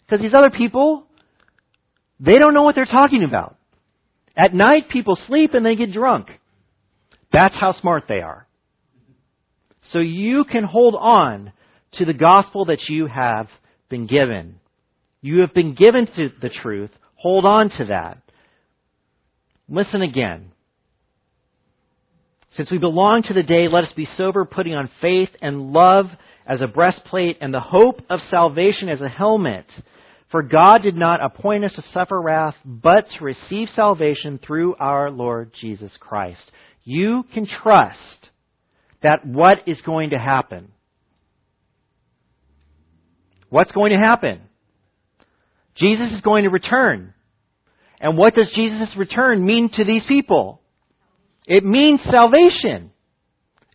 Because 0.05 0.21
these 0.21 0.35
other 0.35 0.51
people, 0.51 1.07
they 2.19 2.33
don't 2.33 2.55
know 2.55 2.63
what 2.63 2.75
they're 2.75 2.85
talking 2.85 3.23
about. 3.23 3.57
At 4.37 4.55
night, 4.55 4.89
people 4.89 5.17
sleep 5.29 5.55
and 5.55 5.65
they 5.65 5.77
get 5.77 5.93
drunk. 5.93 6.31
That's 7.33 7.55
how 7.59 7.73
smart 7.73 8.05
they 8.09 8.21
are. 8.21 8.47
So 9.93 9.99
you 9.99 10.45
can 10.45 10.65
hold 10.65 10.95
on 10.95 11.53
to 11.93 12.05
the 12.05 12.13
gospel 12.13 12.67
that 12.67 12.89
you 12.89 13.07
have 13.07 13.49
been 13.89 14.07
given. 14.07 14.61
You 15.21 15.41
have 15.41 15.55
been 15.55 15.75
given 15.75 16.07
to 16.17 16.31
the 16.41 16.49
truth. 16.49 16.91
Hold 17.17 17.45
on 17.45 17.71
to 17.79 17.87
that. 17.87 18.19
Listen 19.69 20.03
again. 20.03 20.53
Since 22.57 22.71
we 22.71 22.79
belong 22.79 23.23
to 23.25 23.35
the 23.35 23.43
day, 23.43 23.69
let 23.69 23.85
us 23.85 23.93
be 23.95 24.09
sober, 24.17 24.45
putting 24.45 24.75
on 24.75 24.91
faith 25.01 25.31
and 25.41 25.73
love 25.73 26.07
as 26.47 26.61
a 26.61 26.67
breastplate 26.67 27.39
and 27.41 27.55
the 27.55 27.61
hope 27.61 28.01
of 28.11 28.19
salvation 28.29 28.89
as 28.89 29.01
a 29.01 29.09
helmet. 29.09 29.67
For 30.33 30.43
God 30.43 30.79
did 30.83 30.97
not 30.97 31.23
appoint 31.25 31.65
us 31.65 31.75
to 31.75 31.83
suffer 31.93 32.21
wrath, 32.21 32.57
but 32.65 33.07
to 33.19 33.25
receive 33.25 33.69
salvation 33.75 34.41
through 34.45 34.75
our 34.77 35.11
Lord 35.11 35.53
Jesus 35.61 35.93
Christ 36.01 36.51
you 36.91 37.25
can 37.33 37.47
trust 37.47 38.31
that 39.01 39.25
what 39.25 39.59
is 39.69 39.81
going 39.83 40.11
to 40.11 40.19
happen. 40.19 40.73
What's 43.49 43.71
going 43.71 43.93
to 43.93 43.99
happen? 43.99 44.41
Jesus 45.77 46.13
is 46.13 46.21
going 46.21 46.45
to 46.45 46.51
return. 46.51 47.15
And 48.01 48.19
what 48.19 48.35
does 48.35 48.51
Jesus' 48.55 48.97
return 48.97 49.45
mean 49.45 49.71
to 49.75 49.85
these 49.85 50.05
people? 50.09 50.61
It 51.47 51.65
means 51.65 52.01
salvation. 52.03 52.91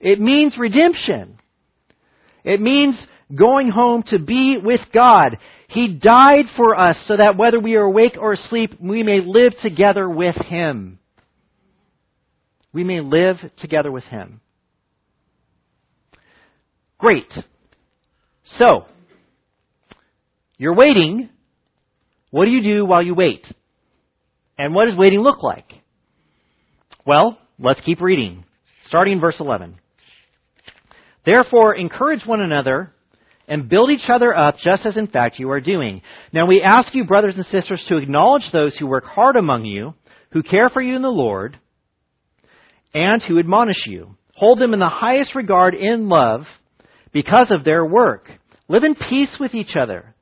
It 0.02 0.20
means 0.20 0.58
redemption. 0.58 1.40
It 2.44 2.60
means 2.60 2.96
going 3.34 3.70
home 3.70 4.04
to 4.10 4.20
be 4.20 4.58
with 4.62 4.82
God. 4.94 5.38
He 5.70 6.00
died 6.02 6.46
for 6.58 6.78
us 6.78 6.98
so 7.08 7.16
that 7.16 7.38
whether 7.38 7.62
we 7.62 7.76
are 7.76 7.84
awake 7.84 8.18
or 8.20 8.34
asleep, 8.34 8.74
we 8.80 9.04
may 9.04 9.22
live 9.22 9.54
together 9.62 10.10
with 10.10 10.36
Him 10.36 11.00
we 12.76 12.84
may 12.84 13.00
live 13.00 13.38
together 13.58 13.90
with 13.90 14.04
him. 14.04 14.42
Great. 16.98 17.32
So, 18.58 18.86
you're 20.58 20.76
waiting. 20.76 21.30
What 22.32 22.46
do 22.46 22.52
you 22.52 22.62
do 22.62 22.86
while 22.86 23.02
you 23.02 23.16
wait? 23.16 23.46
And 24.58 24.76
what 24.76 24.88
does 24.88 24.98
waiting 24.98 25.22
look 25.22 25.42
like? 25.42 25.72
Well, 27.06 27.38
let's 27.58 27.80
keep 27.80 28.02
reading. 28.02 28.44
Starting 28.88 29.14
in 29.14 29.22
verse 29.22 29.38
11. 29.40 29.76
Therefore, 31.26 31.76
encourage 31.76 32.26
one 32.26 32.42
another 32.42 32.92
and 33.48 33.70
build 33.70 33.90
each 33.90 34.10
other 34.10 34.36
up 34.36 34.58
just 34.62 34.86
as 34.86 34.98
in 34.98 35.08
fact 35.08 35.40
you 35.40 35.50
are 35.50 35.62
doing. 35.62 36.02
Now 36.34 36.46
we 36.46 36.62
ask 36.62 36.94
you, 36.94 37.06
brothers 37.06 37.36
and 37.38 37.46
sisters, 37.46 37.84
to 37.88 37.98
acknowledge 37.98 38.52
those 38.52 38.76
who 38.76 38.88
work 38.88 39.06
hard 39.06 39.38
among 39.38 39.64
you, 39.64 39.94
who 40.32 40.44
care 40.44 40.70
for 40.70 40.82
you 40.82 40.98
in 40.98 41.02
the 41.02 41.08
Lord, 41.08 41.58
and 42.96 43.22
who 43.22 43.38
admonish 43.38 43.86
you. 43.86 44.16
Hold 44.36 44.60
them 44.60 44.74
in 44.74 44.80
the 44.80 44.90
highest 44.90 45.36
regard 45.36 45.76
in 45.76 46.08
love 46.10 46.46
because 47.12 47.48
of 47.52 47.64
their 47.64 47.86
work. 47.86 48.32
Live 48.70 48.84
in 48.84 48.96
peace 48.96 49.36
with 49.40 49.54
each 49.54 49.76
other. 49.76 50.16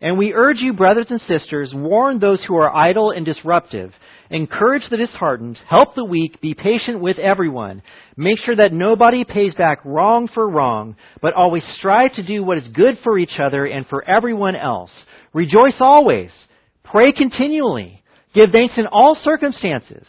And 0.00 0.18
we 0.18 0.32
urge 0.32 0.58
you, 0.58 0.74
brothers 0.74 1.06
and 1.10 1.20
sisters, 1.22 1.72
warn 1.74 2.18
those 2.18 2.44
who 2.44 2.56
are 2.56 2.74
idle 2.74 3.10
and 3.12 3.24
disruptive. 3.24 3.92
Encourage 4.30 4.82
the 4.90 4.96
disheartened. 4.96 5.58
Help 5.68 5.94
the 5.94 6.04
weak. 6.04 6.40
Be 6.40 6.54
patient 6.54 7.00
with 7.00 7.18
everyone. 7.18 7.82
Make 8.16 8.38
sure 8.38 8.54
that 8.54 8.72
nobody 8.72 9.24
pays 9.24 9.54
back 9.54 9.78
wrong 9.84 10.28
for 10.32 10.48
wrong, 10.48 10.96
but 11.22 11.34
always 11.34 11.64
strive 11.78 12.12
to 12.14 12.26
do 12.26 12.44
what 12.44 12.58
is 12.58 12.68
good 12.68 12.98
for 13.02 13.18
each 13.18 13.38
other 13.38 13.64
and 13.64 13.86
for 13.86 14.04
everyone 14.08 14.54
else. 14.54 14.90
Rejoice 15.32 15.76
always. 15.80 16.30
Pray 16.84 17.12
continually. 17.12 18.02
Give 18.34 18.50
thanks 18.52 18.74
in 18.76 18.86
all 18.86 19.16
circumstances. 19.22 20.06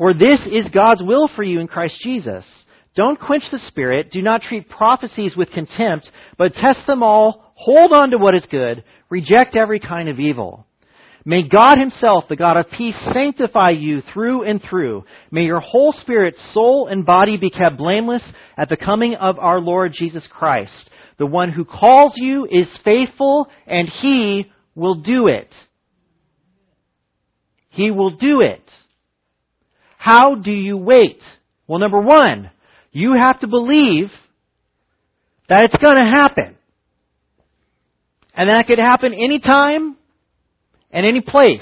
For 0.00 0.14
this 0.14 0.40
is 0.50 0.66
God's 0.72 1.02
will 1.02 1.28
for 1.36 1.42
you 1.42 1.60
in 1.60 1.66
Christ 1.66 1.96
Jesus. 2.02 2.46
Don't 2.96 3.20
quench 3.20 3.44
the 3.52 3.58
Spirit. 3.66 4.10
Do 4.10 4.22
not 4.22 4.40
treat 4.40 4.70
prophecies 4.70 5.36
with 5.36 5.50
contempt, 5.50 6.10
but 6.38 6.54
test 6.54 6.78
them 6.86 7.02
all. 7.02 7.52
Hold 7.54 7.92
on 7.92 8.10
to 8.12 8.16
what 8.16 8.34
is 8.34 8.46
good. 8.50 8.82
Reject 9.10 9.56
every 9.56 9.78
kind 9.78 10.08
of 10.08 10.18
evil. 10.18 10.66
May 11.26 11.46
God 11.46 11.76
Himself, 11.76 12.24
the 12.30 12.36
God 12.36 12.56
of 12.56 12.70
peace, 12.70 12.94
sanctify 13.12 13.72
you 13.72 14.00
through 14.14 14.44
and 14.44 14.62
through. 14.62 15.04
May 15.30 15.42
your 15.42 15.60
whole 15.60 15.92
spirit, 16.00 16.34
soul, 16.54 16.86
and 16.86 17.04
body 17.04 17.36
be 17.36 17.50
kept 17.50 17.76
blameless 17.76 18.22
at 18.56 18.70
the 18.70 18.78
coming 18.78 19.16
of 19.16 19.38
our 19.38 19.60
Lord 19.60 19.92
Jesus 19.94 20.26
Christ. 20.30 20.88
The 21.18 21.26
one 21.26 21.52
who 21.52 21.66
calls 21.66 22.14
you 22.16 22.48
is 22.50 22.66
faithful, 22.86 23.50
and 23.66 23.86
He 24.00 24.50
will 24.74 24.94
do 24.94 25.26
it. 25.26 25.52
He 27.68 27.90
will 27.90 28.16
do 28.16 28.40
it. 28.40 28.62
How 30.00 30.34
do 30.34 30.50
you 30.50 30.78
wait? 30.78 31.20
Well, 31.66 31.78
number 31.78 32.00
one, 32.00 32.50
you 32.90 33.12
have 33.20 33.38
to 33.40 33.46
believe 33.46 34.10
that 35.46 35.64
it's 35.64 35.76
going 35.76 35.98
to 36.02 36.10
happen. 36.10 36.56
And 38.34 38.48
that 38.48 38.66
could 38.66 38.78
happen 38.78 39.12
anytime 39.12 39.96
and 40.90 41.04
any 41.04 41.20
place. 41.20 41.60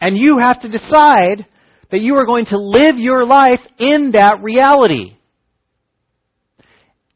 And 0.00 0.16
you 0.16 0.38
have 0.40 0.62
to 0.62 0.68
decide 0.68 1.46
that 1.90 2.00
you 2.00 2.14
are 2.14 2.26
going 2.26 2.46
to 2.46 2.58
live 2.58 2.96
your 2.96 3.26
life 3.26 3.60
in 3.76 4.12
that 4.12 4.40
reality. 4.40 5.16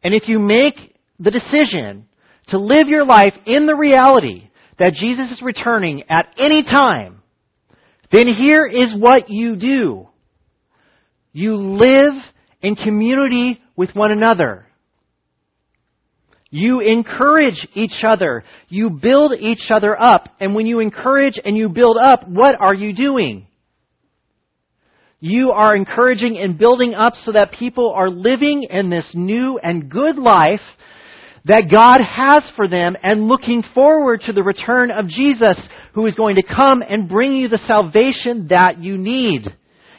And 0.02 0.12
if 0.12 0.26
you 0.26 0.40
make 0.40 0.74
the 1.20 1.30
decision 1.30 2.06
to 2.48 2.58
live 2.58 2.88
your 2.88 3.06
life 3.06 3.34
in 3.46 3.66
the 3.66 3.76
reality 3.76 4.50
that 4.80 4.94
Jesus 4.94 5.30
is 5.30 5.40
returning 5.40 6.02
at 6.10 6.34
any 6.36 6.64
time, 6.64 7.19
then 8.12 8.26
here 8.26 8.66
is 8.66 8.92
what 8.96 9.30
you 9.30 9.56
do. 9.56 10.08
You 11.32 11.56
live 11.56 12.14
in 12.60 12.74
community 12.74 13.60
with 13.76 13.90
one 13.94 14.10
another. 14.10 14.66
You 16.50 16.80
encourage 16.80 17.66
each 17.74 18.02
other. 18.02 18.42
You 18.68 18.90
build 18.90 19.32
each 19.38 19.70
other 19.70 20.00
up. 20.00 20.28
And 20.40 20.54
when 20.54 20.66
you 20.66 20.80
encourage 20.80 21.38
and 21.44 21.56
you 21.56 21.68
build 21.68 21.96
up, 21.96 22.28
what 22.28 22.56
are 22.60 22.74
you 22.74 22.92
doing? 22.92 23.46
You 25.20 25.52
are 25.52 25.76
encouraging 25.76 26.38
and 26.38 26.58
building 26.58 26.94
up 26.94 27.12
so 27.24 27.32
that 27.32 27.52
people 27.52 27.92
are 27.94 28.10
living 28.10 28.64
in 28.68 28.90
this 28.90 29.06
new 29.14 29.60
and 29.62 29.88
good 29.88 30.16
life 30.16 30.60
that 31.44 31.70
God 31.70 32.00
has 32.00 32.42
for 32.56 32.68
them 32.68 32.96
and 33.02 33.28
looking 33.28 33.62
forward 33.74 34.22
to 34.26 34.32
the 34.32 34.42
return 34.42 34.90
of 34.90 35.06
Jesus 35.06 35.56
who 35.94 36.06
is 36.06 36.14
going 36.14 36.36
to 36.36 36.42
come 36.42 36.82
and 36.86 37.08
bring 37.08 37.34
you 37.34 37.48
the 37.48 37.60
salvation 37.66 38.48
that 38.48 38.82
you 38.82 38.96
need. 38.98 39.46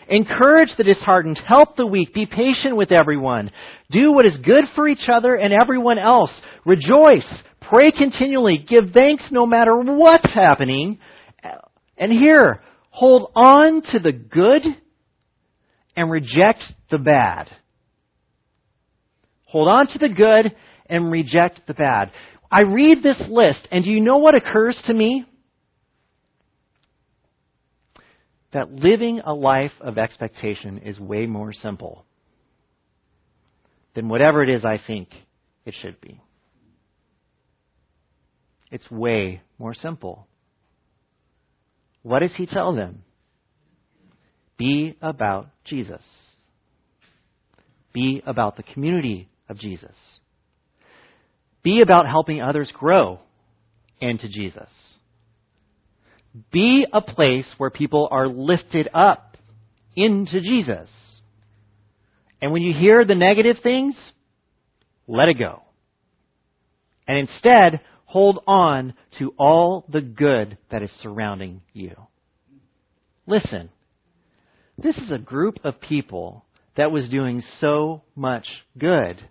Encourage 0.08 0.70
the 0.78 0.84
disheartened, 0.84 1.40
help 1.48 1.78
the 1.78 1.86
weak, 1.86 2.14
be 2.14 2.26
patient 2.26 2.76
with 2.76 2.92
everyone. 2.92 3.50
Do 3.92 4.12
what 4.12 4.26
is 4.26 4.36
good 4.44 4.66
for 4.76 4.88
each 4.88 5.08
other 5.12 5.36
and 5.36 5.54
everyone 5.54 5.98
else. 5.98 6.32
Rejoice, 6.66 7.28
pray 7.62 7.92
continually, 7.92 8.58
give 8.58 8.92
thanks 8.94 9.24
no 9.32 9.46
matter 9.46 9.76
what's 9.78 10.34
happening. 10.34 11.00
And 11.98 12.12
here, 12.12 12.62
hold 12.90 13.32
on 13.36 13.84
to 13.94 14.00
the 14.00 14.12
good 14.12 14.64
and 15.96 16.12
reject 16.12 16.64
the 16.90 16.98
bad. 16.98 17.50
Hold 19.46 19.68
on 19.68 19.88
to 19.88 20.00
the 20.00 20.10
good 20.10 20.56
and 20.88 21.12
reject 21.12 21.62
the 21.68 21.74
bad. 21.74 22.12
I 22.52 22.62
read 22.62 23.02
this 23.02 23.22
list, 23.30 23.68
and 23.72 23.84
do 23.84 23.90
you 23.90 24.02
know 24.02 24.18
what 24.18 24.36
occurs 24.36 24.78
to 24.88 24.94
me? 24.94 25.26
That 28.54 28.72
living 28.72 29.22
a 29.24 29.34
life 29.34 29.72
of 29.80 29.98
expectation 29.98 30.80
is 30.80 31.00
way 31.00 31.26
more 31.26 31.54
simple 31.54 32.06
than 33.96 34.10
whatever 34.10 34.44
it 34.44 34.50
is 34.50 34.66
I 34.66 34.80
think 34.86 35.10
it 35.66 35.74
should 35.82 36.00
be. 36.02 36.22
It's 38.72 38.90
way 38.90 39.42
more 39.60 39.74
simple. 39.74 40.28
What 42.04 42.20
does 42.20 42.32
he 42.36 42.46
tell 42.46 42.74
them? 42.74 43.04
Be 44.58 44.98
about 45.02 45.50
Jesus. 45.66 46.04
Be 47.94 48.24
about 48.26 48.56
the 48.56 48.64
community 48.64 49.30
of 49.50 49.58
Jesus. 49.58 49.96
Be 51.64 51.82
about 51.82 52.08
helping 52.08 52.42
others 52.42 52.72
grow 52.74 53.20
into 54.00 54.28
Jesus. 54.30 54.70
Be 56.52 56.86
a 56.92 57.02
place 57.02 57.46
where 57.58 57.70
people 57.70 58.08
are 58.12 58.28
lifted 58.28 58.90
up 58.94 59.38
into 59.96 60.42
Jesus. 60.42 60.90
And 62.42 62.52
when 62.52 62.62
you 62.62 62.74
hear 62.74 63.06
the 63.06 63.16
negative 63.16 63.58
things, 63.62 63.96
let 65.08 65.30
it 65.30 65.38
go. 65.38 65.62
And 67.08 67.20
instead, 67.20 67.82
hold 68.06 68.44
on 68.48 68.94
to 69.20 69.34
all 69.38 69.86
the 69.90 70.02
good 70.02 70.58
that 70.72 70.82
is 70.82 70.92
surrounding 71.02 71.62
you. 71.74 71.96
Listen, 73.28 73.70
this 74.78 74.98
is 74.98 75.12
a 75.12 75.18
group 75.18 75.60
of 75.64 75.82
people 75.82 76.46
that 76.78 76.92
was 76.92 77.10
doing 77.10 77.44
so 77.60 78.04
much 78.16 78.48
good. 78.78 79.22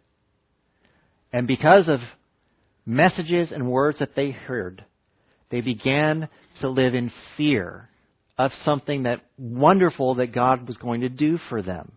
And 1.33 1.47
because 1.47 1.89
of 1.89 2.01
messages 2.85 3.51
and 3.53 3.71
words 3.71 3.99
that 4.01 4.15
they 4.15 4.31
heard, 4.31 4.85
they 5.51 5.61
began 5.61 6.29
to 6.61 6.69
live 6.69 6.95
in 6.95 7.13
fear 7.37 7.89
of 8.39 8.53
something 8.65 9.03
that 9.03 9.21
wonderful 9.37 10.15
that 10.17 10.33
God 10.33 10.67
was 10.67 10.77
going 10.77 11.03
to 11.03 11.09
do 11.09 11.39
for 11.49 11.63
them. 11.63 11.93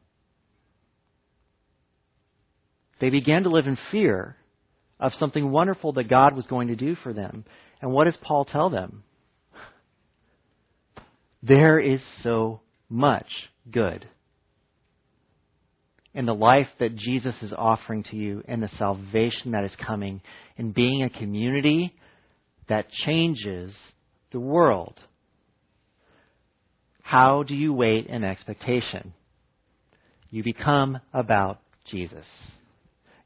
They 3.00 3.10
began 3.10 3.44
to 3.44 3.50
live 3.50 3.68
in 3.68 3.78
fear 3.92 4.36
of 5.00 5.14
something 5.14 5.52
wonderful 5.52 5.94
that 5.94 6.10
God 6.10 6.36
was 6.36 6.46
going 6.48 6.70
to 6.70 6.76
do 6.76 6.96
for 6.96 7.14
them. 7.14 7.46
And 7.82 7.92
what 7.92 8.06
does 8.06 8.18
Paul 8.22 8.46
tell 8.46 8.70
them? 8.70 9.04
There 11.42 11.80
is 11.80 12.02
so 12.24 12.62
much 12.90 13.28
good 13.70 14.08
in 16.14 16.26
the 16.26 16.34
life 16.34 16.68
that 16.80 16.96
Jesus 16.96 17.36
is 17.42 17.52
offering 17.58 18.04
to 18.04 18.16
you 18.16 18.44
and 18.48 18.64
the 18.64 18.70
salvation 18.78 19.52
that 19.52 19.66
is 19.66 19.76
coming 19.86 20.22
in 20.58 20.72
being 20.72 21.04
a 21.04 21.10
community 21.10 21.94
that 22.70 22.90
changes 23.06 23.74
the 24.32 24.40
world. 24.40 25.00
How 27.02 27.44
do 27.44 27.56
you 27.56 27.74
wait 27.74 28.08
in 28.08 28.24
expectation? 28.24 29.14
You 30.30 30.44
become 30.44 31.00
about 31.14 31.60
Jesus. 31.86 32.26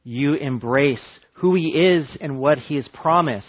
You 0.04 0.34
embrace 0.34 1.04
who 1.34 1.56
He 1.56 1.68
is 1.70 2.08
and 2.20 2.40
what 2.40 2.58
He 2.58 2.76
has 2.76 2.88
promised. 2.94 3.46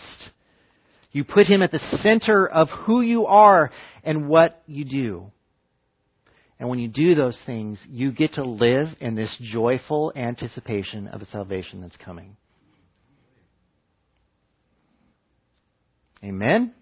You 1.12 1.24
put 1.24 1.46
Him 1.46 1.62
at 1.62 1.72
the 1.72 1.98
center 2.02 2.46
of 2.46 2.68
who 2.68 3.00
you 3.00 3.26
are 3.26 3.70
and 4.04 4.28
what 4.28 4.62
you 4.66 4.84
do. 4.84 5.32
And 6.60 6.68
when 6.68 6.78
you 6.78 6.88
do 6.88 7.14
those 7.14 7.38
things, 7.46 7.78
you 7.88 8.12
get 8.12 8.34
to 8.34 8.44
live 8.44 8.88
in 9.00 9.14
this 9.14 9.34
joyful 9.40 10.12
anticipation 10.16 11.08
of 11.08 11.22
a 11.22 11.26
salvation 11.26 11.80
that's 11.80 11.96
coming. 12.04 12.36
Amen? 16.22 16.72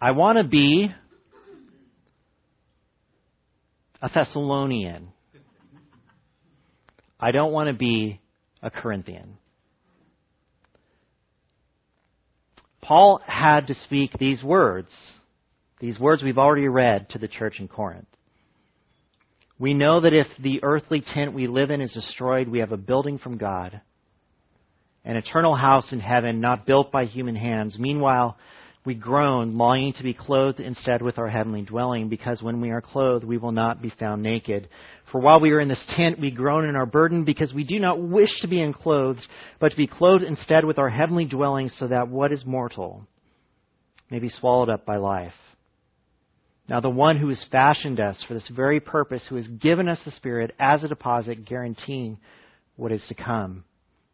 I 0.00 0.10
want 0.12 0.38
to 0.38 0.44
be 0.44 0.92
a 4.02 4.10
Thessalonian. 4.12 5.08
I 7.18 7.30
don't 7.32 7.52
want 7.52 7.68
to 7.68 7.74
be 7.74 8.20
a 8.62 8.70
Corinthian. 8.70 9.36
Paul 12.82 13.20
had 13.24 13.68
to 13.68 13.74
speak 13.84 14.12
these 14.18 14.42
words, 14.42 14.88
these 15.80 15.98
words 15.98 16.22
we've 16.22 16.38
already 16.38 16.66
read 16.66 17.08
to 17.10 17.18
the 17.18 17.28
church 17.28 17.60
in 17.60 17.68
Corinth. 17.68 18.08
We 19.58 19.74
know 19.74 20.00
that 20.00 20.14
if 20.14 20.26
the 20.42 20.60
earthly 20.64 21.02
tent 21.14 21.34
we 21.34 21.46
live 21.46 21.70
in 21.70 21.82
is 21.82 21.92
destroyed, 21.92 22.48
we 22.48 22.60
have 22.60 22.72
a 22.72 22.78
building 22.78 23.18
from 23.18 23.36
God 23.36 23.82
an 25.04 25.16
eternal 25.16 25.56
house 25.56 25.86
in 25.92 26.00
heaven, 26.00 26.40
not 26.40 26.66
built 26.66 26.92
by 26.92 27.04
human 27.04 27.36
hands. 27.36 27.76
Meanwhile, 27.78 28.36
we 28.84 28.94
groan, 28.94 29.56
longing 29.56 29.92
to 29.94 30.02
be 30.02 30.14
clothed 30.14 30.60
instead 30.60 31.02
with 31.02 31.18
our 31.18 31.28
heavenly 31.28 31.62
dwelling, 31.62 32.08
because 32.08 32.42
when 32.42 32.60
we 32.60 32.70
are 32.70 32.80
clothed, 32.80 33.24
we 33.24 33.36
will 33.36 33.52
not 33.52 33.82
be 33.82 33.92
found 33.98 34.22
naked. 34.22 34.68
For 35.12 35.20
while 35.20 35.40
we 35.40 35.50
are 35.50 35.60
in 35.60 35.68
this 35.68 35.84
tent, 35.96 36.18
we 36.18 36.30
groan 36.30 36.66
in 36.66 36.76
our 36.76 36.86
burden, 36.86 37.24
because 37.24 37.52
we 37.52 37.64
do 37.64 37.78
not 37.78 38.00
wish 38.00 38.30
to 38.40 38.48
be 38.48 38.60
enclothed, 38.60 39.20
but 39.58 39.70
to 39.70 39.76
be 39.76 39.86
clothed 39.86 40.24
instead 40.24 40.64
with 40.64 40.78
our 40.78 40.88
heavenly 40.88 41.26
dwelling, 41.26 41.70
so 41.78 41.88
that 41.88 42.08
what 42.08 42.32
is 42.32 42.44
mortal 42.46 43.06
may 44.10 44.18
be 44.18 44.30
swallowed 44.30 44.70
up 44.70 44.86
by 44.86 44.96
life. 44.96 45.34
Now, 46.68 46.80
the 46.80 46.88
one 46.88 47.18
who 47.18 47.28
has 47.28 47.44
fashioned 47.50 48.00
us 48.00 48.22
for 48.26 48.34
this 48.34 48.48
very 48.48 48.80
purpose, 48.80 49.22
who 49.28 49.36
has 49.36 49.46
given 49.46 49.88
us 49.88 49.98
the 50.04 50.12
Spirit 50.12 50.54
as 50.58 50.84
a 50.84 50.88
deposit, 50.88 51.44
guaranteeing 51.44 52.18
what 52.76 52.92
is 52.92 53.02
to 53.08 53.14
come 53.14 53.64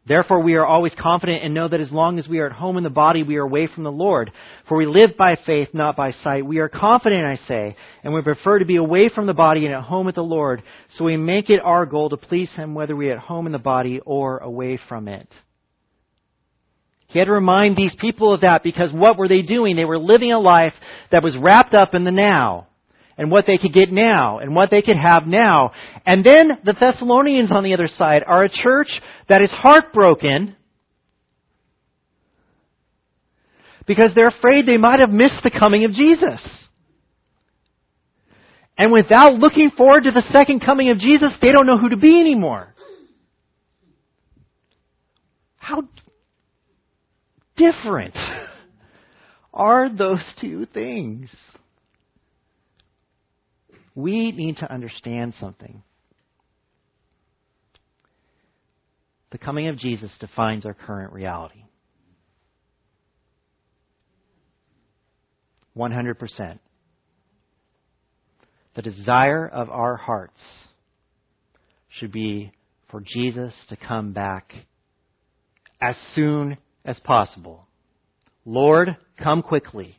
Therefore, 0.07 0.41
we 0.41 0.53
are 0.53 0.65
always 0.65 0.93
confident 0.97 1.43
and 1.43 1.53
know 1.53 1.67
that 1.67 1.81
as 1.81 1.91
long 1.91 2.17
as 2.17 2.27
we 2.29 2.39
are 2.39 2.45
at 2.45 2.53
home 2.53 2.77
in 2.77 2.83
the 2.83 2.89
body, 2.89 3.23
we 3.23 3.35
are 3.35 3.43
away 3.43 3.67
from 3.67 3.83
the 3.83 3.91
Lord. 3.91 4.31
For 4.69 4.77
we 4.77 4.85
live 4.85 5.17
by 5.17 5.35
faith, 5.45 5.69
not 5.73 5.97
by 5.97 6.11
sight. 6.23 6.45
We 6.45 6.59
are 6.59 6.69
confident, 6.69 7.25
I 7.25 7.35
say, 7.47 7.75
and 8.03 8.13
we 8.13 8.21
prefer 8.21 8.59
to 8.59 8.65
be 8.65 8.77
away 8.77 9.09
from 9.13 9.25
the 9.27 9.33
body 9.33 9.65
and 9.65 9.75
at 9.75 9.83
home 9.83 10.05
with 10.05 10.15
the 10.15 10.21
Lord. 10.21 10.63
So 10.95 11.03
we 11.03 11.17
make 11.17 11.49
it 11.49 11.59
our 11.61 11.85
goal 11.85 12.09
to 12.09 12.17
please 12.17 12.49
Him 12.55 12.73
whether 12.73 12.95
we 12.95 13.09
are 13.09 13.17
at 13.17 13.19
home 13.19 13.47
in 13.47 13.51
the 13.51 13.59
body 13.59 13.99
or 14.05 14.37
away 14.37 14.79
from 14.87 15.09
it. 15.09 15.27
He 17.07 17.19
had 17.19 17.25
to 17.25 17.31
remind 17.31 17.75
these 17.75 17.95
people 17.99 18.33
of 18.33 18.41
that 18.41 18.63
because 18.63 18.93
what 18.93 19.17
were 19.17 19.27
they 19.27 19.41
doing? 19.41 19.75
They 19.75 19.85
were 19.85 19.99
living 19.99 20.31
a 20.31 20.39
life 20.39 20.73
that 21.11 21.23
was 21.23 21.35
wrapped 21.37 21.73
up 21.73 21.95
in 21.95 22.05
the 22.05 22.11
now 22.11 22.67
and 23.17 23.31
what 23.31 23.45
they 23.47 23.57
could 23.57 23.73
get 23.73 23.91
now 23.91 24.39
and 24.39 24.55
what 24.55 24.69
they 24.69 24.81
could 24.81 24.97
have 24.97 25.25
now. 25.25 25.71
And 26.05 26.23
then 26.23 26.59
the 26.63 26.75
Thessalonians 26.79 27.51
on 27.51 27.63
the 27.63 27.73
other 27.73 27.89
side 27.97 28.23
are 28.25 28.43
a 28.43 28.49
church 28.49 28.89
that 29.27 29.41
is 29.41 29.49
heartbroken 29.51 30.55
because 33.87 34.11
they're 34.13 34.27
afraid 34.27 34.67
they 34.67 34.77
might 34.77 34.99
have 34.99 35.09
missed 35.09 35.41
the 35.43 35.51
coming 35.51 35.85
of 35.85 35.93
Jesus. 35.93 36.41
And 38.77 38.91
without 38.91 39.33
looking 39.33 39.71
forward 39.71 40.03
to 40.03 40.11
the 40.11 40.23
second 40.31 40.63
coming 40.63 40.91
of 40.91 40.99
Jesus, 40.99 41.31
they 41.41 41.51
don't 41.51 41.65
know 41.65 41.79
who 41.79 41.89
to 41.89 41.97
be 41.97 42.19
anymore. 42.19 42.75
How 45.55 45.83
different 47.55 48.15
are 49.53 49.89
those 49.89 50.21
two 50.39 50.67
things? 50.71 51.29
We 53.97 54.31
need 54.31 54.57
to 54.57 54.71
understand 54.71 55.33
something. 55.39 55.81
The 59.31 59.39
coming 59.39 59.69
of 59.69 59.77
Jesus 59.79 60.11
defines 60.19 60.67
our 60.67 60.75
current 60.75 61.13
reality. 61.13 61.63
100%. 65.75 66.59
The 68.75 68.81
desire 68.83 69.47
of 69.47 69.71
our 69.71 69.97
hearts 69.97 70.39
should 71.89 72.11
be 72.11 72.51
for 72.91 73.01
Jesus 73.01 73.51
to 73.69 73.75
come 73.75 74.13
back 74.13 74.53
as 75.81 75.95
soon 76.13 76.57
as 76.85 76.99
possible. 76.99 77.65
Lord, 78.45 78.95
come 79.17 79.41
quickly. 79.41 79.97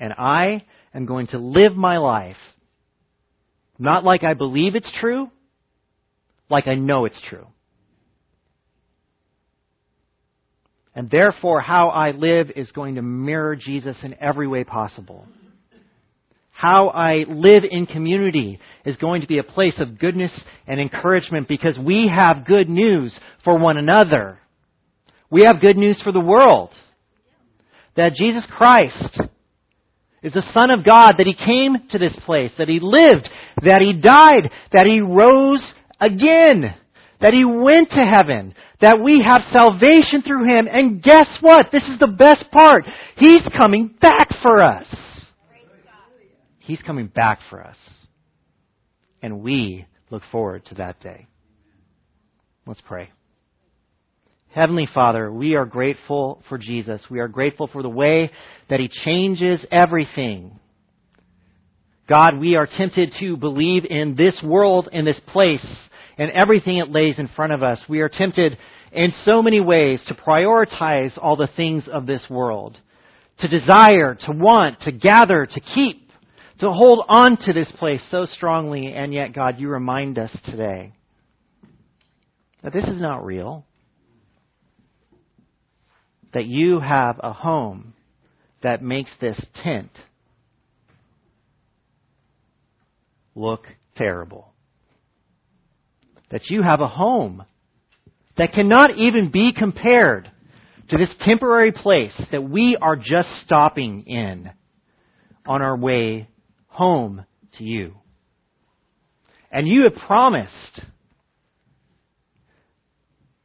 And 0.00 0.12
I 0.14 0.64
am 0.94 1.06
going 1.06 1.28
to 1.28 1.38
live 1.38 1.74
my 1.76 1.98
life 1.98 2.36
not 3.80 4.04
like 4.04 4.22
I 4.22 4.34
believe 4.34 4.74
it's 4.74 4.92
true, 5.00 5.30
like 6.50 6.68
I 6.68 6.74
know 6.74 7.06
it's 7.06 7.20
true. 7.30 7.46
And 10.94 11.08
therefore, 11.08 11.62
how 11.62 11.88
I 11.88 12.10
live 12.10 12.50
is 12.54 12.70
going 12.72 12.96
to 12.96 13.02
mirror 13.02 13.56
Jesus 13.56 13.96
in 14.02 14.16
every 14.20 14.46
way 14.46 14.64
possible. 14.64 15.26
How 16.50 16.88
I 16.88 17.24
live 17.26 17.62
in 17.68 17.86
community 17.86 18.58
is 18.84 18.96
going 18.98 19.22
to 19.22 19.26
be 19.26 19.38
a 19.38 19.42
place 19.42 19.78
of 19.78 19.98
goodness 19.98 20.32
and 20.66 20.78
encouragement 20.78 21.48
because 21.48 21.78
we 21.78 22.12
have 22.14 22.44
good 22.44 22.68
news 22.68 23.18
for 23.44 23.58
one 23.58 23.78
another. 23.78 24.40
We 25.30 25.44
have 25.46 25.62
good 25.62 25.78
news 25.78 25.98
for 26.04 26.12
the 26.12 26.20
world. 26.20 26.70
That 27.96 28.12
Jesus 28.12 28.46
Christ 28.50 29.20
is 30.22 30.32
the 30.32 30.44
Son 30.52 30.70
of 30.70 30.84
God, 30.84 31.14
that 31.18 31.26
He 31.26 31.34
came 31.34 31.88
to 31.90 31.98
this 31.98 32.14
place, 32.24 32.50
that 32.58 32.68
He 32.68 32.80
lived, 32.80 33.28
that 33.62 33.80
He 33.80 33.92
died, 33.94 34.50
that 34.72 34.86
He 34.86 35.00
rose 35.00 35.62
again, 36.00 36.74
that 37.20 37.32
He 37.32 37.44
went 37.44 37.90
to 37.90 38.04
heaven, 38.04 38.54
that 38.80 39.00
we 39.02 39.22
have 39.26 39.42
salvation 39.52 40.22
through 40.22 40.44
Him, 40.44 40.68
and 40.70 41.02
guess 41.02 41.28
what? 41.40 41.66
This 41.72 41.84
is 41.84 41.98
the 41.98 42.06
best 42.06 42.50
part. 42.50 42.84
He's 43.16 43.42
coming 43.56 43.94
back 44.00 44.28
for 44.42 44.62
us. 44.62 44.86
He's 46.58 46.82
coming 46.82 47.08
back 47.08 47.40
for 47.48 47.62
us. 47.62 47.76
And 49.22 49.40
we 49.40 49.86
look 50.10 50.22
forward 50.30 50.64
to 50.66 50.74
that 50.76 51.00
day. 51.00 51.26
Let's 52.66 52.80
pray. 52.86 53.10
Heavenly 54.52 54.88
Father, 54.92 55.32
we 55.32 55.54
are 55.54 55.64
grateful 55.64 56.42
for 56.48 56.58
Jesus. 56.58 57.00
We 57.08 57.20
are 57.20 57.28
grateful 57.28 57.68
for 57.68 57.82
the 57.82 57.88
way 57.88 58.30
that 58.68 58.80
He 58.80 58.88
changes 58.88 59.64
everything. 59.70 60.58
God, 62.08 62.38
we 62.38 62.56
are 62.56 62.66
tempted 62.66 63.14
to 63.20 63.36
believe 63.36 63.84
in 63.84 64.16
this 64.16 64.40
world, 64.42 64.88
in 64.90 65.04
this 65.04 65.20
place, 65.28 65.64
and 66.18 66.30
everything 66.32 66.78
it 66.78 66.90
lays 66.90 67.18
in 67.18 67.28
front 67.28 67.52
of 67.52 67.62
us. 67.62 67.80
We 67.88 68.00
are 68.00 68.08
tempted 68.08 68.58
in 68.90 69.12
so 69.24 69.40
many 69.40 69.60
ways 69.60 70.02
to 70.08 70.14
prioritize 70.14 71.16
all 71.16 71.36
the 71.36 71.48
things 71.56 71.84
of 71.86 72.06
this 72.06 72.24
world, 72.28 72.76
to 73.38 73.48
desire, 73.48 74.16
to 74.26 74.32
want, 74.32 74.80
to 74.82 74.90
gather, 74.90 75.46
to 75.46 75.60
keep 75.60 76.10
to 76.60 76.70
hold 76.70 77.04
on 77.08 77.38
to 77.38 77.52
this 77.52 77.72
place 77.78 78.02
so 78.10 78.26
strongly, 78.26 78.92
and 78.92 79.14
yet, 79.14 79.32
God, 79.32 79.58
you 79.58 79.68
remind 79.68 80.18
us 80.18 80.30
today 80.44 80.92
that 82.62 82.74
this 82.74 82.84
is 82.84 83.00
not 83.00 83.24
real. 83.24 83.64
That 86.32 86.46
you 86.46 86.80
have 86.80 87.18
a 87.22 87.32
home 87.32 87.94
that 88.62 88.82
makes 88.82 89.10
this 89.20 89.40
tent 89.62 89.90
look 93.34 93.66
terrible. 93.96 94.52
That 96.30 96.48
you 96.48 96.62
have 96.62 96.80
a 96.80 96.88
home 96.88 97.44
that 98.36 98.52
cannot 98.52 98.96
even 98.96 99.30
be 99.30 99.52
compared 99.52 100.30
to 100.88 100.96
this 100.96 101.10
temporary 101.20 101.72
place 101.72 102.14
that 102.32 102.42
we 102.42 102.76
are 102.80 102.96
just 102.96 103.28
stopping 103.44 104.02
in 104.06 104.50
on 105.46 105.62
our 105.62 105.76
way 105.76 106.28
home 106.66 107.24
to 107.58 107.64
you. 107.64 107.94
And 109.50 109.66
you 109.66 109.82
have 109.84 109.94
promised 110.06 110.80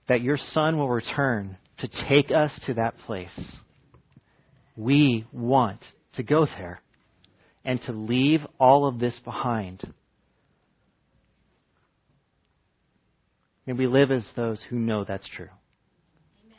that 0.08 0.22
your 0.22 0.38
Son 0.54 0.78
will 0.78 0.90
return 0.90 1.58
to 1.80 1.88
take 2.10 2.32
us 2.32 2.52
to 2.66 2.76
that 2.76 2.98
place. 3.06 3.30
We 4.76 5.26
want 5.32 5.80
to 6.16 6.24
go 6.24 6.46
there 6.46 6.82
and 7.64 7.82
to 7.84 7.92
leave 7.92 8.42
all 8.60 8.88
of 8.88 9.00
this 9.00 9.16
behind. 9.24 9.82
May 13.66 13.74
we 13.74 13.88
live 13.88 14.12
as 14.12 14.24
those 14.36 14.62
who 14.70 14.78
know 14.78 15.04
that's 15.04 15.28
true. 15.36 15.50
Amen. 16.46 16.58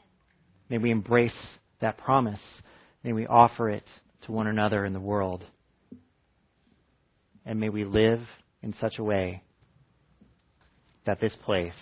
May 0.68 0.78
we 0.78 0.90
embrace 0.90 1.36
that 1.80 1.98
promise. 1.98 2.40
May 3.04 3.12
we 3.12 3.26
offer 3.26 3.70
it 3.70 3.84
to 4.24 4.32
one 4.32 4.48
another 4.48 4.84
in 4.84 4.92
the 4.92 5.00
world 5.00 5.44
and 7.46 7.60
may 7.60 7.68
we 7.68 7.84
live 7.84 8.20
in 8.62 8.74
such 8.80 8.98
a 8.98 9.04
way 9.04 9.42
that 11.06 11.20
this 11.20 11.34
place 11.44 11.72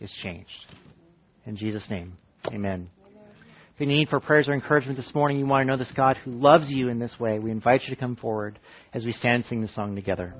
is 0.00 0.10
changed. 0.22 0.48
In 1.44 1.56
Jesus' 1.56 1.84
name, 1.90 2.16
amen. 2.48 2.88
If 3.74 3.80
you 3.80 3.86
need 3.86 4.08
for 4.08 4.20
prayers 4.20 4.48
or 4.48 4.52
encouragement 4.52 4.98
this 4.98 5.14
morning, 5.14 5.38
you 5.38 5.46
want 5.46 5.66
to 5.66 5.66
know 5.66 5.78
this 5.78 5.92
God 5.96 6.18
who 6.18 6.32
loves 6.32 6.68
you 6.68 6.88
in 6.88 6.98
this 6.98 7.18
way, 7.18 7.38
we 7.38 7.50
invite 7.50 7.82
you 7.84 7.94
to 7.94 8.00
come 8.00 8.16
forward 8.16 8.58
as 8.92 9.04
we 9.04 9.12
stand 9.12 9.36
and 9.36 9.44
sing 9.46 9.62
the 9.62 9.68
song 9.68 9.94
together. 9.94 10.34